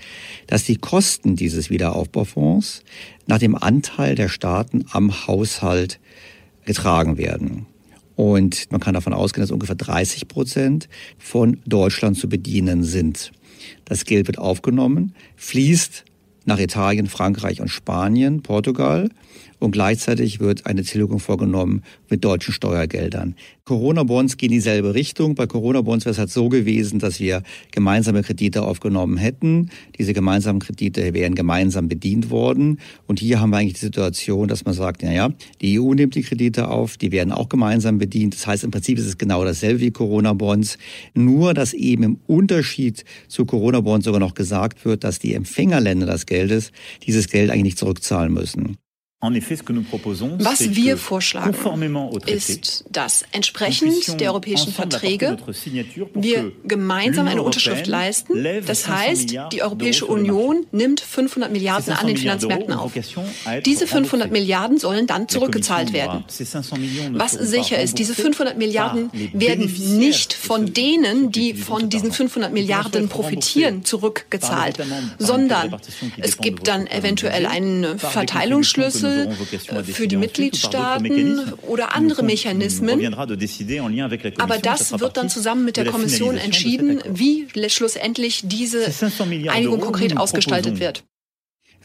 dass 0.48 0.64
die 0.64 0.78
Kosten 0.78 1.36
dieses 1.36 1.70
Wiederaufbaufonds 1.70 2.84
nach 3.26 3.40
dem 3.40 3.56
Anteil 3.56 4.16
der 4.16 4.30
Staaten 4.30 4.86
am 4.90 5.28
Haushalt 5.28 6.00
getragen 6.64 7.18
werden. 7.18 7.66
Und 8.16 8.72
man 8.72 8.80
kann 8.80 8.94
davon 8.94 9.14
ausgehen, 9.14 9.44
dass 9.44 9.52
ungefähr 9.52 9.76
30 9.76 10.30
Prozent 10.30 10.88
von 11.18 11.60
Deutschland 11.66 12.18
zu 12.18 12.30
bedienen 12.30 12.86
sind. 12.86 13.34
Das 13.86 14.06
Geld 14.06 14.28
wird 14.28 14.38
aufgenommen, 14.38 15.14
fließt 15.36 16.06
nach 16.46 16.60
Italien, 16.60 17.08
Frankreich 17.08 17.62
und 17.62 17.68
Spanien, 17.68 18.42
Portugal 18.42 19.10
und 19.60 19.72
gleichzeitig 19.72 20.40
wird 20.40 20.66
eine 20.66 20.84
Tilgung 20.84 21.20
vorgenommen 21.20 21.84
mit 22.10 22.24
deutschen 22.24 22.54
Steuergeldern. 22.54 23.36
Corona-Bonds 23.66 24.38
gehen 24.38 24.48
in 24.48 24.60
dieselbe 24.60 24.94
Richtung. 24.94 25.36
Bei 25.36 25.46
Corona-Bonds 25.46 26.06
wäre 26.06 26.14
es 26.14 26.20
halt 26.20 26.30
so 26.30 26.48
gewesen, 26.48 27.00
dass 27.00 27.20
wir 27.20 27.44
gemeinsame 27.72 28.24
Kredite 28.24 28.64
aufgenommen 28.64 29.18
hätten. 29.18 29.70
Diese 29.98 30.14
gemeinsamen 30.14 30.60
Kredite 30.60 31.14
wären 31.14 31.36
gemeinsam 31.36 31.90
bedient 31.90 32.30
worden. 32.30 32.80
Und 33.08 33.20
hier 33.20 33.42
haben 33.42 33.50
wir 33.50 33.58
eigentlich 33.58 33.74
die 33.74 33.86
Situation, 33.86 34.48
dass 34.48 34.64
man 34.64 34.74
sagt, 34.74 35.02
na 35.04 35.12
ja, 35.12 35.30
die 35.62 35.80
EU 35.80 35.94
nimmt 35.94 36.16
die 36.16 36.22
Kredite 36.22 36.70
auf, 36.70 36.98
die 36.98 37.12
werden 37.12 37.34
auch 37.34 37.50
gemeinsam 37.50 37.98
bedient. 37.98 38.36
Das 38.36 38.48
heißt, 38.48 38.64
im 38.64 38.72
Prinzip 38.72 38.98
ist 39.00 39.06
es 39.06 39.18
genau 39.18 39.44
dasselbe 39.44 39.82
wie 39.82 39.92
Corona-Bonds. 39.92 40.78
Nur, 41.14 41.54
dass 41.54 41.74
eben 41.74 42.04
im 42.04 42.20
Unterschied 42.26 43.04
zu 43.28 43.46
Corona-Bonds 43.46 44.06
sogar 44.06 44.22
noch 44.22 44.34
gesagt 44.34 44.86
wird, 44.86 45.04
dass 45.04 45.20
die 45.20 45.34
Empfängerländer 45.34 46.06
des 46.06 46.26
Geldes 46.26 46.72
dieses 47.06 47.28
Geld 47.28 47.50
eigentlich 47.50 47.64
nicht 47.64 47.80
zurückzahlen 47.80 48.34
müssen. 48.34 48.78
Was 49.20 50.76
wir 50.76 50.96
vorschlagen, 50.96 51.56
ist, 52.28 52.86
dass 52.92 53.26
entsprechend 53.32 54.20
der 54.22 54.30
europäischen 54.30 54.72
Verträge 54.72 55.38
wir 56.14 56.52
gemeinsam 56.64 57.28
eine 57.28 57.42
Unterschrift 57.42 57.88
leisten. 57.88 58.46
Das 58.68 58.88
heißt, 58.88 59.36
die 59.52 59.64
Europäische 59.64 60.06
Union 60.06 60.68
nimmt 60.72 61.00
500 61.00 61.52
Milliarden 61.52 61.94
an 61.94 62.06
den 62.06 62.16
Finanzmärkten 62.16 62.76
auf. 62.76 62.92
Diese 63.66 63.88
500 63.88 64.32
Milliarden 64.32 64.78
sollen 64.78 65.08
dann 65.08 65.28
zurückgezahlt 65.28 65.94
werden. 65.94 66.24
Was 67.14 67.32
sicher 67.32 67.82
ist, 67.82 67.98
diese 67.98 68.14
500 68.14 68.56
Milliarden 68.56 69.10
werden 69.34 69.66
nicht 69.98 70.34
von 70.34 70.76
denen, 70.76 71.32
die 71.32 71.56
von 71.56 71.90
diesen 71.90 72.12
500 72.12 72.54
Milliarden 72.54 73.10
profitieren, 73.10 73.84
zurückgezahlt, 73.84 74.78
sondern 75.18 75.76
es 76.18 76.38
gibt 76.38 76.68
dann 76.68 76.86
eventuell 76.86 77.48
einen 77.48 77.98
Verteilungsschlüssel 77.98 79.07
Schlüssel 79.08 79.84
für 79.84 80.08
die 80.08 80.18
Mitgliedstaaten 80.18 81.54
oder 81.68 81.96
andere 81.96 82.24
Mechanismen. 82.24 83.14
Aber 84.38 84.58
das 84.58 85.00
wird 85.00 85.18
dann 85.18 85.30
zusammen 85.30 85.66
mit 85.66 85.78
der 85.78 85.86
Kommission 85.86 86.38
entschieden, 86.38 87.02
wie 87.10 87.48
schlussendlich 87.70 88.44
diese 88.46 88.86
Einigung 89.50 89.82
konkret 89.82 90.18
ausgestaltet 90.18 90.80
wird. 90.80 91.04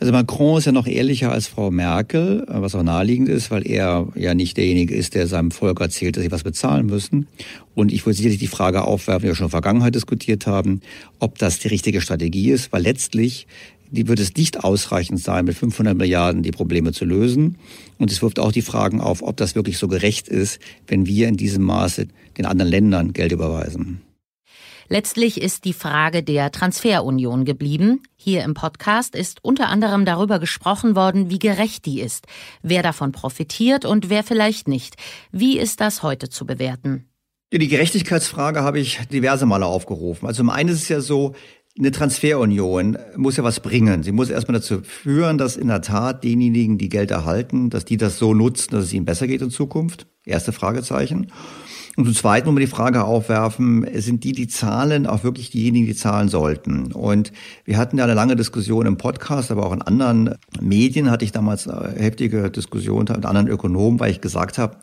Also 0.01 0.11
Macron 0.11 0.59
ist 0.59 0.65
ja 0.65 0.73
noch 0.73 0.89
ehrlicher 0.89 1.31
als 1.31 1.47
Frau 1.47 1.71
Merkel, 1.71 2.45
was 2.49 2.75
auch 2.75 2.83
naheliegend 2.83 3.29
ist, 3.29 3.53
weil 3.53 3.65
er 3.65 4.09
ja 4.17 4.35
nicht 4.35 4.57
derjenige 4.57 4.97
ist, 4.97 5.15
der 5.15 5.29
seinem 5.29 5.53
Volk 5.53 5.81
erzählt, 5.81 6.17
dass 6.17 6.25
sie 6.25 6.33
was 6.33 6.43
bezahlen 6.43 6.87
müssen. 6.87 7.29
Und 7.77 7.93
ich 7.93 8.05
würde 8.05 8.17
sicherlich 8.17 8.41
die 8.41 8.49
Frage 8.49 8.83
aufwerfen, 8.83 9.23
die 9.23 9.29
wir 9.29 9.37
schon 9.37 9.45
in 9.45 9.51
der 9.51 9.61
Vergangenheit 9.61 9.95
diskutiert 9.95 10.49
haben, 10.49 10.81
ob 11.21 11.39
das 11.39 11.61
die 11.61 11.69
richtige 11.69 12.01
Strategie 12.01 12.51
ist, 12.51 12.73
weil 12.73 12.83
letztlich 12.83 13.47
die 13.93 14.09
wird 14.09 14.19
es 14.19 14.35
nicht 14.35 14.65
ausreichend 14.65 15.21
sein, 15.21 15.45
mit 15.45 15.55
500 15.55 15.97
Milliarden 15.97 16.43
die 16.43 16.51
Probleme 16.51 16.93
zu 16.93 17.05
lösen. 17.05 17.59
Und 17.99 18.11
es 18.11 18.23
wirft 18.23 18.39
auch 18.39 18.51
die 18.51 18.63
Fragen 18.63 19.01
auf, 19.01 19.23
ob 19.23 19.37
das 19.37 19.55
wirklich 19.55 19.79
so 19.79 19.87
gerecht 19.87 20.29
ist, 20.29 20.59
wenn 20.87 21.07
wir 21.07 21.29
in 21.29 21.37
diesem 21.37 21.63
Maße 21.63 22.09
den 22.39 22.47
anderen 22.47 22.71
Ländern 22.71 23.13
Geld 23.13 23.33
überweisen. 23.33 24.01
Letztlich 24.89 25.41
ist 25.41 25.65
die 25.65 25.73
Frage 25.73 26.23
der 26.23 26.51
Transferunion 26.53 27.45
geblieben. 27.45 28.03
Hier 28.17 28.45
im 28.45 28.55
Podcast 28.55 29.15
ist 29.15 29.39
unter 29.43 29.69
anderem 29.69 30.05
darüber 30.05 30.39
gesprochen 30.39 30.97
worden, 30.97 31.31
wie 31.31 31.39
gerecht 31.39 31.87
die 31.87 32.01
ist, 32.01 32.27
wer 32.63 32.83
davon 32.83 33.13
profitiert 33.13 33.85
und 33.85 34.11
wer 34.11 34.25
vielleicht 34.25 34.69
nicht. 34.69 34.97
Wie 35.31 35.59
ist 35.59 35.81
das 35.81 36.03
heute 36.03 36.29
zu 36.29 36.47
bewerten? 36.47 37.09
Die 37.53 37.69
Gerechtigkeitsfrage 37.69 38.63
habe 38.63 38.81
ich 38.81 38.99
diverse 39.13 39.45
Male 39.45 39.67
aufgerufen. 39.67 40.27
Also 40.27 40.39
zum 40.39 40.49
einen 40.49 40.71
ist 40.71 40.83
es 40.83 40.89
ja 40.89 41.03
so, 41.03 41.35
eine 41.79 41.91
Transferunion 41.91 42.99
muss 43.17 43.37
ja 43.37 43.45
was 43.45 43.61
bringen. 43.61 44.03
Sie 44.03 44.13
muss 44.13 44.29
erstmal 44.29 44.59
dazu 44.59 44.83
führen, 44.83 45.39
dass 45.39 45.57
in 45.57 45.69
der 45.69 45.81
Tat 45.81 46.23
diejenigen, 46.23 46.77
die 46.77 46.91
Geld 46.91 47.11
erhalten, 47.11 47.71
dass 47.71 47.85
die 47.85 47.97
das 47.97 48.19
so 48.19 48.35
nutzen, 48.35 48.73
dass 48.73 48.85
es 48.85 48.93
ihnen 48.93 49.07
besser 49.07 49.27
geht 49.27 49.41
in 49.41 49.51
Zukunft. 49.51 50.07
Erste 50.25 50.53
Fragezeichen. 50.53 51.33
Und 51.97 52.05
zum 52.05 52.15
Zweiten 52.15 52.47
muss 52.47 52.55
man 52.55 52.61
die 52.61 52.67
Frage 52.67 53.05
aufwerfen, 53.05 53.87
sind 54.01 54.25
die, 54.25 54.33
die 54.33 54.49
zahlen, 54.49 55.07
auch 55.07 55.25
wirklich 55.25 55.51
diejenigen, 55.51 55.87
die 55.87 55.95
zahlen 55.95 56.29
sollten? 56.29 56.93
Und 56.93 57.33
wir 57.65 57.77
hatten 57.77 57.99
ja 57.99 58.05
eine 58.05 58.15
lange 58.15 58.37
Diskussion 58.37 58.87
im 58.87 58.97
Podcast, 58.97 59.51
aber 59.51 59.67
auch 59.67 59.73
in 59.73 59.83
anderen 59.83 60.37
Medien 60.61 61.11
hatte 61.11 61.25
ich 61.25 61.33
damals 61.33 61.69
eine 61.69 61.95
heftige 61.99 62.51
Diskussion 62.51 63.01
mit 63.01 63.27
anderen 63.27 63.49
Ökonomen, 63.49 64.01
weil 64.01 64.11
ich 64.11 64.21
gesagt 64.21 64.57
habe, 64.57 64.77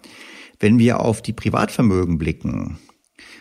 wenn 0.60 0.78
wir 0.78 1.00
auf 1.00 1.22
die 1.22 1.34
Privatvermögen 1.34 2.18
blicken, 2.18 2.78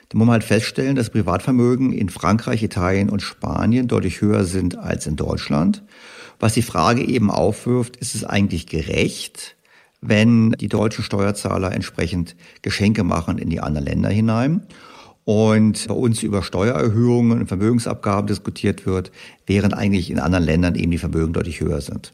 dann 0.08 0.18
muss 0.18 0.26
man 0.26 0.34
halt 0.34 0.44
feststellen, 0.44 0.96
dass 0.96 1.10
Privatvermögen 1.10 1.92
in 1.92 2.08
Frankreich, 2.08 2.62
Italien 2.62 3.10
und 3.10 3.20
Spanien 3.20 3.88
deutlich 3.88 4.20
höher 4.20 4.44
sind 4.44 4.78
als 4.78 5.06
in 5.06 5.16
Deutschland. 5.16 5.84
Was 6.40 6.54
die 6.54 6.62
Frage 6.62 7.04
eben 7.04 7.30
aufwirft, 7.30 7.96
ist 7.96 8.14
es 8.14 8.24
eigentlich 8.24 8.66
gerecht, 8.66 9.56
wenn 10.00 10.52
die 10.52 10.68
deutschen 10.68 11.04
Steuerzahler 11.04 11.72
entsprechend 11.72 12.36
Geschenke 12.62 13.04
machen 13.04 13.38
in 13.38 13.50
die 13.50 13.60
anderen 13.60 13.86
Länder 13.86 14.08
hinein 14.08 14.66
und 15.24 15.88
bei 15.88 15.94
uns 15.94 16.22
über 16.22 16.42
Steuererhöhungen 16.42 17.40
und 17.40 17.48
Vermögensabgaben 17.48 18.28
diskutiert 18.28 18.86
wird, 18.86 19.10
während 19.46 19.74
eigentlich 19.74 20.10
in 20.10 20.20
anderen 20.20 20.44
Ländern 20.44 20.74
eben 20.74 20.90
die 20.90 20.98
Vermögen 20.98 21.32
deutlich 21.34 21.60
höher 21.60 21.80
sind. 21.80 22.12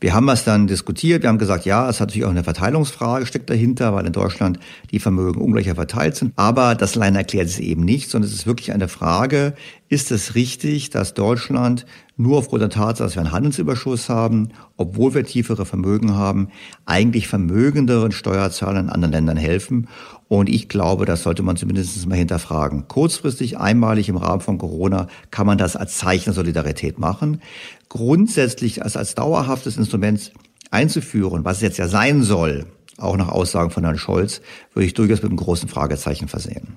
Wir 0.00 0.14
haben 0.14 0.26
das 0.26 0.44
dann 0.44 0.66
diskutiert. 0.66 1.22
Wir 1.22 1.28
haben 1.28 1.38
gesagt, 1.38 1.64
ja, 1.64 1.88
es 1.88 2.00
hat 2.00 2.08
natürlich 2.08 2.26
auch 2.26 2.30
eine 2.30 2.44
Verteilungsfrage 2.44 3.26
steckt 3.26 3.48
dahinter, 3.48 3.94
weil 3.94 4.06
in 4.06 4.12
Deutschland 4.12 4.58
die 4.90 4.98
Vermögen 4.98 5.40
ungleicher 5.40 5.74
verteilt 5.74 6.16
sind. 6.16 6.32
Aber 6.36 6.74
das 6.74 6.96
allein 6.96 7.16
erklärt 7.16 7.46
es 7.46 7.58
eben 7.58 7.84
nicht, 7.84 8.10
sondern 8.10 8.28
es 8.28 8.34
ist 8.34 8.46
wirklich 8.46 8.72
eine 8.72 8.88
Frage, 8.88 9.54
ist 9.88 10.10
es 10.10 10.34
richtig, 10.34 10.90
dass 10.90 11.14
Deutschland 11.14 11.86
nur 12.16 12.38
aufgrund 12.38 12.62
der 12.62 12.70
Tatsache, 12.70 13.06
dass 13.06 13.16
wir 13.16 13.22
einen 13.22 13.32
Handelsüberschuss 13.32 14.08
haben, 14.08 14.50
obwohl 14.76 15.14
wir 15.14 15.24
tiefere 15.24 15.66
Vermögen 15.66 16.14
haben, 16.14 16.48
eigentlich 16.84 17.28
vermögenderen 17.28 18.12
Steuerzahlern 18.12 18.86
in 18.86 18.90
anderen 18.90 19.12
Ländern 19.12 19.36
helfen? 19.36 19.88
Und 20.28 20.48
ich 20.48 20.68
glaube, 20.68 21.04
das 21.04 21.22
sollte 21.22 21.42
man 21.42 21.56
zumindest 21.56 22.06
mal 22.08 22.16
hinterfragen. 22.16 22.88
Kurzfristig, 22.88 23.58
einmalig 23.58 24.08
im 24.08 24.16
Rahmen 24.16 24.40
von 24.40 24.58
Corona, 24.58 25.06
kann 25.30 25.46
man 25.46 25.58
das 25.58 25.76
als 25.76 25.98
Zeichen 25.98 26.24
der 26.24 26.32
Solidarität 26.34 26.98
machen. 26.98 27.40
Grundsätzlich 27.88 28.82
als, 28.82 28.96
als 28.96 29.14
dauerhaftes 29.14 29.76
Instrument 29.76 30.32
einzuführen, 30.70 31.44
was 31.44 31.58
es 31.58 31.62
jetzt 31.62 31.78
ja 31.78 31.88
sein 31.88 32.22
soll, 32.22 32.66
auch 32.98 33.16
nach 33.16 33.28
Aussagen 33.28 33.70
von 33.70 33.84
Herrn 33.84 33.98
Scholz, 33.98 34.40
würde 34.72 34.86
ich 34.86 34.94
durchaus 34.94 35.22
mit 35.22 35.30
einem 35.30 35.38
großen 35.38 35.68
Fragezeichen 35.68 36.28
versehen. 36.28 36.76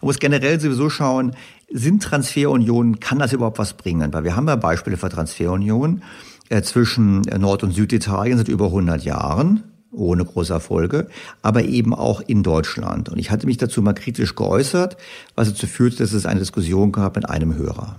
Man 0.00 0.08
muss 0.08 0.18
generell 0.18 0.60
sowieso 0.60 0.90
schauen, 0.90 1.34
sind 1.72 2.02
Transferunionen, 2.02 3.00
kann 3.00 3.18
das 3.18 3.32
überhaupt 3.32 3.58
was 3.58 3.74
bringen? 3.74 4.12
Weil 4.12 4.24
wir 4.24 4.36
haben 4.36 4.46
ja 4.46 4.56
Beispiele 4.56 4.96
für 4.96 5.08
Transferunionen 5.08 6.02
äh, 6.48 6.62
zwischen 6.62 7.22
Nord- 7.22 7.64
und 7.64 7.72
Süditalien 7.72 8.38
seit 8.38 8.48
über 8.48 8.66
100 8.66 9.04
Jahren 9.04 9.64
ohne 9.92 10.24
große 10.24 10.52
Erfolge, 10.52 11.08
aber 11.42 11.64
eben 11.64 11.94
auch 11.94 12.20
in 12.20 12.42
Deutschland. 12.42 13.08
Und 13.08 13.18
ich 13.18 13.30
hatte 13.30 13.46
mich 13.46 13.56
dazu 13.56 13.82
mal 13.82 13.94
kritisch 13.94 14.34
geäußert, 14.34 14.96
was 15.34 15.48
dazu 15.48 15.66
führte, 15.66 15.98
dass 15.98 16.12
es 16.12 16.26
eine 16.26 16.40
Diskussion 16.40 16.92
gab 16.92 17.16
mit 17.16 17.28
einem 17.28 17.54
Hörer. 17.54 17.98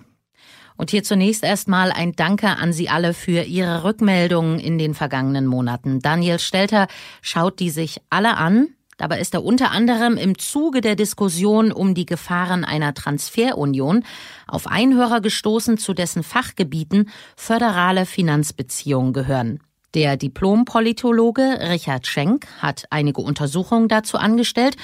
Und 0.78 0.92
hier 0.92 1.04
zunächst 1.04 1.44
erstmal 1.44 1.92
ein 1.92 2.14
Danke 2.14 2.48
an 2.48 2.72
Sie 2.72 2.88
alle 2.88 3.14
für 3.14 3.44
Ihre 3.44 3.84
Rückmeldungen 3.84 4.60
in 4.60 4.78
den 4.78 4.94
vergangenen 4.94 5.48
Monaten. 5.48 6.00
Daniel 6.00 6.40
Stelter 6.40 6.88
schaut 7.22 7.60
die 7.60 7.72
sich 7.72 8.02
alle 8.10 8.38
an. 8.38 8.70
Dabei 8.98 9.20
ist 9.20 9.34
er 9.36 9.44
unter 9.44 9.72
anderem 9.72 10.18
im 10.18 10.40
Zuge 10.40 10.82
der 10.82 10.96
Diskussion 10.96 11.72
um 11.72 11.94
die 11.94 12.08
Gefahren 12.08 12.66
einer 12.66 12.96
Transferunion 12.96 14.04
auf 14.48 14.66
Einhörer 14.66 15.22
gestoßen, 15.22 15.78
zu 15.78 15.94
dessen 15.94 16.24
Fachgebieten 16.24 17.10
föderale 17.36 18.08
Finanzbeziehungen 18.08 19.14
gehören. 19.14 19.60
Der 19.94 20.18
Diplompolitologe 20.18 21.60
Richard 21.70 22.08
Schenk 22.08 22.48
hat 22.60 22.86
einige 22.90 23.22
Untersuchungen 23.22 23.88
dazu 23.88 24.18
angestellt 24.18 24.76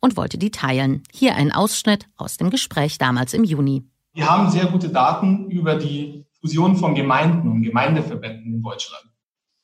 und 0.00 0.16
wollte 0.16 0.38
die 0.38 0.50
teilen. 0.50 1.02
Hier 1.12 1.34
ein 1.34 1.52
Ausschnitt 1.52 2.06
aus 2.16 2.36
dem 2.36 2.50
Gespräch 2.50 2.98
damals 2.98 3.34
im 3.34 3.44
Juni. 3.44 3.84
Wir 4.14 4.28
haben 4.28 4.50
sehr 4.50 4.66
gute 4.66 4.90
Daten 4.90 5.50
über 5.50 5.76
die 5.76 6.26
Fusion 6.40 6.76
von 6.76 6.94
Gemeinden 6.94 7.48
und 7.48 7.62
Gemeindeverbänden 7.62 8.54
in 8.54 8.62
Deutschland. 8.62 9.04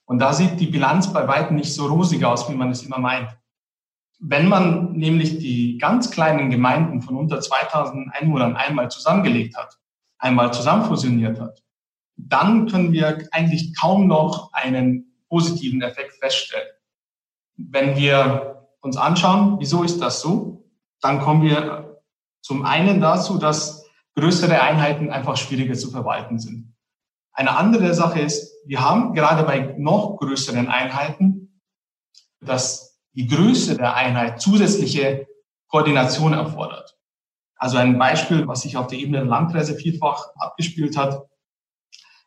Und 0.06 0.20
da 0.20 0.32
sieht 0.32 0.58
die 0.58 0.68
Bilanz 0.68 1.12
bei 1.12 1.28
weitem 1.28 1.56
nicht 1.56 1.74
so 1.74 1.86
rosig 1.86 2.24
aus, 2.24 2.48
wie 2.48 2.54
man 2.54 2.70
es 2.70 2.82
immer 2.82 2.98
meint. 2.98 3.36
Wenn 4.20 4.48
man 4.48 4.92
nämlich 4.92 5.38
die 5.38 5.76
ganz 5.76 6.10
kleinen 6.10 6.50
Gemeinden 6.50 7.02
von 7.02 7.16
unter 7.16 7.40
2000 7.40 8.14
Einwohnern 8.14 8.56
einmal 8.56 8.90
zusammengelegt 8.90 9.56
hat, 9.56 9.78
einmal 10.18 10.52
zusammenfusioniert 10.52 11.38
hat, 11.38 11.62
dann 12.16 12.66
können 12.68 12.92
wir 12.92 13.28
eigentlich 13.32 13.76
kaum 13.78 14.06
noch 14.06 14.52
einen 14.52 15.14
positiven 15.28 15.82
Effekt 15.82 16.14
feststellen. 16.14 16.68
Wenn 17.56 17.96
wir 17.96 18.66
uns 18.80 18.96
anschauen, 18.96 19.56
wieso 19.60 19.82
ist 19.82 20.00
das 20.00 20.20
so, 20.22 20.64
dann 21.00 21.20
kommen 21.20 21.42
wir 21.42 22.02
zum 22.40 22.64
einen 22.64 23.00
dazu, 23.00 23.36
dass 23.38 23.77
größere 24.18 24.60
Einheiten 24.60 25.10
einfach 25.10 25.36
schwieriger 25.36 25.74
zu 25.74 25.90
verwalten 25.90 26.38
sind. 26.38 26.74
Eine 27.32 27.56
andere 27.56 27.94
Sache 27.94 28.20
ist, 28.20 28.52
wir 28.66 28.80
haben 28.80 29.14
gerade 29.14 29.44
bei 29.44 29.74
noch 29.78 30.16
größeren 30.16 30.68
Einheiten, 30.68 31.62
dass 32.40 32.98
die 33.12 33.26
Größe 33.28 33.76
der 33.76 33.94
Einheit 33.94 34.40
zusätzliche 34.40 35.26
Koordination 35.68 36.32
erfordert. 36.32 36.96
Also 37.56 37.76
ein 37.76 37.98
Beispiel, 37.98 38.46
was 38.46 38.62
sich 38.62 38.76
auf 38.76 38.88
der 38.88 38.98
Ebene 38.98 39.18
der 39.18 39.26
Landkreise 39.26 39.74
vielfach 39.74 40.28
abgespielt 40.36 40.96
hat, 40.96 41.26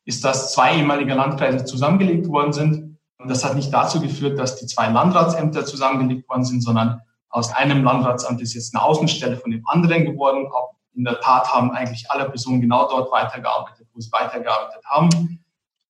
ist, 0.06 0.24
dass 0.24 0.54
zwei 0.54 0.78
ehemalige 0.78 1.14
Landkreise 1.14 1.64
zusammengelegt 1.66 2.28
worden 2.28 2.54
sind. 2.54 3.00
Und 3.18 3.30
das 3.30 3.46
hat 3.46 3.56
nicht 3.56 3.74
dazu 3.74 4.02
geführt, 4.02 4.40
dass 4.40 4.56
die 4.56 4.66
zwei 4.66 4.90
Landratsämter 4.90 5.66
zusammengelegt 5.66 6.28
worden 6.28 6.44
sind, 6.44 6.62
sondern 6.62 7.02
aus 7.30 7.54
einem 7.54 7.84
Landratsamt 7.84 8.42
ist 8.42 8.54
jetzt 8.54 8.76
eine 8.76 8.84
Außenstelle 8.84 9.38
von 9.38 9.52
dem 9.52 9.66
anderen 9.68 10.06
geworden. 10.06 10.50
In 10.94 11.04
der 11.04 11.20
Tat 11.20 11.52
haben 11.52 11.72
eigentlich 11.72 12.10
alle 12.10 12.30
Personen 12.30 12.62
genau 12.62 12.88
dort 12.90 13.12
weitergearbeitet, 13.12 13.88
wo 13.94 14.00
sie 14.00 14.12
weitergearbeitet 14.12 14.84
haben. 14.86 15.44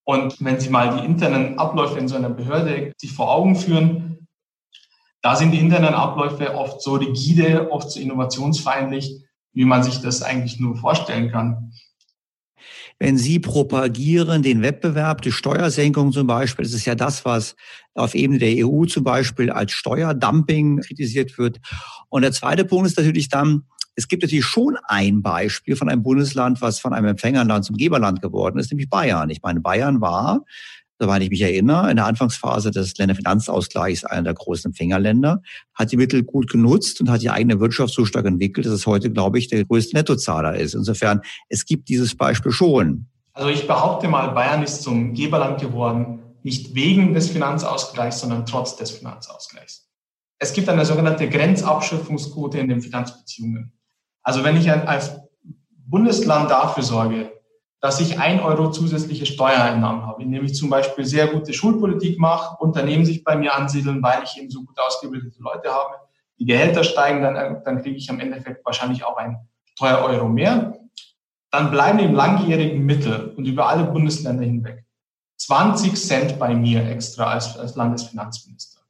Und 0.03 0.43
wenn 0.43 0.59
Sie 0.59 0.69
mal 0.69 0.97
die 0.97 1.05
internen 1.05 1.59
Abläufe 1.59 1.97
in 1.99 2.07
so 2.07 2.15
einer 2.15 2.29
Behörde 2.29 2.91
sich 2.97 3.13
vor 3.13 3.31
Augen 3.31 3.55
führen, 3.55 4.27
da 5.21 5.35
sind 5.35 5.51
die 5.51 5.59
internen 5.59 5.93
Abläufe 5.93 6.55
oft 6.55 6.81
so 6.81 6.95
rigide, 6.95 7.71
oft 7.71 7.91
so 7.91 7.99
innovationsfeindlich, 7.99 9.23
wie 9.53 9.65
man 9.65 9.83
sich 9.83 10.01
das 10.01 10.23
eigentlich 10.23 10.59
nur 10.59 10.75
vorstellen 10.75 11.31
kann 11.31 11.71
wenn 13.01 13.17
Sie 13.17 13.39
propagieren 13.39 14.43
den 14.43 14.61
Wettbewerb, 14.61 15.23
die 15.23 15.31
Steuersenkung 15.31 16.11
zum 16.11 16.27
Beispiel, 16.27 16.63
das 16.63 16.73
ist 16.75 16.85
ja 16.85 16.93
das, 16.93 17.25
was 17.25 17.55
auf 17.95 18.13
Ebene 18.13 18.37
der 18.37 18.67
EU 18.67 18.85
zum 18.85 19.03
Beispiel 19.03 19.49
als 19.49 19.71
Steuerdumping 19.71 20.81
kritisiert 20.81 21.39
wird. 21.39 21.59
Und 22.09 22.21
der 22.21 22.31
zweite 22.31 22.63
Punkt 22.63 22.85
ist 22.85 22.99
natürlich 22.99 23.27
dann, 23.27 23.63
es 23.95 24.07
gibt 24.07 24.23
natürlich 24.23 24.45
schon 24.45 24.77
ein 24.85 25.21
Beispiel 25.21 25.75
von 25.75 25.89
einem 25.89 26.03
Bundesland, 26.03 26.61
was 26.61 26.79
von 26.79 26.93
einem 26.93 27.07
Empfängerland 27.07 27.65
zum 27.65 27.77
Geberland 27.77 28.21
geworden 28.21 28.57
ist, 28.57 28.71
nämlich 28.71 28.89
Bayern. 28.89 29.29
Ich 29.29 29.41
meine, 29.41 29.59
Bayern 29.59 30.01
war, 30.01 30.45
soweit 30.99 31.21
ich 31.23 31.29
mich 31.29 31.41
erinnere, 31.41 31.89
in 31.89 31.97
der 31.97 32.05
Anfangsphase 32.05 32.71
des 32.71 32.97
Länderfinanzausgleichs 32.97 34.05
einer 34.05 34.23
der 34.23 34.33
großen 34.35 34.69
Empfängerländer, 34.69 35.41
hat 35.73 35.91
die 35.91 35.97
Mittel 35.97 36.23
gut 36.23 36.49
genutzt 36.49 37.01
und 37.01 37.09
hat 37.09 37.21
die 37.21 37.29
eigene 37.29 37.59
Wirtschaft 37.59 37.93
so 37.93 38.05
stark 38.05 38.25
entwickelt, 38.25 38.65
dass 38.65 38.73
es 38.73 38.85
heute, 38.85 39.11
glaube 39.11 39.39
ich, 39.39 39.47
der 39.47 39.65
größte 39.65 39.95
Nettozahler 39.95 40.55
ist. 40.55 40.73
Insofern, 40.73 41.21
es 41.49 41.65
gibt 41.65 41.89
dieses 41.89 42.15
Beispiel 42.15 42.51
schon. 42.51 43.07
Also 43.33 43.49
ich 43.49 43.65
behaupte 43.65 44.07
mal, 44.07 44.29
Bayern 44.29 44.63
ist 44.63 44.83
zum 44.83 45.13
Geberland 45.13 45.59
geworden, 45.59 46.19
nicht 46.43 46.75
wegen 46.75 47.13
des 47.13 47.29
Finanzausgleichs, 47.29 48.21
sondern 48.21 48.45
trotz 48.45 48.75
des 48.75 48.91
Finanzausgleichs. 48.91 49.87
Es 50.39 50.53
gibt 50.53 50.69
eine 50.69 50.85
sogenannte 50.85 51.29
Grenzabschöpfungsquote 51.29 52.57
in 52.57 52.67
den 52.67 52.81
Finanzbeziehungen. 52.81 53.73
Also 54.23 54.43
wenn 54.43 54.57
ich 54.57 54.71
als 54.71 55.19
Bundesland 55.87 56.49
dafür 56.51 56.83
sorge, 56.83 57.31
dass 57.81 57.99
ich 57.99 58.19
ein 58.19 58.39
Euro 58.41 58.69
zusätzliche 58.69 59.25
Steuereinnahmen 59.25 60.05
habe, 60.05 60.21
indem 60.21 60.45
ich 60.45 60.53
zum 60.53 60.69
Beispiel 60.69 61.03
sehr 61.03 61.27
gute 61.27 61.51
Schulpolitik 61.51 62.19
mache, 62.19 62.55
Unternehmen 62.63 63.05
sich 63.05 63.23
bei 63.23 63.35
mir 63.35 63.55
ansiedeln, 63.55 64.03
weil 64.03 64.23
ich 64.23 64.37
eben 64.37 64.51
so 64.51 64.63
gut 64.63 64.79
ausgebildete 64.79 65.41
Leute 65.41 65.71
habe, 65.71 65.95
die 66.39 66.45
Gehälter 66.45 66.83
steigen, 66.83 67.21
dann, 67.23 67.63
dann 67.63 67.81
kriege 67.81 67.97
ich 67.97 68.09
am 68.09 68.19
Endeffekt 68.19 68.63
wahrscheinlich 68.65 69.03
auch 69.03 69.17
ein 69.17 69.47
Steuereuro 69.65 70.27
mehr. 70.27 70.77
Dann 71.49 71.71
bleiben 71.71 71.99
im 71.99 72.13
langjährigen 72.13 72.85
Mittel 72.85 73.33
und 73.35 73.45
über 73.45 73.67
alle 73.67 73.85
Bundesländer 73.85 74.43
hinweg 74.43 74.85
20 75.37 75.95
Cent 75.95 76.39
bei 76.39 76.53
mir 76.53 76.87
extra 76.87 77.25
als, 77.25 77.57
als 77.57 77.75
Landesfinanzminister. 77.75 78.81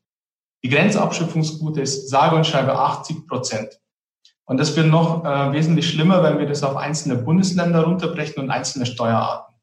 Die 0.64 0.70
Grenzabschöpfungsquote 0.70 1.82
ist 1.82 2.10
sage 2.10 2.36
und 2.36 2.46
schreibe 2.46 2.78
80 2.78 3.26
Prozent. 3.26 3.80
Und 4.52 4.58
das 4.58 4.76
wird 4.76 4.88
noch 4.88 5.24
äh, 5.24 5.54
wesentlich 5.54 5.90
schlimmer, 5.90 6.24
wenn 6.24 6.38
wir 6.38 6.46
das 6.46 6.62
auf 6.62 6.76
einzelne 6.76 7.16
Bundesländer 7.16 7.86
runterbrechen 7.86 8.44
und 8.44 8.50
einzelne 8.50 8.86
Steuerarten. 8.86 9.56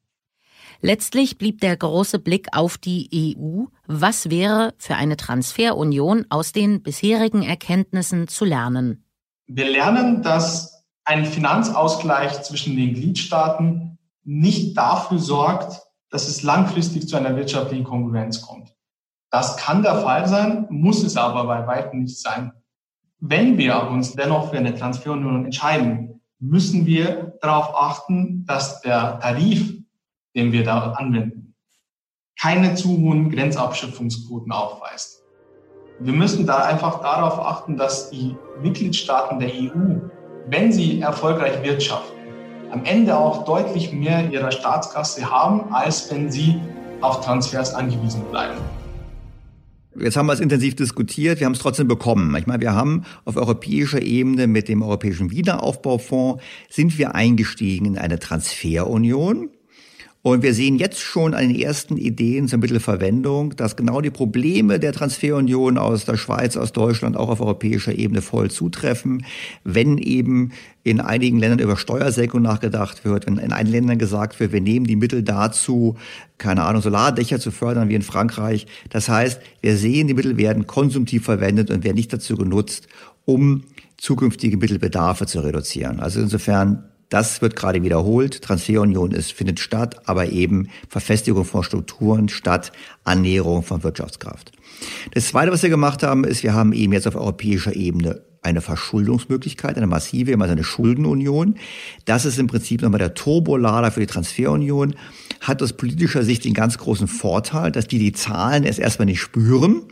Letztlich 0.81 1.37
blieb 1.37 1.61
der 1.61 1.77
große 1.77 2.17
Blick 2.17 2.47
auf 2.53 2.79
die 2.79 3.35
EU. 3.37 3.65
Was 3.85 4.31
wäre 4.31 4.73
für 4.79 4.95
eine 4.95 5.15
Transferunion 5.15 6.25
aus 6.31 6.53
den 6.53 6.81
bisherigen 6.81 7.43
Erkenntnissen 7.43 8.27
zu 8.27 8.45
lernen? 8.45 9.05
Wir 9.45 9.69
lernen, 9.69 10.23
dass 10.23 10.83
ein 11.05 11.23
Finanzausgleich 11.23 12.41
zwischen 12.41 12.75
den 12.75 12.95
Gliedstaaten 12.95 13.99
nicht 14.23 14.75
dafür 14.75 15.19
sorgt, 15.19 15.83
dass 16.09 16.27
es 16.27 16.41
langfristig 16.41 17.07
zu 17.07 17.15
einer 17.15 17.35
wirtschaftlichen 17.35 17.83
Konkurrenz 17.83 18.41
kommt. 18.41 18.73
Das 19.29 19.55
kann 19.55 19.83
der 19.83 20.01
Fall 20.01 20.27
sein, 20.27 20.65
muss 20.71 21.03
es 21.03 21.15
aber 21.15 21.43
bei 21.43 21.67
weitem 21.67 22.01
nicht 22.01 22.19
sein. 22.19 22.53
Wenn 23.21 23.57
wir 23.57 23.89
uns 23.89 24.13
dennoch 24.13 24.49
für 24.49 24.57
eine 24.57 24.73
Transferunion 24.73 25.43
entscheiden, 25.43 26.21
müssen 26.39 26.85
wir 26.85 27.37
darauf 27.41 27.75
achten, 27.75 28.45
dass 28.45 28.79
der 28.79 29.19
Tarif, 29.19 29.73
den 30.33 30.53
wir 30.53 30.63
da 30.63 30.93
anwenden, 30.93 31.53
keine 32.39 32.75
zu 32.75 32.97
hohen 32.97 33.29
Grenzabschöpfungsquoten 33.29 34.53
aufweist. 34.53 35.25
Wir 35.99 36.13
müssen 36.13 36.47
da 36.47 36.63
einfach 36.63 37.01
darauf 37.01 37.39
achten, 37.39 37.75
dass 37.75 38.09
die 38.09 38.37
Mitgliedstaaten 38.61 39.37
der 39.37 39.49
EU, 39.49 39.99
wenn 40.47 40.71
sie 40.71 41.01
erfolgreich 41.01 41.61
wirtschaften, 41.61 42.17
am 42.71 42.85
Ende 42.85 43.17
auch 43.17 43.43
deutlich 43.43 43.91
mehr 43.91 44.31
ihrer 44.31 44.51
Staatskasse 44.51 45.29
haben, 45.29 45.73
als 45.73 46.09
wenn 46.09 46.31
sie 46.31 46.61
auf 47.01 47.19
Transfers 47.19 47.73
angewiesen 47.73 48.23
bleiben. 48.31 48.78
Jetzt 50.01 50.17
haben 50.17 50.27
wir 50.27 50.33
es 50.33 50.39
intensiv 50.39 50.75
diskutiert, 50.75 51.39
wir 51.39 51.45
haben 51.45 51.53
es 51.53 51.59
trotzdem 51.59 51.87
bekommen. 51.87 52.35
Ich 52.35 52.47
meine, 52.47 52.61
wir 52.61 52.73
haben 52.73 53.03
auf 53.25 53.35
europäischer 53.37 54.01
Ebene 54.01 54.47
mit 54.47 54.67
dem 54.67 54.81
Europäischen 54.81 55.31
Wiederaufbaufonds 55.31 56.41
sind 56.69 56.97
wir 56.97 57.15
eingestiegen 57.15 57.85
in 57.85 57.97
eine 57.97 58.19
Transferunion. 58.19 59.49
Und 60.21 60.43
wir 60.43 60.53
sehen 60.53 60.77
jetzt 60.77 60.99
schon 60.99 61.33
an 61.33 61.47
den 61.47 61.57
ersten 61.57 61.95
Ideen 61.95 62.49
zur 62.49 62.59
Mittelverwendung, 62.59 63.55
dass 63.55 63.77
genau 63.77 64.01
die 64.01 64.09
Probleme 64.09 64.77
der 64.77 64.91
Transferunion 64.91 65.77
aus 65.77 66.03
der 66.03 66.17
Schweiz, 66.17 66.57
aus 66.57 66.73
Deutschland 66.73 67.15
auch 67.15 67.29
auf 67.29 67.39
europäischer 67.39 67.97
Ebene 67.97 68.21
voll 68.21 68.51
zutreffen, 68.51 69.25
wenn 69.63 69.97
eben 69.97 70.51
in 70.83 70.99
einigen 70.99 71.39
Ländern 71.39 71.59
über 71.59 71.77
Steuersenkung 71.77 72.41
nachgedacht 72.41 73.05
wird, 73.05 73.27
wenn 73.27 73.37
in 73.37 73.53
einigen 73.53 73.71
Ländern 73.71 73.97
gesagt 73.97 74.41
wird, 74.41 74.51
wir 74.51 74.59
nehmen 74.59 74.85
die 74.85 74.97
Mittel 74.97 75.23
dazu, 75.23 75.95
keine 76.37 76.63
Ahnung, 76.63 76.81
Solardächer 76.81 77.39
zu 77.39 77.51
fördern, 77.51 77.87
wie 77.87 77.95
in 77.95 78.01
Frankreich. 78.01 78.67
Das 78.89 79.07
heißt, 79.07 79.39
wir 79.61 79.77
sehen, 79.77 80.07
die 80.07 80.13
Mittel 80.13 80.35
werden 80.35 80.67
konsumtiv 80.67 81.23
verwendet 81.23 81.71
und 81.71 81.85
werden 81.85 81.95
nicht 81.95 82.11
dazu 82.11 82.35
genutzt, 82.35 82.89
um 83.23 83.63
zukünftige 83.95 84.57
Mittelbedarfe 84.57 85.27
zu 85.27 85.39
reduzieren. 85.39 86.01
Also 86.01 86.19
insofern 86.19 86.83
das 87.09 87.41
wird 87.41 87.55
gerade 87.55 87.83
wiederholt. 87.83 88.41
Transferunion 88.41 89.11
ist, 89.11 89.33
findet 89.33 89.59
statt, 89.59 90.01
aber 90.05 90.29
eben 90.29 90.69
Verfestigung 90.87 91.43
von 91.43 91.63
Strukturen 91.63 92.29
statt 92.29 92.71
Annäherung 93.03 93.63
von 93.63 93.83
Wirtschaftskraft. 93.83 94.51
Das 95.13 95.27
Zweite, 95.27 95.51
was 95.51 95.63
wir 95.63 95.69
gemacht 95.69 96.03
haben, 96.03 96.23
ist, 96.23 96.43
wir 96.43 96.53
haben 96.53 96.71
eben 96.71 96.93
jetzt 96.93 97.07
auf 97.07 97.15
europäischer 97.15 97.75
Ebene 97.75 98.21
eine 98.41 98.61
Verschuldungsmöglichkeit, 98.61 99.75
eine 99.75 99.87
massive, 99.87 100.33
also 100.39 100.51
eine 100.51 100.63
Schuldenunion. 100.63 101.55
Das 102.05 102.25
ist 102.25 102.39
im 102.39 102.47
Prinzip 102.47 102.81
nochmal 102.81 102.99
der 102.99 103.13
Turbolader 103.13 103.91
für 103.91 103.99
die 103.99 104.07
Transferunion. 104.07 104.95
Hat 105.41 105.61
aus 105.61 105.73
politischer 105.73 106.23
Sicht 106.23 106.45
den 106.45 106.53
ganz 106.53 106.77
großen 106.77 107.07
Vorteil, 107.07 107.71
dass 107.71 107.87
die 107.87 107.99
die 107.99 108.13
Zahlen 108.13 108.63
erst 108.63 108.79
erstmal 108.79 109.07
nicht 109.07 109.19
spüren, 109.19 109.83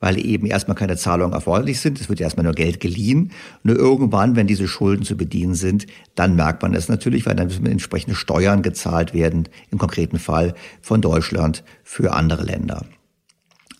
weil 0.00 0.18
eben 0.18 0.46
erstmal 0.46 0.76
keine 0.76 0.96
Zahlungen 0.96 1.34
erforderlich 1.34 1.78
sind. 1.78 2.00
Es 2.00 2.08
wird 2.08 2.20
erstmal 2.20 2.44
nur 2.44 2.54
Geld 2.54 2.80
geliehen. 2.80 3.32
Nur 3.62 3.76
irgendwann, 3.76 4.34
wenn 4.34 4.46
diese 4.46 4.66
Schulden 4.66 5.04
zu 5.04 5.16
bedienen 5.16 5.54
sind, 5.54 5.86
dann 6.14 6.34
merkt 6.34 6.62
man 6.62 6.74
es 6.74 6.88
natürlich, 6.88 7.26
weil 7.26 7.36
dann 7.36 7.46
müssen 7.46 7.66
entsprechende 7.66 8.16
Steuern 8.16 8.62
gezahlt 8.62 9.14
werden, 9.14 9.48
im 9.70 9.78
konkreten 9.78 10.18
Fall 10.18 10.54
von 10.80 11.02
Deutschland 11.02 11.62
für 11.84 12.14
andere 12.14 12.44
Länder. 12.44 12.86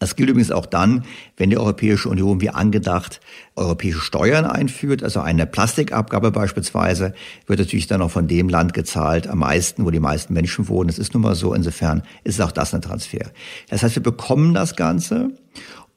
Das 0.00 0.16
gilt 0.16 0.30
übrigens 0.30 0.50
auch 0.50 0.64
dann, 0.64 1.04
wenn 1.36 1.50
die 1.50 1.58
Europäische 1.58 2.08
Union 2.08 2.40
wie 2.40 2.48
angedacht 2.48 3.20
europäische 3.54 4.00
Steuern 4.00 4.46
einführt, 4.46 5.02
also 5.04 5.20
eine 5.20 5.44
Plastikabgabe 5.44 6.30
beispielsweise, 6.30 7.12
wird 7.46 7.58
natürlich 7.58 7.86
dann 7.86 8.00
auch 8.00 8.10
von 8.10 8.26
dem 8.26 8.48
Land 8.48 8.72
gezahlt 8.72 9.28
am 9.28 9.40
meisten, 9.40 9.84
wo 9.84 9.90
die 9.90 10.00
meisten 10.00 10.32
Menschen 10.32 10.68
wohnen. 10.68 10.88
Das 10.88 10.98
ist 10.98 11.12
nun 11.12 11.22
mal 11.22 11.34
so. 11.34 11.52
Insofern 11.52 12.02
ist 12.24 12.40
auch 12.40 12.50
das 12.50 12.72
ein 12.72 12.80
Transfer. 12.80 13.30
Das 13.68 13.82
heißt, 13.82 13.96
wir 13.96 14.02
bekommen 14.02 14.54
das 14.54 14.74
Ganze 14.74 15.32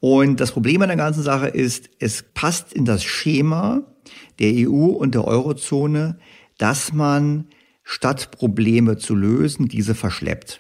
und 0.03 0.41
das 0.41 0.51
Problem 0.51 0.81
an 0.81 0.89
der 0.89 0.97
ganzen 0.97 1.23
Sache 1.23 1.47
ist, 1.47 1.89
es 1.97 2.25
passt 2.33 2.73
in 2.73 2.83
das 2.83 3.05
Schema 3.05 3.83
der 4.37 4.51
EU 4.67 4.87
und 4.87 5.15
der 5.15 5.23
Eurozone, 5.23 6.17
dass 6.57 6.91
man 6.91 7.45
statt 7.85 8.31
Probleme 8.31 8.97
zu 8.97 9.15
lösen, 9.15 9.69
diese 9.69 9.95
verschleppt. 9.95 10.59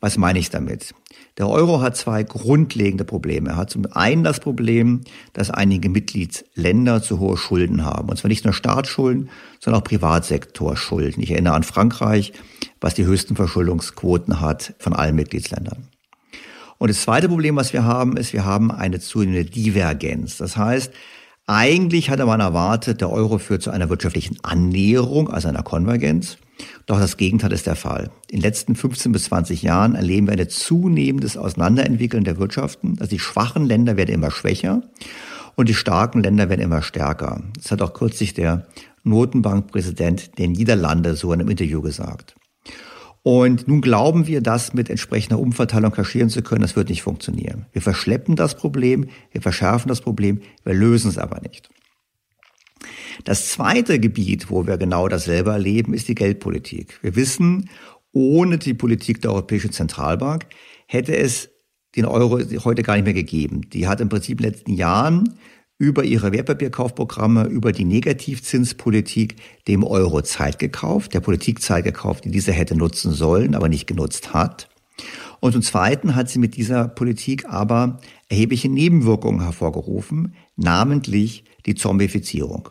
Was 0.00 0.18
meine 0.18 0.38
ich 0.38 0.50
damit? 0.50 0.94
Der 1.38 1.48
Euro 1.48 1.80
hat 1.80 1.96
zwei 1.96 2.22
grundlegende 2.22 3.06
Probleme. 3.06 3.48
Er 3.48 3.56
hat 3.56 3.70
zum 3.70 3.86
einen 3.90 4.24
das 4.24 4.40
Problem, 4.40 5.00
dass 5.32 5.48
einige 5.48 5.88
Mitgliedsländer 5.88 7.02
zu 7.02 7.18
hohe 7.18 7.38
Schulden 7.38 7.86
haben. 7.86 8.10
Und 8.10 8.18
zwar 8.18 8.28
nicht 8.28 8.44
nur 8.44 8.52
Staatsschulden, 8.52 9.30
sondern 9.58 9.80
auch 9.80 9.86
Privatsektorschulden. 9.86 11.22
Ich 11.22 11.30
erinnere 11.30 11.54
an 11.54 11.62
Frankreich, 11.62 12.34
was 12.78 12.92
die 12.92 13.06
höchsten 13.06 13.36
Verschuldungsquoten 13.36 14.42
hat 14.42 14.74
von 14.78 14.92
allen 14.92 15.16
Mitgliedsländern. 15.16 15.88
Und 16.82 16.88
das 16.88 17.02
zweite 17.02 17.28
Problem, 17.28 17.54
was 17.54 17.72
wir 17.72 17.84
haben, 17.84 18.16
ist, 18.16 18.32
wir 18.32 18.44
haben 18.44 18.72
eine 18.72 18.98
zunehmende 18.98 19.48
Divergenz. 19.48 20.38
Das 20.38 20.56
heißt, 20.56 20.92
eigentlich 21.46 22.10
hatte 22.10 22.26
man 22.26 22.40
erwartet, 22.40 23.00
der 23.00 23.12
Euro 23.12 23.38
führt 23.38 23.62
zu 23.62 23.70
einer 23.70 23.88
wirtschaftlichen 23.88 24.36
Annäherung, 24.42 25.30
also 25.30 25.46
einer 25.46 25.62
Konvergenz. 25.62 26.38
Doch 26.86 26.98
das 26.98 27.16
Gegenteil 27.16 27.52
ist 27.52 27.68
der 27.68 27.76
Fall. 27.76 28.10
In 28.32 28.38
den 28.38 28.42
letzten 28.42 28.74
15 28.74 29.12
bis 29.12 29.26
20 29.26 29.62
Jahren 29.62 29.94
erleben 29.94 30.26
wir 30.26 30.36
ein 30.36 30.48
zunehmendes 30.48 31.36
Auseinanderentwickeln 31.36 32.24
der 32.24 32.38
Wirtschaften. 32.38 32.96
Also 32.98 33.10
die 33.10 33.20
schwachen 33.20 33.64
Länder 33.64 33.96
werden 33.96 34.12
immer 34.12 34.32
schwächer 34.32 34.82
und 35.54 35.68
die 35.68 35.74
starken 35.74 36.24
Länder 36.24 36.48
werden 36.48 36.62
immer 36.62 36.82
stärker. 36.82 37.44
Das 37.62 37.70
hat 37.70 37.80
auch 37.80 37.94
kürzlich 37.94 38.34
der 38.34 38.66
Notenbankpräsident 39.04 40.36
der 40.36 40.48
Niederlande 40.48 41.14
so 41.14 41.32
in 41.32 41.38
einem 41.42 41.50
Interview 41.50 41.80
gesagt. 41.80 42.34
Und 43.22 43.68
nun 43.68 43.80
glauben 43.80 44.26
wir, 44.26 44.40
das 44.40 44.74
mit 44.74 44.90
entsprechender 44.90 45.38
Umverteilung 45.38 45.92
kaschieren 45.92 46.28
zu 46.28 46.42
können. 46.42 46.62
Das 46.62 46.74
wird 46.74 46.88
nicht 46.88 47.02
funktionieren. 47.02 47.66
Wir 47.72 47.80
verschleppen 47.80 48.34
das 48.34 48.56
Problem, 48.56 49.08
wir 49.30 49.40
verschärfen 49.40 49.88
das 49.88 50.00
Problem, 50.00 50.40
wir 50.64 50.74
lösen 50.74 51.08
es 51.08 51.18
aber 51.18 51.40
nicht. 51.40 51.68
Das 53.24 53.50
zweite 53.50 54.00
Gebiet, 54.00 54.50
wo 54.50 54.66
wir 54.66 54.76
genau 54.76 55.06
dasselbe 55.06 55.50
erleben, 55.50 55.94
ist 55.94 56.08
die 56.08 56.16
Geldpolitik. 56.16 56.98
Wir 57.02 57.14
wissen, 57.14 57.70
ohne 58.12 58.58
die 58.58 58.74
Politik 58.74 59.22
der 59.22 59.30
Europäischen 59.30 59.70
Zentralbank 59.70 60.46
hätte 60.86 61.16
es 61.16 61.50
den 61.94 62.06
Euro 62.06 62.40
heute 62.64 62.82
gar 62.82 62.94
nicht 62.94 63.04
mehr 63.04 63.14
gegeben. 63.14 63.68
Die 63.70 63.86
hat 63.86 64.00
im 64.00 64.08
Prinzip 64.08 64.40
in 64.40 64.44
den 64.44 64.52
letzten 64.52 64.74
Jahren 64.74 65.34
über 65.82 66.04
ihre 66.04 66.30
Wertpapierkaufprogramme, 66.30 67.46
über 67.46 67.72
die 67.72 67.84
Negativzinspolitik 67.84 69.34
dem 69.66 69.82
Euro 69.82 70.22
Zeit 70.22 70.60
gekauft, 70.60 71.12
der 71.12 71.18
Politik 71.18 71.60
Zeit 71.60 71.82
gekauft, 71.82 72.24
die 72.24 72.30
diese 72.30 72.52
hätte 72.52 72.76
nutzen 72.76 73.10
sollen, 73.10 73.56
aber 73.56 73.68
nicht 73.68 73.88
genutzt 73.88 74.32
hat. 74.32 74.68
Und 75.40 75.54
zum 75.54 75.62
Zweiten 75.62 76.14
hat 76.14 76.28
sie 76.28 76.38
mit 76.38 76.56
dieser 76.56 76.86
Politik 76.86 77.46
aber 77.48 77.98
erhebliche 78.28 78.68
Nebenwirkungen 78.68 79.42
hervorgerufen, 79.42 80.36
namentlich 80.54 81.42
die 81.66 81.74
Zombifizierung. 81.74 82.68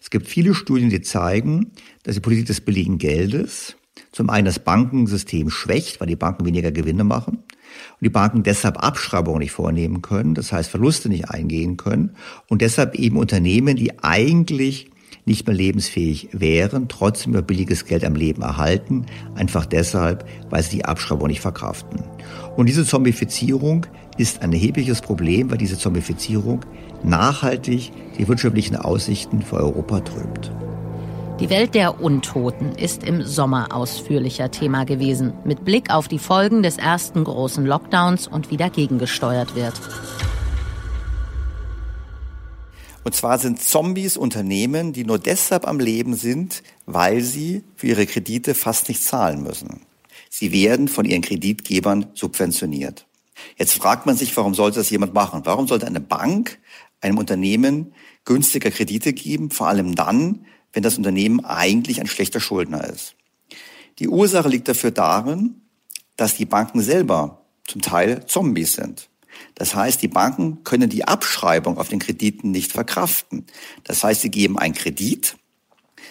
Es 0.00 0.08
gibt 0.08 0.26
viele 0.26 0.54
Studien, 0.54 0.88
die 0.88 1.02
zeigen, 1.02 1.72
dass 2.02 2.14
die 2.14 2.22
Politik 2.22 2.46
des 2.46 2.62
billigen 2.62 2.96
Geldes 2.96 3.76
zum 4.10 4.30
einen 4.30 4.46
das 4.46 4.58
Bankensystem 4.58 5.50
schwächt, 5.50 6.00
weil 6.00 6.08
die 6.08 6.16
Banken 6.16 6.46
weniger 6.46 6.72
Gewinne 6.72 7.04
machen 7.04 7.44
und 7.92 8.04
die 8.04 8.10
Banken 8.10 8.42
deshalb 8.42 8.82
Abschreibungen 8.82 9.40
nicht 9.40 9.52
vornehmen 9.52 10.02
können, 10.02 10.34
das 10.34 10.52
heißt 10.52 10.70
Verluste 10.70 11.08
nicht 11.08 11.30
eingehen 11.30 11.76
können 11.76 12.16
und 12.48 12.62
deshalb 12.62 12.94
eben 12.94 13.16
Unternehmen, 13.16 13.76
die 13.76 13.98
eigentlich 14.02 14.90
nicht 15.26 15.46
mehr 15.46 15.56
lebensfähig 15.56 16.28
wären, 16.32 16.88
trotzdem 16.88 17.32
über 17.32 17.42
billiges 17.42 17.84
Geld 17.86 18.04
am 18.04 18.14
Leben 18.14 18.42
erhalten, 18.42 19.06
einfach 19.34 19.66
deshalb, 19.66 20.26
weil 20.50 20.62
sie 20.62 20.76
die 20.76 20.84
Abschreibung 20.84 21.28
nicht 21.28 21.40
verkraften. 21.40 22.02
Und 22.56 22.66
diese 22.66 22.84
Zombifizierung 22.84 23.86
ist 24.18 24.42
ein 24.42 24.52
erhebliches 24.52 25.00
Problem, 25.00 25.50
weil 25.50 25.58
diese 25.58 25.78
Zombifizierung 25.78 26.60
nachhaltig 27.02 27.90
die 28.18 28.28
wirtschaftlichen 28.28 28.76
Aussichten 28.76 29.42
für 29.42 29.56
Europa 29.56 30.00
trübt. 30.00 30.52
Die 31.40 31.50
Welt 31.50 31.74
der 31.74 32.00
Untoten 32.00 32.76
ist 32.76 33.02
im 33.02 33.20
Sommer 33.22 33.74
ausführlicher 33.74 34.52
Thema 34.52 34.84
gewesen, 34.84 35.32
mit 35.44 35.64
Blick 35.64 35.90
auf 35.90 36.06
die 36.06 36.20
Folgen 36.20 36.62
des 36.62 36.78
ersten 36.78 37.24
großen 37.24 37.66
Lockdowns 37.66 38.28
und 38.28 38.52
wie 38.52 38.56
dagegen 38.56 39.00
gesteuert 39.00 39.56
wird. 39.56 39.74
Und 43.02 43.16
zwar 43.16 43.38
sind 43.38 43.60
Zombies 43.60 44.16
Unternehmen, 44.16 44.92
die 44.92 45.04
nur 45.04 45.18
deshalb 45.18 45.66
am 45.66 45.80
Leben 45.80 46.14
sind, 46.14 46.62
weil 46.86 47.20
sie 47.20 47.64
für 47.74 47.88
ihre 47.88 48.06
Kredite 48.06 48.54
fast 48.54 48.88
nicht 48.88 49.02
zahlen 49.02 49.42
müssen. 49.42 49.80
Sie 50.30 50.52
werden 50.52 50.86
von 50.86 51.04
ihren 51.04 51.22
Kreditgebern 51.22 52.06
subventioniert. 52.14 53.06
Jetzt 53.56 53.74
fragt 53.74 54.06
man 54.06 54.16
sich, 54.16 54.36
warum 54.36 54.54
sollte 54.54 54.78
das 54.78 54.90
jemand 54.90 55.14
machen? 55.14 55.40
Warum 55.42 55.66
sollte 55.66 55.88
eine 55.88 56.00
Bank 56.00 56.60
einem 57.00 57.18
Unternehmen 57.18 57.92
günstiger 58.24 58.70
Kredite 58.70 59.12
geben, 59.12 59.50
vor 59.50 59.68
allem 59.68 59.96
dann, 59.96 60.46
wenn 60.74 60.82
das 60.82 60.98
Unternehmen 60.98 61.44
eigentlich 61.44 62.00
ein 62.00 62.06
schlechter 62.06 62.40
Schuldner 62.40 62.84
ist. 62.84 63.14
Die 63.98 64.08
Ursache 64.08 64.48
liegt 64.48 64.68
dafür 64.68 64.90
darin, 64.90 65.62
dass 66.16 66.36
die 66.36 66.44
Banken 66.44 66.80
selber 66.80 67.42
zum 67.66 67.80
Teil 67.80 68.26
Zombies 68.26 68.74
sind. 68.74 69.08
Das 69.54 69.74
heißt, 69.74 70.02
die 70.02 70.08
Banken 70.08 70.62
können 70.64 70.90
die 70.90 71.04
Abschreibung 71.04 71.78
auf 71.78 71.88
den 71.88 71.98
Krediten 71.98 72.50
nicht 72.50 72.72
verkraften. 72.72 73.46
Das 73.84 74.04
heißt, 74.04 74.20
sie 74.20 74.30
geben 74.30 74.58
einen 74.58 74.74
Kredit, 74.74 75.36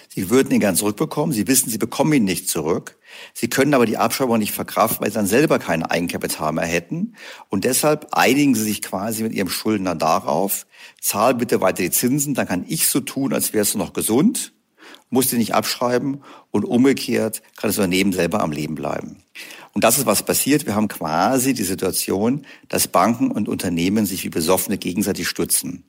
sie 0.09 0.29
würden 0.29 0.51
ihn 0.51 0.59
gern 0.59 0.75
zurückbekommen, 0.75 1.33
sie 1.33 1.47
wissen, 1.47 1.69
sie 1.69 1.77
bekommen 1.77 2.13
ihn 2.13 2.23
nicht 2.23 2.49
zurück. 2.49 2.97
Sie 3.33 3.49
können 3.49 3.73
aber 3.73 3.85
die 3.85 3.97
Abschreibung 3.97 4.39
nicht 4.39 4.53
verkraften, 4.53 5.01
weil 5.01 5.11
sie 5.11 5.15
dann 5.15 5.27
selber 5.27 5.59
kein 5.59 5.83
Eigenkapital 5.83 6.51
mehr 6.53 6.65
hätten. 6.65 7.15
Und 7.49 7.63
deshalb 7.63 8.07
einigen 8.11 8.55
sie 8.55 8.63
sich 8.63 8.81
quasi 8.81 9.23
mit 9.23 9.33
ihrem 9.33 9.49
Schuldner 9.49 9.95
darauf, 9.95 10.65
zahl 11.01 11.35
bitte 11.35 11.61
weiter 11.61 11.83
die 11.83 11.91
Zinsen, 11.91 12.33
dann 12.33 12.47
kann 12.47 12.65
ich 12.67 12.87
so 12.87 12.99
tun, 12.99 13.33
als 13.33 13.53
wärst 13.53 13.73
du 13.73 13.77
noch 13.77 13.93
gesund, 13.93 14.53
musst 15.09 15.31
du 15.31 15.37
nicht 15.37 15.53
abschreiben 15.53 16.23
und 16.51 16.65
umgekehrt 16.65 17.41
kann 17.55 17.69
das 17.69 17.77
Unternehmen 17.77 18.13
selber 18.13 18.41
am 18.41 18.51
Leben 18.51 18.75
bleiben. 18.75 19.23
Und 19.73 19.83
das 19.83 19.97
ist, 19.97 20.05
was 20.05 20.23
passiert. 20.23 20.65
Wir 20.65 20.75
haben 20.75 20.87
quasi 20.87 21.53
die 21.53 21.63
Situation, 21.63 22.45
dass 22.69 22.87
Banken 22.87 23.31
und 23.31 23.49
Unternehmen 23.49 24.05
sich 24.05 24.23
wie 24.23 24.29
Besoffene 24.29 24.77
gegenseitig 24.77 25.27
stützen. 25.27 25.83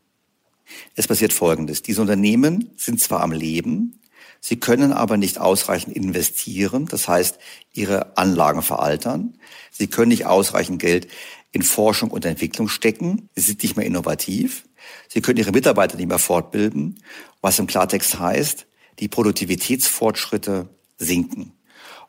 Es 0.95 1.07
passiert 1.07 1.33
Folgendes. 1.33 1.83
Diese 1.83 2.01
Unternehmen 2.01 2.71
sind 2.77 3.01
zwar 3.01 3.21
am 3.21 3.33
Leben, 3.33 4.01
Sie 4.47 4.61
können 4.61 4.93
aber 4.93 5.17
nicht 5.17 5.39
ausreichend 5.39 5.97
investieren, 5.97 6.85
das 6.85 7.09
heißt, 7.09 7.39
ihre 7.73 8.19
Anlagen 8.19 8.61
veraltern. 8.61 9.39
Sie 9.71 9.87
können 9.87 10.11
nicht 10.11 10.27
ausreichend 10.27 10.83
Geld 10.83 11.09
in 11.53 11.63
Forschung 11.63 12.11
und 12.11 12.27
Entwicklung 12.27 12.69
stecken. 12.69 13.31
Sie 13.35 13.41
sind 13.41 13.63
nicht 13.63 13.75
mehr 13.75 13.87
innovativ. 13.87 14.67
Sie 15.09 15.23
können 15.23 15.39
ihre 15.39 15.53
Mitarbeiter 15.53 15.97
nicht 15.97 16.11
mehr 16.11 16.19
fortbilden, 16.19 17.03
was 17.41 17.59
im 17.59 17.67
Klartext 17.67 18.19
heißt, 18.19 18.67
die 18.99 19.09
Produktivitätsfortschritte 19.09 20.69
sinken. 20.99 21.53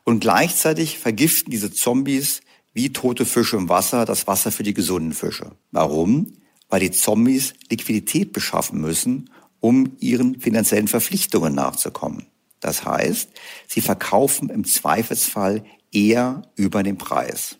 Und 0.04 0.20
gleichzeitig 0.20 0.98
vergiften 0.98 1.50
diese 1.50 1.72
Zombies 1.72 2.42
wie 2.74 2.92
tote 2.92 3.24
Fische 3.24 3.56
im 3.56 3.70
Wasser 3.70 4.04
das 4.04 4.26
Wasser 4.26 4.52
für 4.52 4.62
die 4.62 4.74
gesunden 4.74 5.14
Fische. 5.14 5.52
Warum? 5.70 6.34
Weil 6.68 6.80
die 6.80 6.90
Zombies 6.90 7.54
Liquidität 7.70 8.34
beschaffen 8.34 8.78
müssen, 8.78 9.30
um 9.66 9.96
ihren 9.98 10.38
finanziellen 10.38 10.86
Verpflichtungen 10.86 11.52
nachzukommen. 11.52 12.28
Das 12.60 12.84
heißt, 12.84 13.30
sie 13.66 13.80
verkaufen 13.80 14.48
im 14.48 14.64
Zweifelsfall 14.64 15.64
eher 15.90 16.42
über 16.54 16.84
den 16.84 16.98
Preis. 16.98 17.56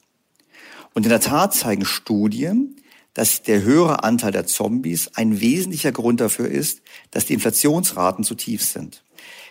Und 0.94 1.02
in 1.02 1.10
der 1.10 1.20
Tat 1.20 1.52
zeigen 1.52 1.84
Studien, 1.84 2.76
dass 3.12 3.42
der 3.42 3.62
höhere 3.62 4.04
Anteil 4.04 4.30
der 4.30 4.46
Zombies 4.46 5.08
ein 5.14 5.40
wesentlicher 5.40 5.90
Grund 5.90 6.20
dafür 6.20 6.48
ist, 6.48 6.80
dass 7.10 7.26
die 7.26 7.34
Inflationsraten 7.34 8.22
zu 8.22 8.36
tief 8.36 8.62
sind. 8.64 9.02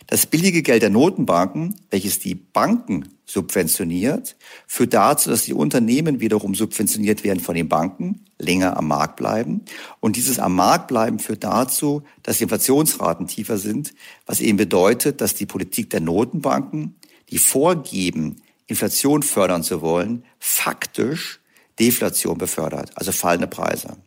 Das 0.08 0.28
billige 0.28 0.62
Geld 0.62 0.84
der 0.84 0.91
Notenbanken, 0.91 1.76
welches 1.89 2.20
die 2.20 2.36
Banken 2.36 3.10
subventioniert, 3.26 4.36
führt 4.68 4.93
dazu, 4.93 5.30
dass 5.30 5.43
die 5.43 5.53
Unternehmen 5.53 6.20
wiederum 6.20 6.53
subventioniert 6.53 7.24
werden 7.24 7.39
von 7.39 7.56
den 7.56 7.68
Banken, 7.68 8.24
länger 8.38 8.78
am 8.78 8.88
Markt 8.88 9.16
bleiben. 9.16 9.62
Und 9.99 10.16
dieses 10.16 10.38
am 10.38 10.56
Markt 10.56 10.88
bleiben 10.88 11.18
führt 11.18 11.43
dazu, 11.43 12.03
dass 12.22 12.38
die 12.38 12.43
Inflationsraten 12.43 13.28
tiefer 13.28 13.58
sind, 13.58 13.93
was 14.28 14.41
eben 14.41 14.58
bedeutet, 14.58 15.22
dass 15.22 15.34
die 15.34 15.47
Politik 15.47 15.89
der 15.89 16.01
Notenbanken, 16.01 16.95
die 17.32 17.39
vorgeben, 17.39 18.41
Inflation 18.68 19.24
fördern 19.24 19.64
zu 19.64 19.82
wollen, 19.82 20.24
faktisch 20.39 21.39
Deflation 21.80 22.38
befördert, 22.38 22.91
also 22.95 23.12
fallende 23.12 23.47
Preise. 23.47 23.97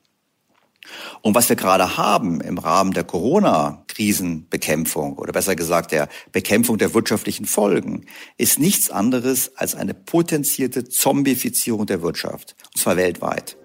Und 1.22 1.34
was 1.34 1.48
wir 1.48 1.56
gerade 1.56 1.96
haben 1.96 2.40
im 2.40 2.58
Rahmen 2.58 2.92
der 2.92 3.04
Corona-Krisenbekämpfung 3.04 5.16
oder 5.16 5.32
besser 5.32 5.56
gesagt 5.56 5.92
der 5.92 6.08
Bekämpfung 6.32 6.78
der 6.78 6.94
wirtschaftlichen 6.94 7.46
Folgen, 7.46 8.06
ist 8.36 8.58
nichts 8.58 8.90
anderes 8.90 9.56
als 9.56 9.74
eine 9.74 9.94
potenzierte 9.94 10.84
Zombifizierung 10.84 11.86
der 11.86 12.02
Wirtschaft, 12.02 12.56
und 12.74 12.80
zwar 12.80 12.96
weltweit. 12.96 13.56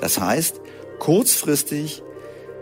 Das 0.00 0.20
heißt, 0.20 0.60
kurzfristig 0.98 2.02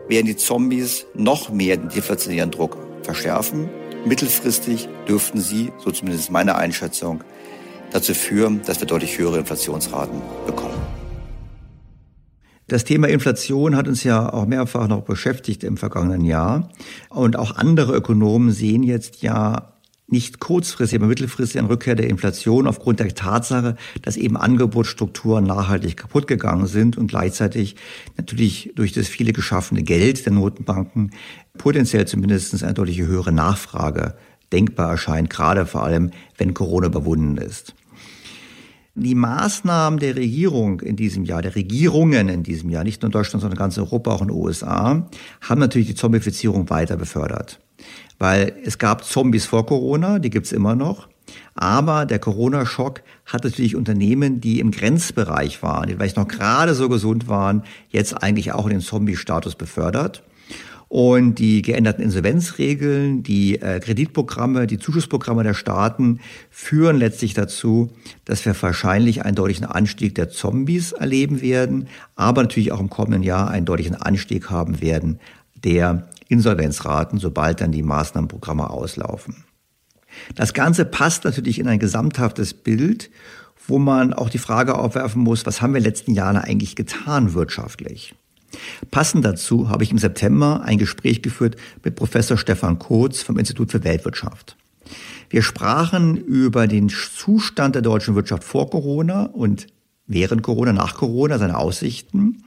werden 0.09 0.27
die 0.27 0.37
Zombies 0.37 1.07
noch 1.15 1.51
mehr 1.51 1.77
den 1.77 1.89
deflationären 1.89 2.51
Druck 2.51 2.77
verschärfen. 3.03 3.71
Mittelfristig 4.05 4.89
dürften 5.09 5.41
sie, 5.41 5.73
so 5.79 5.91
zumindest 5.91 6.31
meine 6.31 6.57
Einschätzung, 6.57 7.23
dazu 7.93 8.15
führen, 8.15 8.63
dass 8.67 8.81
wir 8.81 8.87
deutlich 8.87 9.19
höhere 9.19 9.39
Inflationsraten 9.39 10.21
bekommen. 10.47 10.90
Das 12.71 12.85
Thema 12.85 13.09
Inflation 13.09 13.75
hat 13.75 13.89
uns 13.89 14.05
ja 14.05 14.33
auch 14.33 14.47
mehrfach 14.47 14.87
noch 14.87 15.03
beschäftigt 15.03 15.65
im 15.65 15.77
vergangenen 15.77 16.25
Jahr. 16.25 16.69
Und 17.09 17.37
auch 17.37 17.57
andere 17.57 17.97
Ökonomen 17.97 18.53
sehen 18.53 18.85
jetzt 18.85 19.23
ja 19.23 19.73
nicht 20.07 20.39
kurzfristig, 20.39 21.01
aber 21.01 21.09
mittelfristig 21.09 21.59
eine 21.59 21.69
Rückkehr 21.69 21.97
der 21.97 22.09
Inflation 22.09 22.69
aufgrund 22.69 23.01
der 23.01 23.13
Tatsache, 23.13 23.75
dass 24.03 24.17
eben 24.17 24.37
Angebotsstrukturen 24.37 25.43
nachhaltig 25.43 25.97
kaputt 25.97 26.29
gegangen 26.29 26.69
sind 26.69 26.97
und 26.97 27.09
gleichzeitig 27.09 27.75
natürlich 28.17 28.71
durch 28.77 28.93
das 28.93 29.09
viele 29.09 29.33
geschaffene 29.33 29.83
Geld 29.83 30.25
der 30.25 30.33
Notenbanken 30.33 31.11
potenziell 31.59 32.07
zumindest 32.07 32.63
eine 32.63 32.73
deutlich 32.73 33.01
höhere 33.01 33.33
Nachfrage 33.33 34.15
denkbar 34.53 34.93
erscheint, 34.93 35.29
gerade 35.29 35.67
vor 35.67 35.83
allem, 35.83 36.13
wenn 36.39 36.55
Corona 36.55 36.87
überwunden 36.87 37.37
ist. 37.37 37.75
Die 38.95 39.15
Maßnahmen 39.15 40.01
der 40.01 40.17
Regierung 40.17 40.81
in 40.81 40.97
diesem 40.97 41.25
Jahr, 41.25 41.43
der 41.43 41.55
Regierungen 41.55 42.29
in 42.29 42.43
diesem 42.43 42.71
Jahr, 42.71 42.83
nicht 42.83 43.03
nur 43.03 43.09
in 43.09 43.13
Deutschland, 43.13 43.41
sondern 43.41 43.59
ganz 43.59 43.79
Europa, 43.79 44.11
auch 44.11 44.23
in 44.23 44.29
den 44.29 44.37
USA, 44.37 45.07
haben 45.41 45.61
natürlich 45.61 45.87
die 45.87 45.95
Zombifizierung 45.95 46.71
weiter 46.71 46.97
befördert. 46.97 47.61
Weil 48.19 48.53
es 48.65 48.79
gab 48.79 49.05
Zombies 49.05 49.47
vor 49.47 49.65
Corona, 49.65 50.19
die 50.19 50.31
gibt's 50.31 50.53
immer 50.53 50.75
noch. 50.75 51.09
Aber 51.55 52.05
der 52.07 52.19
Corona-Schock 52.19 53.03
hat 53.27 53.45
natürlich 53.45 53.77
Unternehmen, 53.77 54.41
die 54.41 54.59
im 54.59 54.73
Grenzbereich 54.73 55.63
waren, 55.63 55.89
die 55.89 55.95
vielleicht 55.95 56.17
noch 56.17 56.29
gerade 56.29 56.75
so 56.75 56.89
gesund 56.89 57.29
waren, 57.29 57.63
jetzt 57.89 58.23
eigentlich 58.23 58.53
auch 58.53 58.65
in 58.65 58.73
den 58.73 58.81
Zombie-Status 58.81 59.55
befördert. 59.55 60.25
Und 60.91 61.37
die 61.37 61.63
geänderten 61.63 62.03
Insolvenzregeln, 62.03 63.23
die 63.23 63.63
äh, 63.63 63.79
Kreditprogramme, 63.79 64.67
die 64.67 64.81
Zuschussprogramme 64.81 65.45
der 65.45 65.55
Staaten 65.55 66.19
führen 66.51 66.97
letztlich 66.97 67.33
dazu, 67.33 67.93
dass 68.25 68.45
wir 68.45 68.61
wahrscheinlich 68.61 69.25
einen 69.25 69.37
deutlichen 69.37 69.67
Anstieg 69.67 70.17
der 70.17 70.31
Zombies 70.31 70.91
erleben 70.91 71.43
werden, 71.43 71.87
aber 72.17 72.43
natürlich 72.43 72.73
auch 72.73 72.81
im 72.81 72.91
kommenden 72.91 73.23
Jahr 73.23 73.49
einen 73.49 73.67
deutlichen 73.67 73.95
Anstieg 73.95 74.51
haben 74.51 74.81
werden 74.81 75.21
der 75.63 76.09
Insolvenzraten, 76.27 77.21
sobald 77.21 77.61
dann 77.61 77.71
die 77.71 77.85
Maßnahmenprogramme 77.85 78.69
auslaufen. 78.69 79.45
Das 80.35 80.55
Ganze 80.55 80.85
passt 80.85 81.23
natürlich 81.23 81.61
in 81.61 81.69
ein 81.69 81.79
gesamthaftes 81.79 82.53
Bild, 82.53 83.13
wo 83.69 83.79
man 83.79 84.13
auch 84.13 84.29
die 84.29 84.39
Frage 84.39 84.75
aufwerfen 84.75 85.23
muss, 85.23 85.47
was 85.47 85.63
haben 85.63 85.73
wir 85.73 85.79
in 85.79 85.85
den 85.85 85.91
letzten 85.91 86.15
Jahren 86.15 86.37
eigentlich 86.37 86.75
getan 86.75 87.33
wirtschaftlich? 87.33 88.17
Passend 88.91 89.25
dazu 89.25 89.69
habe 89.69 89.85
ich 89.85 89.91
im 89.91 89.99
September 89.99 90.63
ein 90.65 90.79
Gespräch 90.79 91.23
geführt 91.23 91.57
mit 91.85 91.97
Professor 91.97 92.37
Stefan 92.37 92.79
Kotz 92.79 93.23
vom 93.23 93.39
Institut 93.39 93.71
für 93.71 93.85
Weltwirtschaft. 93.85 94.57
Wir 95.29 95.43
sprachen 95.43 96.17
über 96.17 96.67
den 96.67 96.89
Zustand 96.89 97.77
der 97.77 97.83
deutschen 97.83 98.17
Wirtschaft 98.17 98.43
vor 98.43 98.69
Corona 98.69 99.25
und 99.25 99.69
während 100.07 100.43
Corona, 100.43 100.73
nach 100.73 100.95
Corona, 100.95 101.39
seine 101.39 101.57
Aussichten. 101.57 102.45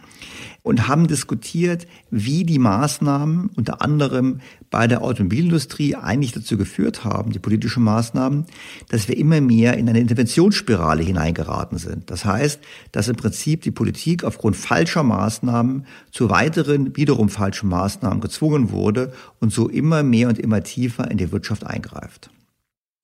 Und 0.64 0.88
haben 0.88 1.08
diskutiert, 1.08 1.86
wie 2.10 2.46
die 2.46 2.58
Maßnahmen 2.58 3.50
unter 3.56 3.82
anderem 3.82 4.40
bei 4.72 4.88
der 4.88 5.04
Automobilindustrie 5.04 5.96
eigentlich 5.96 6.32
dazu 6.32 6.58
geführt 6.58 7.04
haben, 7.04 7.32
die 7.32 7.40
politischen 7.40 7.84
Maßnahmen, 7.84 8.46
dass 8.90 9.08
wir 9.08 9.18
immer 9.18 9.42
mehr 9.42 9.78
in 9.78 9.88
eine 9.90 10.00
Interventionsspirale 10.00 11.04
hineingeraten 11.04 11.78
sind. 11.78 12.10
Das 12.10 12.26
heißt, 12.26 12.62
dass 12.94 13.10
im 13.10 13.18
Prinzip 13.18 13.62
die 13.62 13.72
Politik 13.72 14.24
aufgrund 14.24 14.56
falscher 14.56 15.04
Maßnahmen 15.04 15.86
zu 16.12 16.30
weiteren, 16.30 16.96
wiederum 16.96 17.30
falschen 17.30 17.70
Maßnahmen 17.70 18.22
gezwungen 18.22 18.72
wurde 18.72 19.14
und 19.40 19.54
so 19.54 19.68
immer 19.68 20.02
mehr 20.02 20.30
und 20.30 20.40
immer 20.40 20.64
tiefer 20.64 21.12
in 21.12 21.18
die 21.18 21.32
Wirtschaft 21.32 21.66
eingreift. 21.66 22.30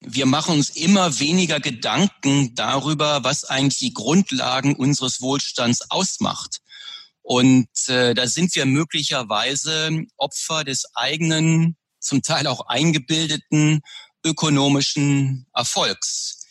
Wir 0.02 0.24
machen 0.24 0.54
uns 0.54 0.70
immer 0.70 1.20
weniger 1.20 1.60
Gedanken 1.60 2.54
darüber, 2.54 3.22
was 3.22 3.44
eigentlich 3.44 3.78
die 3.78 3.92
Grundlagen 3.92 4.74
unseres 4.74 5.20
Wohlstands 5.20 5.90
ausmacht. 5.90 6.59
Und 7.30 7.68
äh, 7.86 8.12
da 8.12 8.26
sind 8.26 8.56
wir 8.56 8.66
möglicherweise 8.66 10.04
Opfer 10.16 10.64
des 10.64 10.84
eigenen, 10.94 11.76
zum 12.00 12.22
Teil 12.22 12.48
auch 12.48 12.66
eingebildeten 12.66 13.82
ökonomischen 14.26 15.46
Erfolgs. 15.54 16.44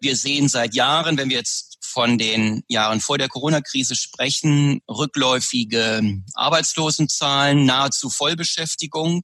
Wir 0.00 0.16
sehen 0.16 0.48
seit 0.48 0.74
Jahren, 0.74 1.16
wenn 1.18 1.28
wir 1.28 1.36
jetzt 1.36 1.78
von 1.82 2.18
den 2.18 2.64
Jahren 2.66 3.00
vor 3.00 3.16
der 3.16 3.28
Corona-Krise 3.28 3.94
sprechen, 3.94 4.80
rückläufige 4.90 6.02
Arbeitslosenzahlen, 6.34 7.64
nahezu 7.64 8.10
Vollbeschäftigung. 8.10 9.22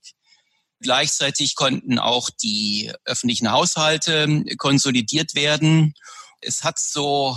Gleichzeitig 0.78 1.56
konnten 1.56 1.98
auch 1.98 2.30
die 2.40 2.92
öffentlichen 3.04 3.50
Haushalte 3.50 4.44
konsolidiert 4.58 5.34
werden. 5.34 5.92
Es 6.40 6.62
hat 6.62 6.78
so 6.78 7.36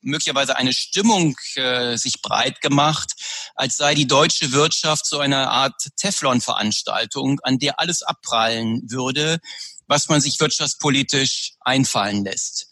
möglicherweise 0.00 0.56
eine 0.56 0.72
Stimmung 0.72 1.36
äh, 1.56 1.96
sich 1.96 2.22
breit 2.22 2.60
gemacht, 2.60 3.12
als 3.54 3.76
sei 3.76 3.94
die 3.94 4.06
deutsche 4.06 4.52
Wirtschaft 4.52 5.06
so 5.06 5.18
eine 5.18 5.48
Art 5.50 5.74
Teflon-Veranstaltung, 5.96 7.40
an 7.42 7.58
der 7.58 7.80
alles 7.80 8.02
abprallen 8.02 8.82
würde, 8.88 9.38
was 9.86 10.08
man 10.08 10.20
sich 10.20 10.38
wirtschaftspolitisch 10.40 11.52
einfallen 11.60 12.24
lässt. 12.24 12.68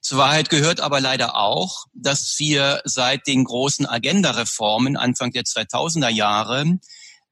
Zur 0.00 0.18
Wahrheit 0.18 0.50
gehört 0.50 0.80
aber 0.80 1.00
leider 1.00 1.36
auch, 1.36 1.86
dass 1.92 2.36
wir 2.38 2.80
seit 2.84 3.26
den 3.26 3.44
großen 3.44 3.86
Agenda-Reformen 3.86 4.96
Anfang 4.96 5.32
der 5.32 5.42
2000er 5.42 6.10
Jahre 6.10 6.78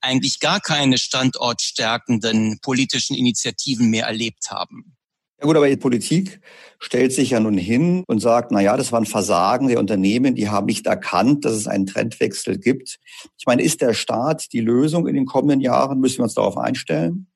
eigentlich 0.01 0.41
gar 0.41 0.61
keine 0.61 0.99
standortstärkenden 0.99 2.59
politischen 2.61 3.15
Initiativen 3.15 3.91
mehr 3.91 4.07
erlebt 4.07 4.51
haben. 4.51 4.97
Ja 5.45 5.47
gut, 5.47 5.59
aber 5.59 5.69
die 5.69 5.77
Politik 5.77 6.41
stellt 6.81 7.13
sich 7.13 7.29
ja 7.29 7.39
nun 7.39 7.59
hin 7.59 8.03
und 8.07 8.21
sagt, 8.21 8.51
na 8.51 8.63
ja, 8.63 8.79
das 8.79 8.93
war 8.93 9.01
ein 9.03 9.05
Versagen 9.05 9.69
der 9.69 9.79
Unternehmen, 9.79 10.35
die 10.35 10.49
haben 10.49 10.65
nicht 10.65 10.87
erkannt, 10.87 11.45
dass 11.45 11.53
es 11.53 11.67
einen 11.67 11.85
Trendwechsel 11.85 12.57
gibt. 12.57 12.99
Ich 13.37 13.45
meine, 13.45 13.63
ist 13.63 13.83
der 13.83 13.93
Staat 13.93 14.55
die 14.55 14.63
Lösung 14.63 15.07
in 15.07 15.15
den 15.15 15.27
kommenden 15.27 15.61
Jahren? 15.61 16.01
Müssen 16.01 16.21
wir 16.21 16.25
uns 16.25 16.33
darauf 16.33 16.57
einstellen? 16.57 17.27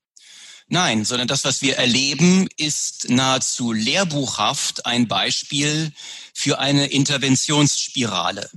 Nein, 0.70 1.06
sondern 1.06 1.28
das, 1.28 1.44
was 1.44 1.62
wir 1.62 1.78
erleben, 1.78 2.46
ist 2.58 3.08
nahezu 3.08 3.72
lehrbuchhaft 3.72 4.84
ein 4.84 5.08
Beispiel 5.08 5.92
für 6.34 6.58
eine 6.58 6.88
Interventionsspirale. 6.88 8.50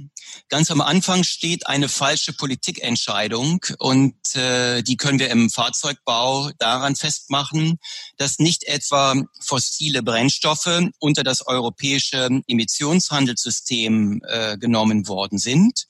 Ganz 0.49 0.69
am 0.71 0.81
Anfang 0.81 1.23
steht 1.23 1.67
eine 1.67 1.87
falsche 1.87 2.33
Politikentscheidung 2.33 3.65
und 3.79 4.35
äh, 4.35 4.81
die 4.81 4.97
können 4.97 5.19
wir 5.19 5.29
im 5.29 5.49
Fahrzeugbau 5.49 6.51
daran 6.59 6.97
festmachen, 6.97 7.79
dass 8.17 8.39
nicht 8.39 8.65
etwa 8.65 9.15
fossile 9.39 10.03
Brennstoffe 10.03 10.81
unter 10.99 11.23
das 11.23 11.47
europäische 11.47 12.41
Emissionshandelssystem 12.45 14.21
äh, 14.27 14.57
genommen 14.57 15.07
worden 15.07 15.37
sind, 15.37 15.87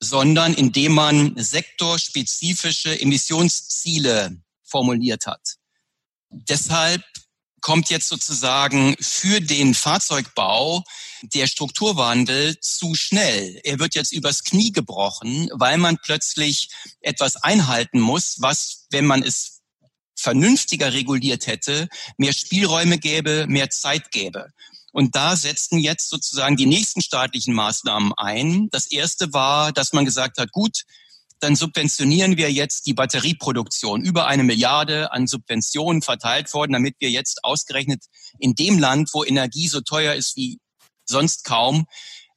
sondern 0.00 0.54
indem 0.54 0.92
man 0.92 1.34
sektorspezifische 1.36 2.98
Emissionsziele 2.98 4.38
formuliert 4.64 5.26
hat. 5.26 5.56
Deshalb 6.30 7.02
kommt 7.60 7.88
jetzt 7.88 8.08
sozusagen 8.08 8.94
für 9.00 9.40
den 9.40 9.74
Fahrzeugbau 9.74 10.84
der 11.22 11.46
Strukturwandel 11.46 12.60
zu 12.60 12.94
schnell. 12.94 13.58
Er 13.64 13.78
wird 13.78 13.94
jetzt 13.94 14.12
übers 14.12 14.44
Knie 14.44 14.70
gebrochen, 14.70 15.48
weil 15.54 15.78
man 15.78 15.96
plötzlich 15.96 16.68
etwas 17.00 17.36
einhalten 17.36 18.00
muss, 18.00 18.36
was, 18.40 18.86
wenn 18.90 19.06
man 19.06 19.22
es 19.22 19.62
vernünftiger 20.14 20.92
reguliert 20.92 21.46
hätte, 21.46 21.88
mehr 22.18 22.34
Spielräume 22.34 22.98
gäbe, 22.98 23.46
mehr 23.48 23.70
Zeit 23.70 24.10
gäbe. 24.10 24.50
Und 24.92 25.16
da 25.16 25.34
setzten 25.34 25.78
jetzt 25.78 26.10
sozusagen 26.10 26.56
die 26.56 26.66
nächsten 26.66 27.00
staatlichen 27.00 27.54
Maßnahmen 27.54 28.12
ein. 28.16 28.68
Das 28.70 28.86
erste 28.86 29.32
war, 29.32 29.72
dass 29.72 29.92
man 29.92 30.04
gesagt 30.04 30.38
hat, 30.38 30.52
gut, 30.52 30.82
dann 31.44 31.56
subventionieren 31.56 32.36
wir 32.38 32.50
jetzt 32.50 32.86
die 32.86 32.94
Batterieproduktion. 32.94 34.02
Über 34.02 34.26
eine 34.26 34.44
Milliarde 34.44 35.12
an 35.12 35.26
Subventionen 35.26 36.00
verteilt 36.00 36.52
worden, 36.54 36.72
damit 36.72 36.96
wir 37.00 37.10
jetzt 37.10 37.44
ausgerechnet 37.44 38.04
in 38.38 38.54
dem 38.54 38.78
Land, 38.78 39.10
wo 39.12 39.24
Energie 39.24 39.68
so 39.68 39.82
teuer 39.82 40.14
ist 40.14 40.36
wie 40.36 40.58
sonst 41.04 41.44
kaum, 41.44 41.84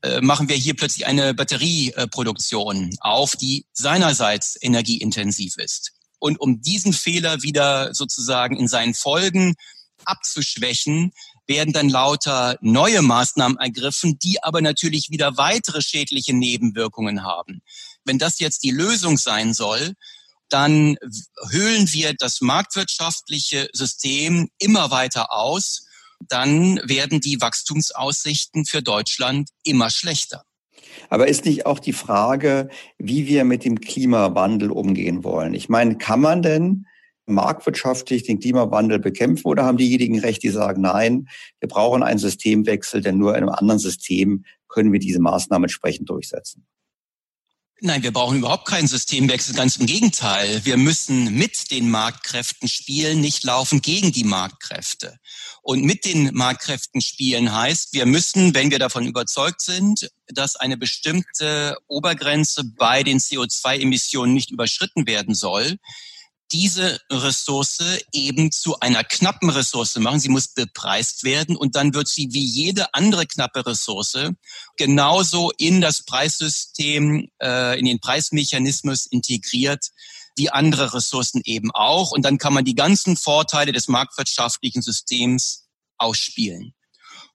äh, 0.03 0.20
machen 0.20 0.49
wir 0.49 0.58
hier 0.58 0.76
plötzlich 0.76 1.08
eine 1.08 1.34
Batterieproduktion 1.34 2.95
auf, 2.99 3.32
die 3.38 3.66
seinerseits 3.72 4.58
energieintensiv 4.62 5.55
ist. 5.58 5.93
Und 6.20 6.39
um 6.39 6.62
diesen 6.62 6.91
Fehler 6.91 7.41
wieder 7.43 7.93
sozusagen 7.93 8.58
in 8.58 8.68
seinen 8.68 8.93
Folgen 8.93 9.55
abzuschwächen, 10.03 11.14
werden 11.47 11.72
dann 11.72 11.88
lauter 11.88 12.58
neue 12.60 13.01
Maßnahmen 13.01 13.58
ergriffen, 13.58 14.20
die 14.20 14.43
aber 14.43 14.62
natürlich 14.62 15.10
wieder 15.10 15.38
weitere 15.38 15.82
schädliche 15.82 16.36
Nebenwirkungen 16.36 17.24
haben. 17.24 17.62
Wenn 18.08 18.18
das 18.18 18.39
jetzt 18.39 18.64
die 18.64 18.72
Lösung 18.72 19.18
sein 19.18 19.53
soll, 19.53 19.93
dann 20.49 20.97
höhlen 21.49 21.91
wir 21.91 22.14
das 22.18 22.41
marktwirtschaftliche 22.41 23.70
System 23.74 24.49
immer 24.60 24.91
weiter 24.91 25.34
aus. 25.34 25.86
Dann 26.30 26.80
werden 26.84 27.20
die 27.20 27.39
Wachstumsaussichten 27.41 28.66
für 28.66 28.82
Deutschland 28.82 29.49
immer 29.64 29.89
schlechter. 29.89 30.43
Aber 31.10 31.28
ist 31.28 31.45
nicht 31.45 31.66
auch 31.66 31.80
die 31.80 31.93
Frage, 31.93 32.70
wie 32.97 33.28
wir 33.28 33.43
mit 33.43 33.66
dem 33.66 33.82
Klimawandel 33.82 34.72
umgehen 34.72 35.24
wollen? 35.24 35.53
Ich 35.53 35.70
meine, 35.70 35.97
kann 35.97 36.22
man 36.22 36.41
denn 36.41 36.86
marktwirtschaftlich 37.28 38.24
den 38.24 38.39
Klimawandel 38.39 38.99
bekämpfen 38.99 39.47
oder 39.47 39.66
haben 39.66 39.78
diejenigen 39.78 40.20
recht, 40.20 40.41
die 40.43 40.49
sagen, 40.49 40.82
nein, 40.82 41.28
wir 41.60 41.68
brauchen 41.68 42.01
einen 42.01 42.20
Systemwechsel, 42.20 43.01
denn 43.01 43.18
nur 43.18 43.32
in 43.32 43.43
einem 43.43 43.49
anderen 43.49 43.80
System 43.80 44.45
können 44.70 44.93
wir 44.93 44.99
diese 44.99 45.20
Maßnahmen 45.20 45.66
entsprechend 45.66 46.10
durchsetzen? 46.10 46.66
Nein, 47.80 48.01
wir 48.01 48.11
brauchen 48.11 48.39
überhaupt 48.39 48.67
keinen 48.67 48.88
Systemwechsel, 48.88 49.53
ganz 49.53 49.75
im 49.75 49.86
Gegenteil. 49.86 50.65
Wir 50.65 50.78
müssen 50.78 51.38
mit 51.38 51.69
den 51.69 51.91
Marktkräften 51.91 52.67
spielen, 52.67 53.21
nicht 53.21 53.43
laufen 53.43 53.84
gegen 53.84 54.11
die 54.11 54.23
Marktkräfte. 54.23 55.19
Und 55.61 55.84
mit 55.84 56.03
den 56.03 56.34
Marktkräften 56.34 57.01
spielen 57.01 57.53
heißt, 57.53 57.93
wir 57.93 58.07
müssen, 58.07 58.55
wenn 58.55 58.71
wir 58.71 58.80
davon 58.80 59.05
überzeugt 59.05 59.61
sind, 59.61 60.09
dass 60.25 60.55
eine 60.55 60.75
bestimmte 60.75 61.78
Obergrenze 61.86 62.63
bei 62.63 63.03
den 63.03 63.19
CO2-Emissionen 63.19 64.34
nicht 64.34 64.49
überschritten 64.49 65.05
werden 65.05 65.36
soll, 65.36 65.78
diese 66.51 66.99
Ressource 67.11 67.99
eben 68.11 68.51
zu 68.51 68.79
einer 68.79 69.03
knappen 69.03 69.49
Ressource 69.49 69.95
machen. 69.97 70.19
Sie 70.19 70.29
muss 70.29 70.47
bepreist 70.47 71.23
werden 71.23 71.55
und 71.55 71.75
dann 71.75 71.93
wird 71.93 72.07
sie 72.07 72.29
wie 72.31 72.45
jede 72.45 72.93
andere 72.93 73.25
knappe 73.25 73.65
Ressource 73.65 74.17
genauso 74.77 75.51
in 75.57 75.81
das 75.81 76.03
Preissystem, 76.05 77.29
äh, 77.41 77.77
in 77.79 77.85
den 77.85 77.99
Preismechanismus 77.99 79.05
integriert 79.07 79.87
wie 80.37 80.49
andere 80.49 80.93
Ressourcen 80.93 81.41
eben 81.43 81.71
auch. 81.71 82.11
Und 82.11 82.23
dann 82.23 82.37
kann 82.37 82.53
man 82.53 82.63
die 82.63 82.75
ganzen 82.75 83.17
Vorteile 83.17 83.71
des 83.71 83.87
marktwirtschaftlichen 83.87 84.81
Systems 84.81 85.67
ausspielen. 85.97 86.73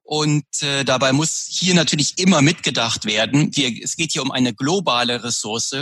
Und 0.05 0.63
äh, 0.63 0.85
dabei 0.85 1.13
muss 1.13 1.47
hier 1.49 1.75
natürlich 1.75 2.19
immer 2.19 2.43
mitgedacht 2.43 3.05
werden. 3.05 3.55
Wir, 3.57 3.83
es 3.83 3.97
geht 3.97 4.13
hier 4.13 4.23
um 4.23 4.31
eine 4.31 4.55
globale 4.55 5.23
Ressource. 5.23 5.75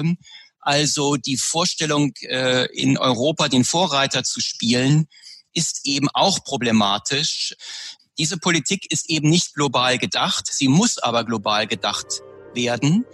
Also 0.61 1.17
die 1.17 1.37
Vorstellung, 1.37 2.13
äh, 2.23 2.67
in 2.73 2.99
Europa 2.99 3.49
den 3.49 3.65
Vorreiter 3.65 4.23
zu 4.25 4.41
spielen, 4.41 5.07
ist 5.55 5.81
eben 5.85 6.09
auch 6.13 6.45
problematisch. 6.45 7.55
Diese 8.19 8.37
Politik 8.37 8.93
ist 8.93 9.09
eben 9.09 9.31
nicht 9.31 9.55
global 9.55 9.99
gedacht, 9.99 10.47
sie 10.53 10.69
muss 10.69 10.99
aber 10.99 11.25
global 11.25 11.67
gedacht 11.67 12.07
werden. 12.55 13.07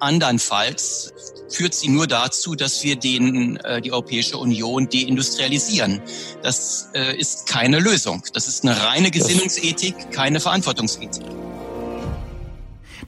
Andernfalls 0.00 1.12
führt 1.50 1.74
sie 1.74 1.88
nur 1.88 2.06
dazu, 2.06 2.54
dass 2.54 2.82
wir 2.82 2.96
den, 2.96 3.56
äh, 3.58 3.80
die 3.80 3.92
Europäische 3.92 4.38
Union 4.38 4.88
deindustrialisieren. 4.88 6.02
Das 6.42 6.88
äh, 6.94 7.16
ist 7.16 7.46
keine 7.46 7.78
Lösung. 7.80 8.22
Das 8.32 8.48
ist 8.48 8.64
eine 8.64 8.82
reine 8.82 9.10
Gesinnungsethik, 9.10 10.10
keine 10.10 10.40
Verantwortungsethik. 10.40 11.24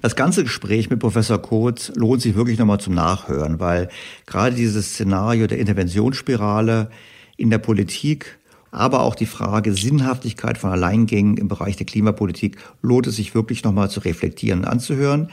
Das 0.02 0.16
ganze 0.16 0.42
Gespräch 0.42 0.90
mit 0.90 0.98
Professor 0.98 1.40
Kurz 1.40 1.92
lohnt 1.94 2.20
sich 2.20 2.34
wirklich 2.34 2.58
nochmal 2.58 2.80
zum 2.80 2.92
Nachhören, 2.92 3.60
weil 3.60 3.88
gerade 4.26 4.56
dieses 4.56 4.94
Szenario 4.94 5.46
der 5.46 5.60
Interventionsspirale 5.60 6.90
in 7.36 7.50
der 7.50 7.58
Politik, 7.58 8.40
aber 8.72 9.02
auch 9.02 9.14
die 9.14 9.26
Frage 9.26 9.72
Sinnhaftigkeit 9.74 10.58
von 10.58 10.70
Alleingängen 10.70 11.36
im 11.36 11.46
Bereich 11.46 11.76
der 11.76 11.86
Klimapolitik 11.86 12.56
lohnt 12.82 13.06
es 13.06 13.14
sich 13.14 13.36
wirklich 13.36 13.62
nochmal 13.62 13.90
zu 13.90 14.00
reflektieren 14.00 14.60
und 14.60 14.64
anzuhören. 14.64 15.30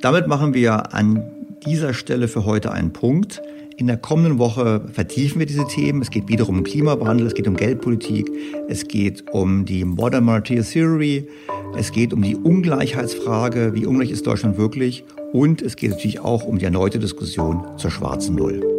Damit 0.00 0.28
machen 0.28 0.54
wir 0.54 0.94
an 0.94 1.22
dieser 1.66 1.92
Stelle 1.92 2.28
für 2.28 2.46
heute 2.46 2.72
einen 2.72 2.94
Punkt. 2.94 3.42
In 3.78 3.88
der 3.88 3.98
kommenden 3.98 4.38
Woche 4.38 4.80
vertiefen 4.90 5.38
wir 5.38 5.46
diese 5.46 5.66
Themen. 5.66 6.00
Es 6.00 6.10
geht 6.10 6.28
wiederum 6.28 6.58
um 6.58 6.64
Klimawandel, 6.64 7.26
es 7.26 7.34
geht 7.34 7.46
um 7.46 7.56
Geldpolitik, 7.56 8.30
es 8.68 8.88
geht 8.88 9.30
um 9.32 9.66
die 9.66 9.84
Modern 9.84 10.24
Monetary 10.24 10.62
Theory, 10.62 11.28
es 11.76 11.92
geht 11.92 12.14
um 12.14 12.22
die 12.22 12.36
Ungleichheitsfrage, 12.36 13.74
wie 13.74 13.84
ungleich 13.84 14.10
ist 14.10 14.26
Deutschland 14.26 14.56
wirklich 14.56 15.04
und 15.32 15.60
es 15.60 15.76
geht 15.76 15.90
natürlich 15.90 16.20
auch 16.20 16.44
um 16.44 16.58
die 16.58 16.64
erneute 16.64 16.98
Diskussion 16.98 17.66
zur 17.76 17.90
schwarzen 17.90 18.34
Null. 18.34 18.75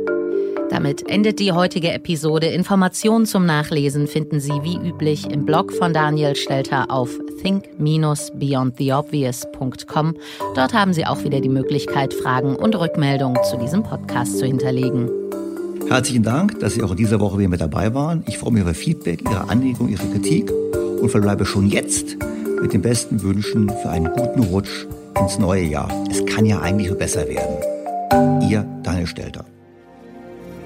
Damit 0.69 1.09
endet 1.09 1.39
die 1.39 1.53
heutige 1.53 1.93
Episode. 1.93 2.47
Informationen 2.47 3.25
zum 3.25 3.45
Nachlesen 3.45 4.07
finden 4.07 4.39
Sie 4.39 4.63
wie 4.63 4.77
üblich 4.77 5.29
im 5.31 5.45
Blog 5.45 5.71
von 5.73 5.93
Daniel 5.93 6.35
Stelter 6.35 6.91
auf 6.91 7.09
think-beyondtheobvious.com. 7.41 10.15
Dort 10.55 10.73
haben 10.73 10.93
Sie 10.93 11.05
auch 11.05 11.23
wieder 11.23 11.39
die 11.39 11.49
Möglichkeit, 11.49 12.13
Fragen 12.13 12.55
und 12.55 12.77
Rückmeldungen 12.77 13.41
zu 13.43 13.57
diesem 13.57 13.83
Podcast 13.83 14.37
zu 14.37 14.45
hinterlegen. 14.45 15.09
Herzlichen 15.87 16.23
Dank, 16.23 16.59
dass 16.59 16.73
Sie 16.73 16.83
auch 16.83 16.91
in 16.91 16.97
dieser 16.97 17.21
Woche 17.21 17.37
wieder 17.37 17.49
mit 17.49 17.61
dabei 17.61 17.93
waren. 17.93 18.23
Ich 18.27 18.37
freue 18.37 18.51
mich 18.51 18.61
über 18.61 18.73
Feedback, 18.73 19.21
Ihre 19.21 19.49
Anregung, 19.49 19.87
Ihre 19.87 20.05
Kritik 20.07 20.51
und 21.01 21.09
verbleibe 21.09 21.45
schon 21.45 21.69
jetzt 21.69 22.17
mit 22.61 22.73
den 22.73 22.81
besten 22.81 23.23
Wünschen 23.23 23.69
für 23.69 23.89
einen 23.89 24.11
guten 24.11 24.43
Rutsch 24.43 24.85
ins 25.17 25.39
neue 25.39 25.63
Jahr. 25.63 25.89
Es 26.11 26.25
kann 26.25 26.45
ja 26.45 26.59
eigentlich 26.59 26.93
besser 26.97 27.25
werden. 27.27 28.49
Ihr 28.49 28.65
Daniel 28.83 29.07
Stelter. 29.07 29.45